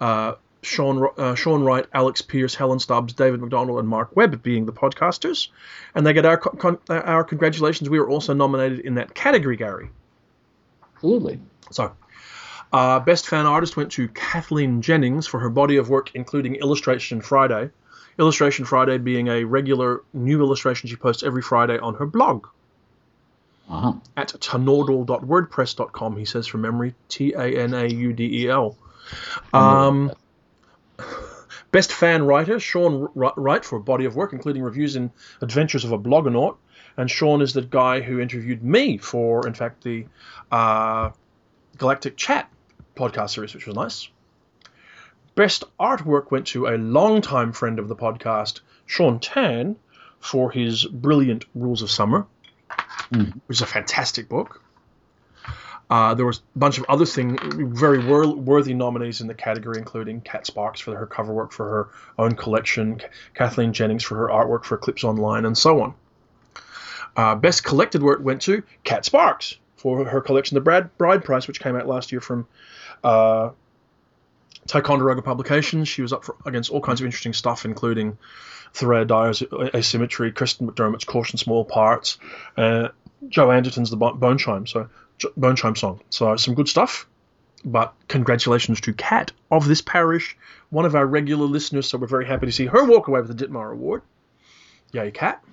Uh, 0.00 0.34
Sean, 0.62 1.04
uh, 1.18 1.34
Sean 1.34 1.64
Wright, 1.64 1.86
Alex 1.92 2.22
Pierce, 2.22 2.54
Helen 2.54 2.78
Stubbs, 2.78 3.14
David 3.14 3.40
McDonald, 3.40 3.80
and 3.80 3.88
Mark 3.88 4.14
Webb 4.14 4.40
being 4.40 4.66
the 4.66 4.72
podcasters. 4.72 5.48
And 5.96 6.06
they 6.06 6.12
get 6.12 6.24
our, 6.24 6.36
con- 6.36 6.78
our 6.88 7.24
congratulations. 7.24 7.90
We 7.90 7.98
were 7.98 8.08
also 8.08 8.34
nominated 8.34 8.78
in 8.78 8.94
that 8.94 9.16
category, 9.16 9.56
Gary. 9.56 9.90
Absolutely. 10.94 11.40
So 11.72 11.92
Uh, 12.72 12.98
Best 13.00 13.28
Fan 13.28 13.44
Artist 13.46 13.76
went 13.76 13.92
to 13.92 14.08
Kathleen 14.08 14.80
Jennings 14.82 15.26
for 15.26 15.38
her 15.40 15.50
body 15.50 15.76
of 15.76 15.88
work, 15.90 16.10
including 16.14 16.54
Illustration 16.56 17.20
Friday. 17.20 17.70
Illustration 18.18 18.64
Friday 18.64 18.98
being 18.98 19.28
a 19.28 19.44
regular 19.44 20.02
new 20.12 20.40
illustration 20.40 20.88
she 20.88 20.96
posts 20.96 21.22
every 21.22 21.42
Friday 21.42 21.78
on 21.78 21.94
her 21.94 22.06
blog 22.06 22.46
Uh-huh. 23.68 23.92
at 24.16 24.28
tanaudel.wordpress.com. 24.28 26.16
He 26.16 26.24
says 26.24 26.46
from 26.46 26.60
memory, 26.62 26.94
T 27.08 27.32
A 27.32 27.44
N 27.62 27.74
A 27.74 27.86
U 27.86 28.12
D 28.12 28.44
E 28.44 28.48
L. 28.48 28.76
Um, 29.52 30.12
best 31.72 31.92
fan 31.92 32.24
writer, 32.24 32.60
Sean 32.60 33.08
Wright 33.14 33.64
for 33.64 33.76
a 33.76 33.80
body 33.80 34.04
of 34.04 34.14
work, 34.16 34.32
including 34.32 34.62
reviews 34.62 34.96
in 34.96 35.10
Adventures 35.40 35.84
of 35.84 35.92
a 35.92 35.98
Bloggernaut. 35.98 36.56
And 36.96 37.10
Sean 37.10 37.40
is 37.40 37.54
the 37.54 37.62
guy 37.62 38.00
who 38.00 38.20
interviewed 38.20 38.62
me 38.62 38.98
for, 38.98 39.46
in 39.46 39.54
fact, 39.54 39.82
the 39.84 40.04
uh, 40.50 41.10
Galactic 41.78 42.16
Chat 42.18 42.50
podcast 42.94 43.30
series, 43.30 43.54
which 43.54 43.66
was 43.66 43.76
nice. 43.76 44.08
Best 45.34 45.64
artwork 45.80 46.30
went 46.30 46.46
to 46.48 46.66
a 46.66 46.76
longtime 46.76 47.52
friend 47.52 47.78
of 47.78 47.88
the 47.88 47.96
podcast, 47.96 48.60
Shaun 48.86 49.18
Tan, 49.18 49.76
for 50.20 50.50
his 50.50 50.84
brilliant 50.84 51.44
Rules 51.54 51.82
of 51.82 51.90
Summer, 51.90 52.26
which 53.10 53.56
is 53.56 53.62
a 53.62 53.66
fantastic 53.66 54.28
book. 54.28 54.62
Uh, 55.90 56.14
there 56.14 56.24
was 56.24 56.38
a 56.54 56.58
bunch 56.58 56.78
of 56.78 56.86
other 56.88 57.04
things, 57.04 57.38
very 57.78 57.98
wor- 57.98 58.34
worthy 58.34 58.72
nominees 58.72 59.20
in 59.20 59.26
the 59.26 59.34
category, 59.34 59.76
including 59.78 60.22
Cat 60.22 60.46
Sparks 60.46 60.80
for 60.80 60.96
her 60.96 61.06
cover 61.06 61.34
work 61.34 61.52
for 61.52 61.68
her 61.68 61.88
own 62.18 62.34
collection, 62.34 62.96
K- 62.96 63.06
Kathleen 63.34 63.74
Jennings 63.74 64.02
for 64.02 64.16
her 64.16 64.28
artwork 64.28 64.64
for 64.64 64.76
Eclipse 64.76 65.04
Online, 65.04 65.44
and 65.44 65.56
so 65.56 65.82
on. 65.82 65.94
Uh, 67.14 67.34
best 67.34 67.62
collected 67.64 68.02
work 68.02 68.20
went 68.22 68.40
to 68.42 68.62
Cat 68.84 69.04
Sparks 69.04 69.58
for 69.76 70.04
her 70.04 70.22
collection, 70.22 70.54
The 70.54 70.62
Brad 70.62 70.96
Bride 70.96 71.24
Price, 71.24 71.46
which 71.46 71.60
came 71.60 71.76
out 71.76 71.86
last 71.86 72.10
year 72.10 72.22
from 72.22 72.46
uh, 73.04 73.50
Ticonderoga 74.66 75.22
Publications. 75.22 75.88
She 75.88 76.02
was 76.02 76.12
up 76.12 76.24
for, 76.24 76.36
against 76.46 76.70
all 76.70 76.80
kinds 76.80 77.00
of 77.00 77.04
interesting 77.04 77.32
stuff, 77.32 77.64
including 77.64 78.18
Thoraiya 78.74 79.06
Dyer's 79.06 79.42
Asymmetry, 79.74 80.32
Kirsten 80.32 80.68
McDermott's 80.68 81.04
Caution 81.04 81.38
Small 81.38 81.64
Parts, 81.64 82.18
uh, 82.56 82.88
Jo 83.28 83.50
Anderton's 83.50 83.90
The 83.90 83.96
Bone 83.96 84.38
Chime, 84.38 84.66
so 84.66 84.88
Bone 85.36 85.56
Chime 85.56 85.76
song. 85.76 86.00
So 86.10 86.36
some 86.36 86.54
good 86.54 86.68
stuff. 86.68 87.06
But 87.64 87.94
congratulations 88.08 88.80
to 88.80 88.92
Cat 88.92 89.30
of 89.50 89.68
this 89.68 89.82
parish, 89.82 90.36
one 90.70 90.84
of 90.84 90.96
our 90.96 91.06
regular 91.06 91.46
listeners. 91.46 91.86
So 91.86 91.96
we're 91.96 92.08
very 92.08 92.26
happy 92.26 92.46
to 92.46 92.52
see 92.52 92.66
her 92.66 92.84
walk 92.84 93.06
away 93.06 93.20
with 93.20 93.36
the 93.36 93.46
Ditmar 93.46 93.72
Award. 93.72 94.02
Yay, 94.92 95.12
Cat. 95.12 95.44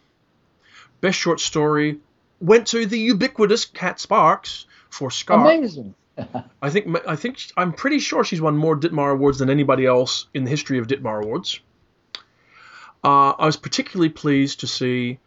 Best 1.01 1.19
short 1.19 1.39
story 1.39 1.99
went 2.41 2.67
to 2.67 2.85
the 2.85 2.97
ubiquitous 2.97 3.65
Cat 3.65 3.99
Sparks 3.99 4.65
for 4.89 5.11
Scar. 5.11 5.45
Amazing. 5.45 5.93
I 6.61 6.69
think 6.69 6.97
I 7.07 7.15
think 7.15 7.39
I'm 7.55 7.73
pretty 7.73 7.99
sure 7.99 8.23
she's 8.23 8.41
won 8.41 8.57
more 8.57 8.75
Ditmar 8.75 9.11
awards 9.13 9.39
than 9.39 9.49
anybody 9.49 9.85
else 9.85 10.27
in 10.33 10.43
the 10.43 10.49
history 10.49 10.79
of 10.79 10.87
Ditmar 10.87 11.23
awards. 11.23 11.59
Uh, 13.03 13.31
I 13.31 13.45
was 13.45 13.55
particularly 13.55 14.09
pleased 14.09 14.59
to 14.59 14.67
see 14.67 15.19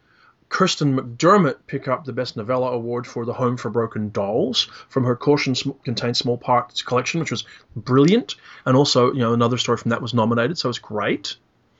Kirsten 0.49 0.95
McDermott 0.95 1.55
pick 1.65 1.87
up 1.87 2.05
the 2.05 2.13
Best 2.13 2.37
Novella 2.37 2.71
Award 2.71 3.07
for 3.07 3.25
The 3.25 3.33
Home 3.33 3.57
for 3.57 3.71
Broken 3.71 4.11
Dolls 4.11 4.67
from 4.87 5.05
her 5.05 5.15
Caution 5.15 5.55
Sm- 5.55 5.71
Contains 5.83 6.19
Small 6.19 6.37
Parts 6.37 6.83
collection, 6.83 7.19
which 7.19 7.31
was 7.31 7.45
brilliant, 7.75 8.35
and 8.65 8.77
also 8.77 9.11
you 9.13 9.19
know 9.19 9.33
another 9.33 9.57
story 9.57 9.77
from 9.77 9.89
that 9.89 10.01
was 10.01 10.13
nominated, 10.13 10.57
so 10.59 10.67
it 10.67 10.69
was 10.69 10.79
great. 10.79 11.37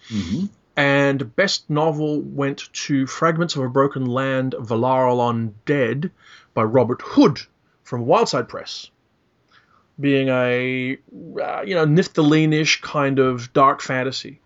hmm 0.07 0.45
And 0.76 1.36
Best 1.36 1.70
Novel 1.70 2.22
went 2.22 2.74
to 2.74 3.05
Fragments 3.05 3.55
of 3.55 3.61
a 3.64 3.70
Broken 3.70 4.07
Land, 4.07 4.55
Valarl 4.57 5.20
Undead 5.20 6.09
by 6.55 6.64
Robert 6.64 7.03
Hood 7.03 7.41
from 7.84 8.07
Wildside 8.07 8.49
Press. 8.49 8.89
Being 9.99 10.29
a, 10.29 10.97
uh, 11.41 11.61
you 11.61 11.75
know, 11.75 11.85
Niftalene-ish 11.85 12.81
kind 12.81 13.19
of 13.19 13.53
dark 13.53 13.81
fantasy. 13.81 14.41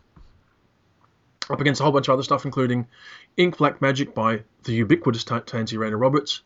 Up 1.49 1.61
against 1.61 1.79
a 1.79 1.83
whole 1.83 1.93
bunch 1.93 2.09
of 2.09 2.13
other 2.13 2.23
stuff, 2.23 2.43
including 2.43 2.87
Ink 3.37 3.57
Black 3.57 3.81
Magic 3.81 4.13
by 4.13 4.43
the 4.63 4.73
ubiquitous 4.73 5.23
T- 5.23 5.39
Tansy 5.45 5.77
Rayner 5.77 5.97
Roberts, 5.97 6.41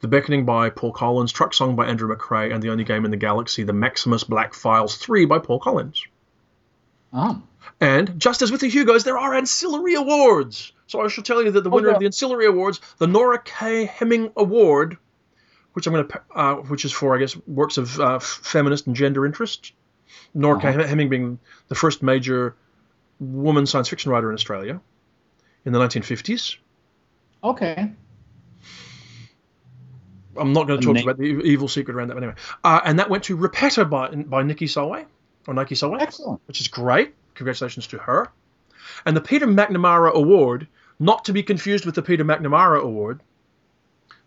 The 0.00 0.08
Beckoning 0.08 0.44
by 0.44 0.70
Paul 0.70 0.92
Collins, 0.92 1.30
Truck 1.30 1.54
Song 1.54 1.76
by 1.76 1.86
Andrew 1.86 2.08
Macrae, 2.08 2.50
and 2.50 2.60
The 2.60 2.70
Only 2.70 2.84
Game 2.84 3.04
in 3.04 3.12
the 3.12 3.16
Galaxy, 3.16 3.62
The 3.62 3.72
Maximus 3.72 4.24
Black 4.24 4.54
Files 4.54 4.96
3 4.96 5.26
by 5.26 5.38
Paul 5.38 5.60
Collins. 5.60 6.04
Uh-huh. 7.12 7.36
And 7.80 8.18
just 8.18 8.42
as 8.42 8.50
with 8.50 8.60
the 8.60 8.68
Hugos, 8.68 9.04
there 9.04 9.18
are 9.18 9.34
ancillary 9.34 9.94
awards. 9.94 10.72
So 10.86 11.00
I 11.00 11.08
shall 11.08 11.24
tell 11.24 11.42
you 11.42 11.52
that 11.52 11.62
the 11.62 11.70
winner 11.70 11.88
yeah. 11.88 11.94
of 11.94 12.00
the 12.00 12.06
ancillary 12.06 12.46
awards, 12.46 12.80
the 12.98 13.06
Norma 13.06 13.38
K. 13.44 13.84
Hemming 13.84 14.32
Award, 14.36 14.98
which 15.72 15.86
I'm 15.86 15.92
going 15.92 16.08
to, 16.08 16.20
uh, 16.34 16.54
which 16.56 16.84
is 16.84 16.92
for 16.92 17.14
I 17.16 17.18
guess 17.18 17.36
works 17.46 17.78
of 17.78 17.98
uh, 18.00 18.16
f- 18.16 18.40
feminist 18.42 18.86
and 18.86 18.96
gender 18.96 19.26
interest. 19.26 19.72
Norma 20.34 20.60
K. 20.60 20.72
Hemming 20.86 21.08
being 21.08 21.38
the 21.68 21.74
first 21.74 22.02
major 22.02 22.56
woman 23.18 23.66
science 23.66 23.88
fiction 23.88 24.10
writer 24.10 24.28
in 24.28 24.34
Australia 24.34 24.80
in 25.64 25.72
the 25.72 25.78
1950s. 25.78 26.56
Okay. 27.42 27.92
I'm 30.36 30.52
not 30.52 30.66
going 30.66 30.80
to 30.80 30.86
talk 30.86 31.02
about 31.02 31.18
the 31.18 31.24
evil 31.24 31.68
secret 31.68 31.94
around 31.96 32.08
that, 32.08 32.14
but 32.14 32.22
anyway. 32.22 32.38
Uh, 32.64 32.80
and 32.84 32.98
that 32.98 33.10
went 33.10 33.24
to 33.24 33.36
Rupetta 33.36 33.88
by 33.88 34.08
by 34.08 34.42
Nikki 34.42 34.66
Sulway 34.66 35.06
or 35.46 35.54
Nike 35.54 35.74
Sulway. 35.74 36.00
Excellent. 36.00 36.40
which 36.46 36.60
is 36.60 36.68
great. 36.68 37.14
Congratulations 37.34 37.86
to 37.88 37.98
her. 37.98 38.28
And 39.06 39.16
the 39.16 39.20
Peter 39.20 39.46
McNamara 39.46 40.12
Award, 40.12 40.68
not 40.98 41.24
to 41.26 41.32
be 41.32 41.42
confused 41.42 41.86
with 41.86 41.94
the 41.94 42.02
Peter 42.02 42.24
McNamara 42.24 42.80
Award, 42.80 43.20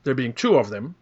there 0.03 0.15
being 0.15 0.33
two 0.33 0.55
of 0.57 0.69
them. 0.69 0.95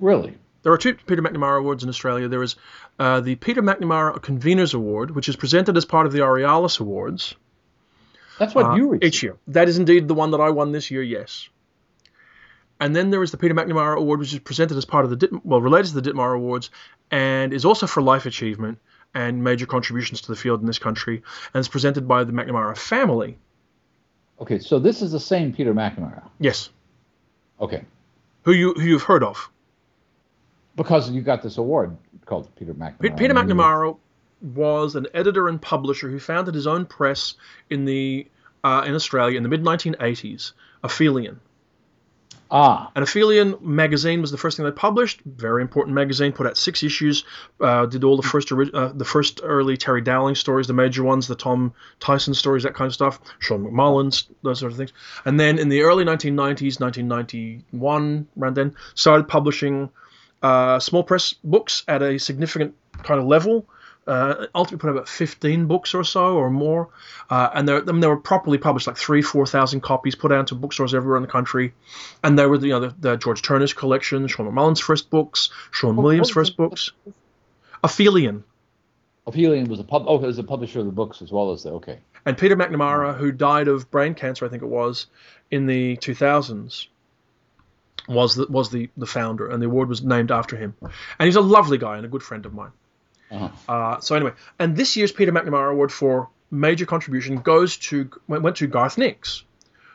Really. 0.00 0.36
There 0.62 0.72
are 0.72 0.78
two 0.78 0.94
Peter 0.94 1.22
McNamara 1.22 1.58
Awards 1.58 1.82
in 1.84 1.88
Australia. 1.88 2.28
There 2.28 2.42
is 2.42 2.56
uh, 2.98 3.20
the 3.20 3.34
Peter 3.36 3.62
McNamara 3.62 4.18
Conveners 4.20 4.74
Award, 4.74 5.10
which 5.12 5.28
is 5.28 5.36
presented 5.36 5.76
as 5.76 5.84
part 5.84 6.06
of 6.06 6.12
the 6.12 6.18
Aurealis 6.20 6.80
Awards 6.80 7.34
That's 8.38 8.54
what 8.54 8.66
uh, 8.66 8.74
you 8.74 8.88
received. 8.90 9.04
each 9.04 9.22
year. 9.22 9.36
That 9.48 9.68
is 9.68 9.78
indeed 9.78 10.06
the 10.08 10.14
one 10.14 10.32
that 10.32 10.40
I 10.40 10.50
won 10.50 10.72
this 10.72 10.90
year, 10.90 11.02
yes. 11.02 11.48
And 12.78 12.96
then 12.96 13.10
there 13.10 13.22
is 13.22 13.30
the 13.30 13.36
Peter 13.38 13.54
McNamara 13.54 13.96
Award, 13.96 14.20
which 14.20 14.32
is 14.32 14.38
presented 14.38 14.76
as 14.76 14.84
part 14.84 15.04
of 15.04 15.10
the 15.10 15.16
Dit- 15.16 15.44
well, 15.46 15.60
related 15.60 15.88
to 15.94 16.00
the 16.00 16.10
Ditmar 16.10 16.34
Awards, 16.34 16.70
and 17.10 17.52
is 17.52 17.64
also 17.64 17.86
for 17.86 18.02
life 18.02 18.26
achievement 18.26 18.78
and 19.14 19.42
major 19.44 19.66
contributions 19.66 20.20
to 20.22 20.28
the 20.28 20.36
field 20.36 20.60
in 20.60 20.66
this 20.66 20.78
country, 20.78 21.22
and 21.52 21.58
it's 21.60 21.68
presented 21.68 22.06
by 22.08 22.24
the 22.24 22.32
McNamara 22.32 22.76
family. 22.76 23.36
Okay, 24.40 24.58
so 24.58 24.78
this 24.78 25.02
is 25.02 25.12
the 25.12 25.20
same 25.20 25.52
Peter 25.52 25.74
McNamara. 25.74 26.22
Yes, 26.38 26.70
Okay. 27.60 27.84
who 28.44 28.52
you 28.52 28.72
who 28.74 28.82
you've 28.82 29.02
heard 29.02 29.22
of. 29.22 29.50
Because 30.76 31.10
you 31.10 31.20
got 31.20 31.42
this 31.42 31.58
award 31.58 31.96
called 32.26 32.54
Peter 32.56 32.74
McNamara. 32.74 33.16
Peter 33.16 33.34
McNamara 33.34 33.96
was 34.40 34.94
an 34.94 35.06
editor 35.12 35.48
and 35.48 35.60
publisher 35.60 36.08
who 36.08 36.18
founded 36.18 36.54
his 36.54 36.66
own 36.66 36.86
press 36.86 37.34
in 37.68 37.84
the 37.84 38.26
uh, 38.64 38.84
in 38.86 38.94
Australia 38.94 39.36
in 39.36 39.42
the 39.42 39.48
mid 39.48 39.62
1980s, 39.62 40.52
Aphelion. 40.84 41.40
Ah, 42.52 42.90
And 42.96 43.04
Aphelion 43.04 43.60
magazine 43.62 44.20
was 44.20 44.32
the 44.32 44.36
first 44.36 44.56
thing 44.56 44.66
they 44.66 44.72
published. 44.72 45.20
Very 45.24 45.62
important 45.62 45.94
magazine. 45.94 46.32
Put 46.32 46.48
out 46.48 46.58
six 46.58 46.82
issues. 46.82 47.24
Uh, 47.60 47.86
did 47.86 48.02
all 48.02 48.16
the 48.16 48.26
first 48.26 48.50
uh, 48.50 48.90
the 48.92 49.04
first 49.04 49.40
early 49.44 49.76
Terry 49.76 50.00
Dowling 50.00 50.34
stories, 50.34 50.66
the 50.66 50.72
major 50.72 51.04
ones, 51.04 51.28
the 51.28 51.36
Tom 51.36 51.72
Tyson 52.00 52.34
stories, 52.34 52.64
that 52.64 52.74
kind 52.74 52.88
of 52.88 52.94
stuff. 52.94 53.20
Sean 53.38 53.64
McMullen's, 53.64 54.28
those 54.42 54.58
sort 54.58 54.72
of 54.72 54.78
things. 54.78 54.92
And 55.24 55.38
then 55.38 55.58
in 55.58 55.68
the 55.68 55.82
early 55.82 56.04
1990s, 56.04 56.80
1991, 56.80 58.26
around 58.36 58.54
then, 58.56 58.74
started 58.94 59.28
publishing 59.28 59.90
uh, 60.42 60.78
small 60.78 61.02
press 61.02 61.34
books 61.44 61.84
at 61.88 62.02
a 62.02 62.18
significant 62.18 62.74
kind 63.02 63.20
of 63.20 63.26
level. 63.26 63.66
Uh, 64.06 64.46
ultimately, 64.54 64.78
put 64.78 64.88
out 64.88 64.96
about 64.96 65.08
15 65.08 65.66
books 65.66 65.94
or 65.94 66.02
so 66.02 66.36
or 66.36 66.50
more, 66.50 66.88
uh, 67.28 67.50
and 67.54 67.68
they're, 67.68 67.80
I 67.80 67.92
mean, 67.92 68.00
they 68.00 68.08
were 68.08 68.16
properly 68.16 68.58
published, 68.58 68.86
like 68.86 68.96
three, 68.96 69.22
four 69.22 69.46
thousand 69.46 69.82
copies, 69.82 70.14
put 70.14 70.32
out 70.32 70.48
to 70.48 70.54
bookstores 70.54 70.94
everywhere 70.94 71.18
in 71.18 71.22
the 71.22 71.28
country. 71.28 71.74
And 72.24 72.38
they 72.38 72.46
were, 72.46 72.58
the, 72.58 72.68
you 72.68 72.72
know, 72.72 72.80
the, 72.80 72.94
the 72.98 73.16
George 73.16 73.42
Turner's 73.42 73.74
collection, 73.74 74.26
Sean 74.26 74.46
McMullen's 74.50 74.80
first 74.80 75.10
books, 75.10 75.50
Sean 75.70 75.98
Oh, 75.98 76.02
Williams' 76.02 76.30
oh, 76.30 76.34
first 76.34 76.54
oh, 76.58 76.68
books. 76.68 76.92
Aphelion. 77.84 78.42
Aphelion 79.26 79.68
was 79.68 79.78
a 79.80 79.84
pub. 79.84 80.04
Oh, 80.06 80.16
was 80.16 80.38
a 80.38 80.42
publisher 80.42 80.80
of 80.80 80.86
the 80.86 80.92
books 80.92 81.22
as 81.22 81.30
well 81.30 81.52
as 81.52 81.62
the. 81.62 81.70
Okay. 81.72 81.98
And 82.26 82.36
Peter 82.36 82.56
McNamara, 82.56 83.16
who 83.16 83.30
died 83.32 83.68
of 83.68 83.90
brain 83.90 84.14
cancer, 84.14 84.44
I 84.44 84.48
think 84.48 84.62
it 84.62 84.68
was, 84.68 85.06
in 85.50 85.66
the 85.66 85.96
2000s, 85.98 86.86
was 88.10 88.34
the, 88.34 88.46
was 88.48 88.70
the, 88.70 88.90
the 88.96 89.06
founder, 89.06 89.48
and 89.48 89.62
the 89.62 89.66
award 89.66 89.88
was 89.88 90.02
named 90.02 90.30
after 90.30 90.56
him. 90.56 90.74
And 90.82 91.26
he's 91.26 91.36
a 91.36 91.40
lovely 91.40 91.78
guy 91.78 91.96
and 91.96 92.04
a 92.04 92.08
good 92.08 92.22
friend 92.22 92.44
of 92.44 92.52
mine. 92.52 92.72
Uh-huh. 93.30 93.48
Uh, 93.72 94.00
so 94.00 94.16
anyway, 94.16 94.32
and 94.58 94.76
this 94.76 94.96
year's 94.96 95.12
Peter 95.12 95.30
McNamara 95.30 95.70
Award 95.70 95.92
for 95.92 96.28
major 96.50 96.84
contribution 96.84 97.36
goes 97.36 97.76
to 97.76 98.10
went, 98.26 98.42
went 98.42 98.56
to 98.56 98.66
Garth 98.66 98.98
Nix, 98.98 99.44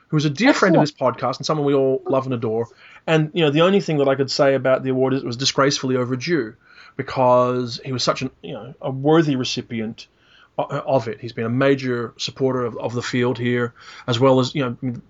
who 0.08 0.16
is 0.16 0.24
a 0.24 0.30
dear 0.30 0.54
friend 0.54 0.76
of 0.76 0.82
this 0.82 0.94
podcast 0.94 1.38
and 1.38 1.46
someone 1.46 1.66
we 1.66 1.74
all 1.74 2.02
love 2.06 2.26
and 2.26 2.34
adore. 2.34 2.70
And 3.06 3.32
you 3.34 3.44
know, 3.44 3.52
the 3.52 3.62
only 3.62 3.82
thing 3.82 3.98
that 3.98 4.08
I 4.08 4.16
could 4.16 4.32
say 4.32 4.56
about 4.56 4.84
the 4.84 4.92
award 4.92 5.14
is 5.14 5.22
it 5.22 5.26
was 5.26 5.36
disgracefully 5.36 5.98
overdue 5.98 6.56
because 6.96 7.82
he 7.84 7.92
was 7.92 8.04
such 8.04 8.22
an 8.22 8.32
you 8.42 8.54
know 8.54 8.74
a 8.82 8.90
worthy 8.90 9.36
recipient 9.36 10.08
of 10.58 11.10
it. 11.10 11.20
He's 11.20 11.34
been 11.34 11.46
a 11.46 11.50
major 11.50 12.14
supporter 12.18 12.64
of, 12.64 12.78
of 12.78 12.94
the 12.94 13.02
field 13.02 13.38
here, 13.38 13.74
as 14.08 14.18
well 14.18 14.40
as 14.40 14.56
you 14.56 14.64
know. 14.82 15.02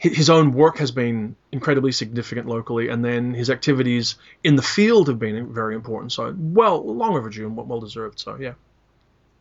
His 0.00 0.30
own 0.30 0.52
work 0.52 0.78
has 0.78 0.90
been 0.90 1.36
incredibly 1.52 1.92
significant 1.92 2.48
locally, 2.48 2.88
and 2.88 3.04
then 3.04 3.34
his 3.34 3.50
activities 3.50 4.14
in 4.42 4.56
the 4.56 4.62
field 4.62 5.08
have 5.08 5.18
been 5.18 5.52
very 5.52 5.74
important. 5.74 6.10
So, 6.10 6.34
well, 6.38 6.82
long 6.82 7.16
overdue 7.16 7.46
and 7.46 7.54
well 7.54 7.80
deserved. 7.80 8.18
So, 8.18 8.36
yeah. 8.36 8.54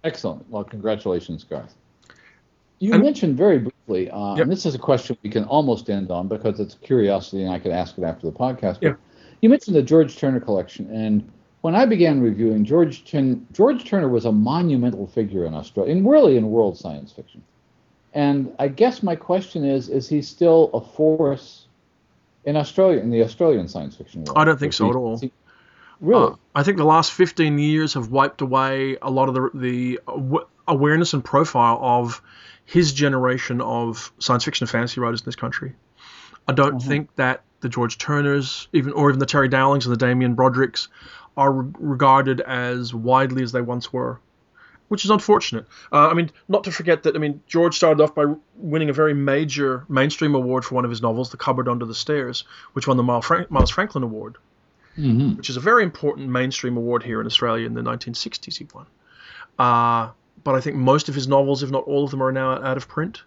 Excellent. 0.04 0.50
Well, 0.50 0.66
congratulations, 0.66 1.46
Garth. 1.46 1.74
You 2.80 2.94
and, 2.94 3.02
mentioned 3.02 3.38
very 3.38 3.60
briefly, 3.60 4.10
uh, 4.12 4.36
yep. 4.36 4.44
and 4.44 4.52
this 4.52 4.66
is 4.66 4.76
a 4.76 4.80
question 4.80 5.18
we 5.24 5.30
can 5.30 5.46
almost 5.46 5.90
end 5.90 6.12
on 6.12 6.28
because 6.28 6.60
it's 6.60 6.74
a 6.74 6.78
curiosity, 6.80 7.44
and 7.44 7.54
I 7.54 7.60
could 7.60 7.72
ask 7.72 7.98
it 7.98 8.04
after 8.04 8.28
the 8.28 8.34
podcast. 8.34 8.80
Yeah. 8.82 8.96
You 9.42 9.48
mentioned 9.48 9.78
the 9.78 9.82
George 9.82 10.18
Turner 10.18 10.42
collection, 10.42 10.94
and 10.94 11.30
when 11.62 11.74
I 11.74 11.86
began 11.86 12.20
reviewing, 12.20 12.66
George, 12.66 13.06
Turner, 13.06 13.38
George 13.54 13.86
Turner 13.86 14.10
was 14.10 14.26
a 14.26 14.32
monumental 14.32 15.08
figure 15.08 15.46
in 15.46 15.54
Australia, 15.54 15.94
and 15.94 16.10
really 16.10 16.36
in 16.36 16.52
world 16.52 16.78
science 16.78 17.14
fiction. 17.14 17.42
And 18.14 18.54
I 18.58 18.68
guess 18.68 19.04
my 19.04 19.16
question 19.16 19.64
is: 19.64 19.90
Is 19.90 20.10
he 20.10 20.22
still 20.22 20.70
a 20.74 20.82
force 20.82 21.66
in 22.46 22.56
Australia, 22.56 23.00
in 23.00 23.12
the 23.12 23.24
Australian 23.24 23.68
science 23.68 23.96
fiction 23.96 24.24
world? 24.24 24.38
I 24.38 24.46
don't 24.46 24.60
think 24.60 24.74
so 24.74 24.90
at 24.90 24.96
all. 24.96 25.22
Really? 26.00 26.32
Uh, 26.32 26.36
I 26.56 26.64
think 26.64 26.78
the 26.78 26.86
last 26.86 27.12
15 27.12 27.60
years 27.60 27.94
have 27.94 28.10
wiped 28.10 28.42
away 28.42 28.98
a 29.02 29.10
lot 29.10 29.28
of 29.28 29.36
the, 29.36 29.50
the 29.54 30.00
awareness 30.68 31.14
and 31.14 31.24
profile 31.24 31.78
of 31.82 32.22
his 32.66 32.94
generation 32.94 33.60
of 33.62 34.12
science 34.20 34.46
fiction 34.46 34.64
and 34.64 34.70
fantasy 34.70 35.02
writers 35.02 35.22
in 35.22 35.26
this 35.26 35.36
country. 35.36 35.74
I 36.48 36.54
don't 36.54 36.78
mm-hmm. 36.78 36.88
think 36.88 37.16
that 37.16 37.44
the 37.62 37.70
George 37.70 37.98
Turners, 37.98 38.68
even 38.74 38.94
or 38.94 39.10
even 39.10 39.20
the 39.20 39.26
Terry 39.26 39.50
Dowlings 39.50 39.86
and 39.86 39.94
the 39.94 39.98
Damien 39.98 40.36
Broderick's, 40.36 40.88
are 41.36 41.52
re- 41.52 41.74
regarded 41.80 42.42
as 42.42 42.94
widely 42.94 43.44
as 43.44 43.52
they 43.52 43.62
once 43.62 43.92
were, 43.92 44.20
which 44.90 45.06
is 45.06 45.12
unfortunate. 45.12 45.66
Uh, 45.92 46.10
I 46.10 46.14
mean, 46.14 46.30
not 46.48 46.66
to 46.66 46.72
forget 46.72 47.04
that 47.04 47.16
I 47.16 47.20
mean 47.20 47.42
George 47.48 47.76
started 47.76 48.04
off 48.04 48.14
by 48.14 48.26
winning 48.56 48.90
a 48.90 48.94
very 48.94 49.14
major 49.14 49.86
mainstream 49.88 50.36
award 50.36 50.66
for 50.66 50.76
one 50.76 50.84
of 50.84 50.92
his 50.92 51.02
novels, 51.02 51.32
The 51.32 51.38
Cupboard 51.38 51.70
Under 51.70 51.86
the 51.86 51.96
Stairs, 51.96 52.44
which 52.74 52.88
won 52.88 52.98
the 52.98 53.04
Miles, 53.04 53.26
Frank- 53.26 53.50
Miles 53.50 53.70
Franklin 53.70 54.04
Award, 54.04 54.38
mm-hmm. 54.98 55.38
which 55.38 55.50
is 55.50 55.58
a 55.58 55.62
very 55.62 55.84
important 55.84 56.30
mainstream 56.30 56.76
award 56.76 57.04
here 57.04 57.22
in 57.22 57.28
Australia 57.28 57.66
in 57.66 57.74
the 57.74 57.82
1960s. 57.82 58.58
He 58.58 58.68
won. 58.74 58.86
Uh, 59.58 60.12
but 60.44 60.56
I 60.56 60.62
think 60.62 60.76
most 60.76 61.10
of 61.10 61.16
his 61.16 61.28
novels, 61.28 61.64
if 61.64 61.72
not 61.72 61.84
all 61.86 62.04
of 62.04 62.12
them, 62.12 62.22
are 62.22 62.32
now 62.32 62.52
out 62.52 62.78
of 62.78 62.88
print. 62.88 63.24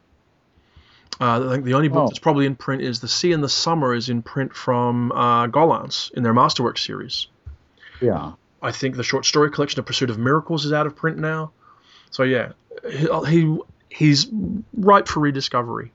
Uh, 1.21 1.47
I 1.47 1.53
think 1.53 1.65
the 1.65 1.75
only 1.75 1.89
book 1.89 2.05
oh. 2.05 2.07
that's 2.09 2.19
probably 2.19 2.47
in 2.47 2.57
print 2.57 2.83
is 2.83 3.01
The 3.01 3.09
Sea 3.09 3.33
in 3.33 3.43
the 3.43 3.49
Summer 3.49 3.95
is 3.95 4.09
in 4.09 4.23
print 4.23 4.55
from 4.55 5.13
uh, 5.13 5.47
Gollancz 5.47 6.11
in 6.13 6.23
their 6.23 6.33
Masterwork 6.33 6.79
series. 6.79 7.29
Yeah. 8.01 8.33
I 8.63 8.71
think 8.71 8.97
the 8.97 9.03
short 9.03 9.27
story 9.27 9.51
collection, 9.51 9.77
The 9.77 9.83
Pursuit 9.83 10.09
of 10.09 10.19
Miracles, 10.19 10.65
is 10.65 10.73
out 10.73 10.87
of 10.87 10.95
print 10.95 11.19
now. 11.19 11.51
So 12.11 12.23
yeah, 12.23 12.53
he 13.29 13.59
he's 13.89 14.29
ripe 14.75 15.09
for 15.09 15.21
rediscovery. 15.21 15.93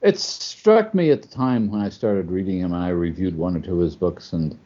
It 0.00 0.18
struck 0.18 0.94
me 0.94 1.10
at 1.10 1.22
the 1.22 1.28
time 1.28 1.70
when 1.70 1.80
I 1.80 1.88
started 1.88 2.30
reading 2.30 2.60
him, 2.60 2.72
and 2.72 2.82
I 2.82 2.90
reviewed 2.90 3.36
one 3.36 3.56
or 3.56 3.60
two 3.60 3.74
of 3.74 3.80
his 3.80 3.96
books, 3.96 4.32
and 4.32 4.56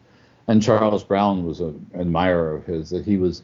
and 0.46 0.62
Charles 0.62 1.04
Brown 1.04 1.46
was 1.46 1.60
an 1.60 1.86
admirer 1.94 2.54
of 2.56 2.66
his 2.66 2.90
that 2.90 3.04
he 3.04 3.16
was 3.16 3.42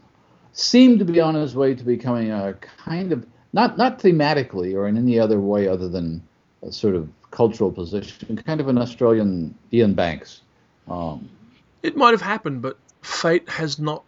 seemed 0.52 0.98
to 0.98 1.04
be 1.04 1.20
on 1.20 1.34
his 1.34 1.54
way 1.54 1.74
to 1.74 1.84
becoming 1.84 2.30
a 2.30 2.54
kind 2.84 3.12
of 3.12 3.24
not 3.52 3.78
not 3.78 3.98
thematically 4.00 4.74
or 4.74 4.86
in 4.86 4.98
any 4.98 5.18
other 5.18 5.40
way 5.40 5.68
other 5.68 5.88
than 5.88 6.22
a 6.62 6.72
sort 6.72 6.94
of 6.94 7.08
cultural 7.30 7.70
position, 7.70 8.36
kind 8.46 8.60
of 8.60 8.68
an 8.68 8.78
Australian 8.78 9.54
Iain 9.72 9.94
Banks. 9.94 10.42
Um, 10.88 11.28
it 11.82 11.96
might 11.96 12.10
have 12.10 12.22
happened, 12.22 12.62
but 12.62 12.78
fate 13.08 13.48
has 13.48 13.78
not. 13.78 14.04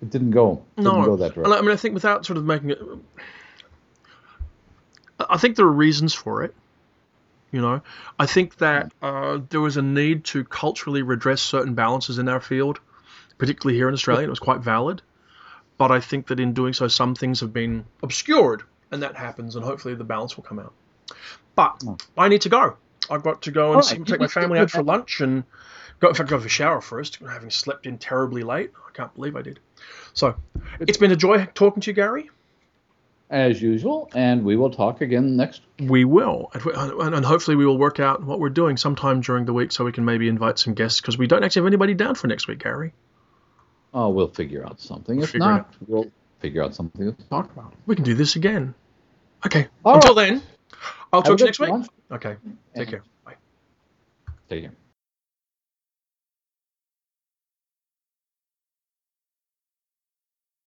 It 0.00 0.10
didn't 0.10 0.30
go. 0.30 0.62
It 0.76 0.82
no, 0.82 0.92
didn't 0.92 1.04
go 1.04 1.16
that 1.16 1.34
direction. 1.34 1.52
I 1.52 1.60
mean, 1.60 1.70
I 1.70 1.76
think 1.76 1.94
without 1.94 2.24
sort 2.24 2.38
of 2.38 2.44
making 2.44 2.70
it, 2.70 2.78
I 5.18 5.36
think 5.36 5.56
there 5.56 5.66
are 5.66 5.72
reasons 5.72 6.14
for 6.14 6.42
it. 6.44 6.54
You 7.52 7.60
know, 7.60 7.82
I 8.18 8.26
think 8.26 8.58
that 8.58 8.92
uh, 9.02 9.40
there 9.50 9.60
was 9.60 9.76
a 9.76 9.82
need 9.82 10.24
to 10.26 10.44
culturally 10.44 11.02
redress 11.02 11.42
certain 11.42 11.74
balances 11.74 12.18
in 12.18 12.28
our 12.28 12.40
field, 12.40 12.78
particularly 13.38 13.76
here 13.76 13.88
in 13.88 13.94
Australia. 13.94 14.26
It 14.26 14.30
was 14.30 14.38
quite 14.38 14.60
valid, 14.60 15.02
but 15.76 15.90
I 15.90 15.98
think 15.98 16.28
that 16.28 16.38
in 16.38 16.54
doing 16.54 16.74
so, 16.74 16.86
some 16.86 17.16
things 17.16 17.40
have 17.40 17.52
been 17.52 17.84
obscured, 18.04 18.62
and 18.92 19.02
that 19.02 19.16
happens, 19.16 19.56
and 19.56 19.64
hopefully 19.64 19.94
the 19.96 20.04
balance 20.04 20.36
will 20.36 20.44
come 20.44 20.60
out. 20.60 20.72
But 21.56 21.82
hmm. 21.82 21.94
I 22.16 22.28
need 22.28 22.42
to 22.42 22.48
go. 22.48 22.76
I've 23.10 23.24
got 23.24 23.42
to 23.42 23.50
go 23.50 23.72
and 23.72 23.84
right. 23.84 24.06
take 24.06 24.20
my 24.20 24.28
family 24.28 24.60
out 24.60 24.70
for 24.70 24.84
lunch 24.84 25.20
and 25.20 25.42
Go, 26.00 26.08
in 26.08 26.14
fact, 26.14 26.30
go 26.30 26.40
for 26.40 26.46
a 26.46 26.50
shower 26.50 26.80
first, 26.80 27.16
having 27.16 27.50
slept 27.50 27.86
in 27.86 27.98
terribly 27.98 28.42
late. 28.42 28.72
I 28.88 28.90
can't 28.92 29.14
believe 29.14 29.36
I 29.36 29.42
did. 29.42 29.60
So, 30.14 30.34
it's 30.80 30.98
been 30.98 31.12
a 31.12 31.16
joy 31.16 31.46
talking 31.54 31.82
to 31.82 31.90
you, 31.90 31.94
Gary. 31.94 32.30
As 33.28 33.62
usual, 33.62 34.10
and 34.12 34.44
we 34.44 34.56
will 34.56 34.70
talk 34.70 35.02
again 35.02 35.36
next. 35.36 35.62
We 35.78 36.04
will, 36.04 36.50
and 36.52 37.24
hopefully 37.24 37.56
we 37.56 37.64
will 37.64 37.78
work 37.78 38.00
out 38.00 38.24
what 38.24 38.40
we're 38.40 38.48
doing 38.48 38.76
sometime 38.76 39.20
during 39.20 39.44
the 39.44 39.52
week, 39.52 39.70
so 39.70 39.84
we 39.84 39.92
can 39.92 40.04
maybe 40.04 40.26
invite 40.26 40.58
some 40.58 40.74
guests 40.74 41.00
because 41.00 41.16
we 41.16 41.28
don't 41.28 41.44
actually 41.44 41.60
have 41.60 41.66
anybody 41.68 41.94
down 41.94 42.16
for 42.16 42.26
next 42.26 42.48
week, 42.48 42.58
Gary. 42.58 42.92
Oh, 43.94 44.08
we'll 44.08 44.28
figure 44.28 44.64
out 44.66 44.80
something. 44.80 45.16
We'll 45.16 45.24
if 45.24 45.34
not, 45.36 45.72
we'll 45.86 46.10
figure 46.40 46.64
out 46.64 46.74
something 46.74 47.14
to 47.14 47.22
talk 47.28 47.52
about. 47.52 47.72
We 47.86 47.94
can 47.94 48.04
do 48.04 48.14
this 48.14 48.34
again. 48.34 48.74
Okay. 49.46 49.68
All 49.84 49.96
Until 49.96 50.16
right. 50.16 50.30
then, 50.30 50.42
I'll 51.12 51.22
talk 51.22 51.38
to 51.38 51.42
you 51.42 51.46
next 51.46 51.60
week. 51.60 51.72
Okay. 52.10 52.36
Take 52.74 52.88
care. 52.88 53.04
Bye. 53.24 53.34
Take 54.48 54.62
care. 54.64 54.72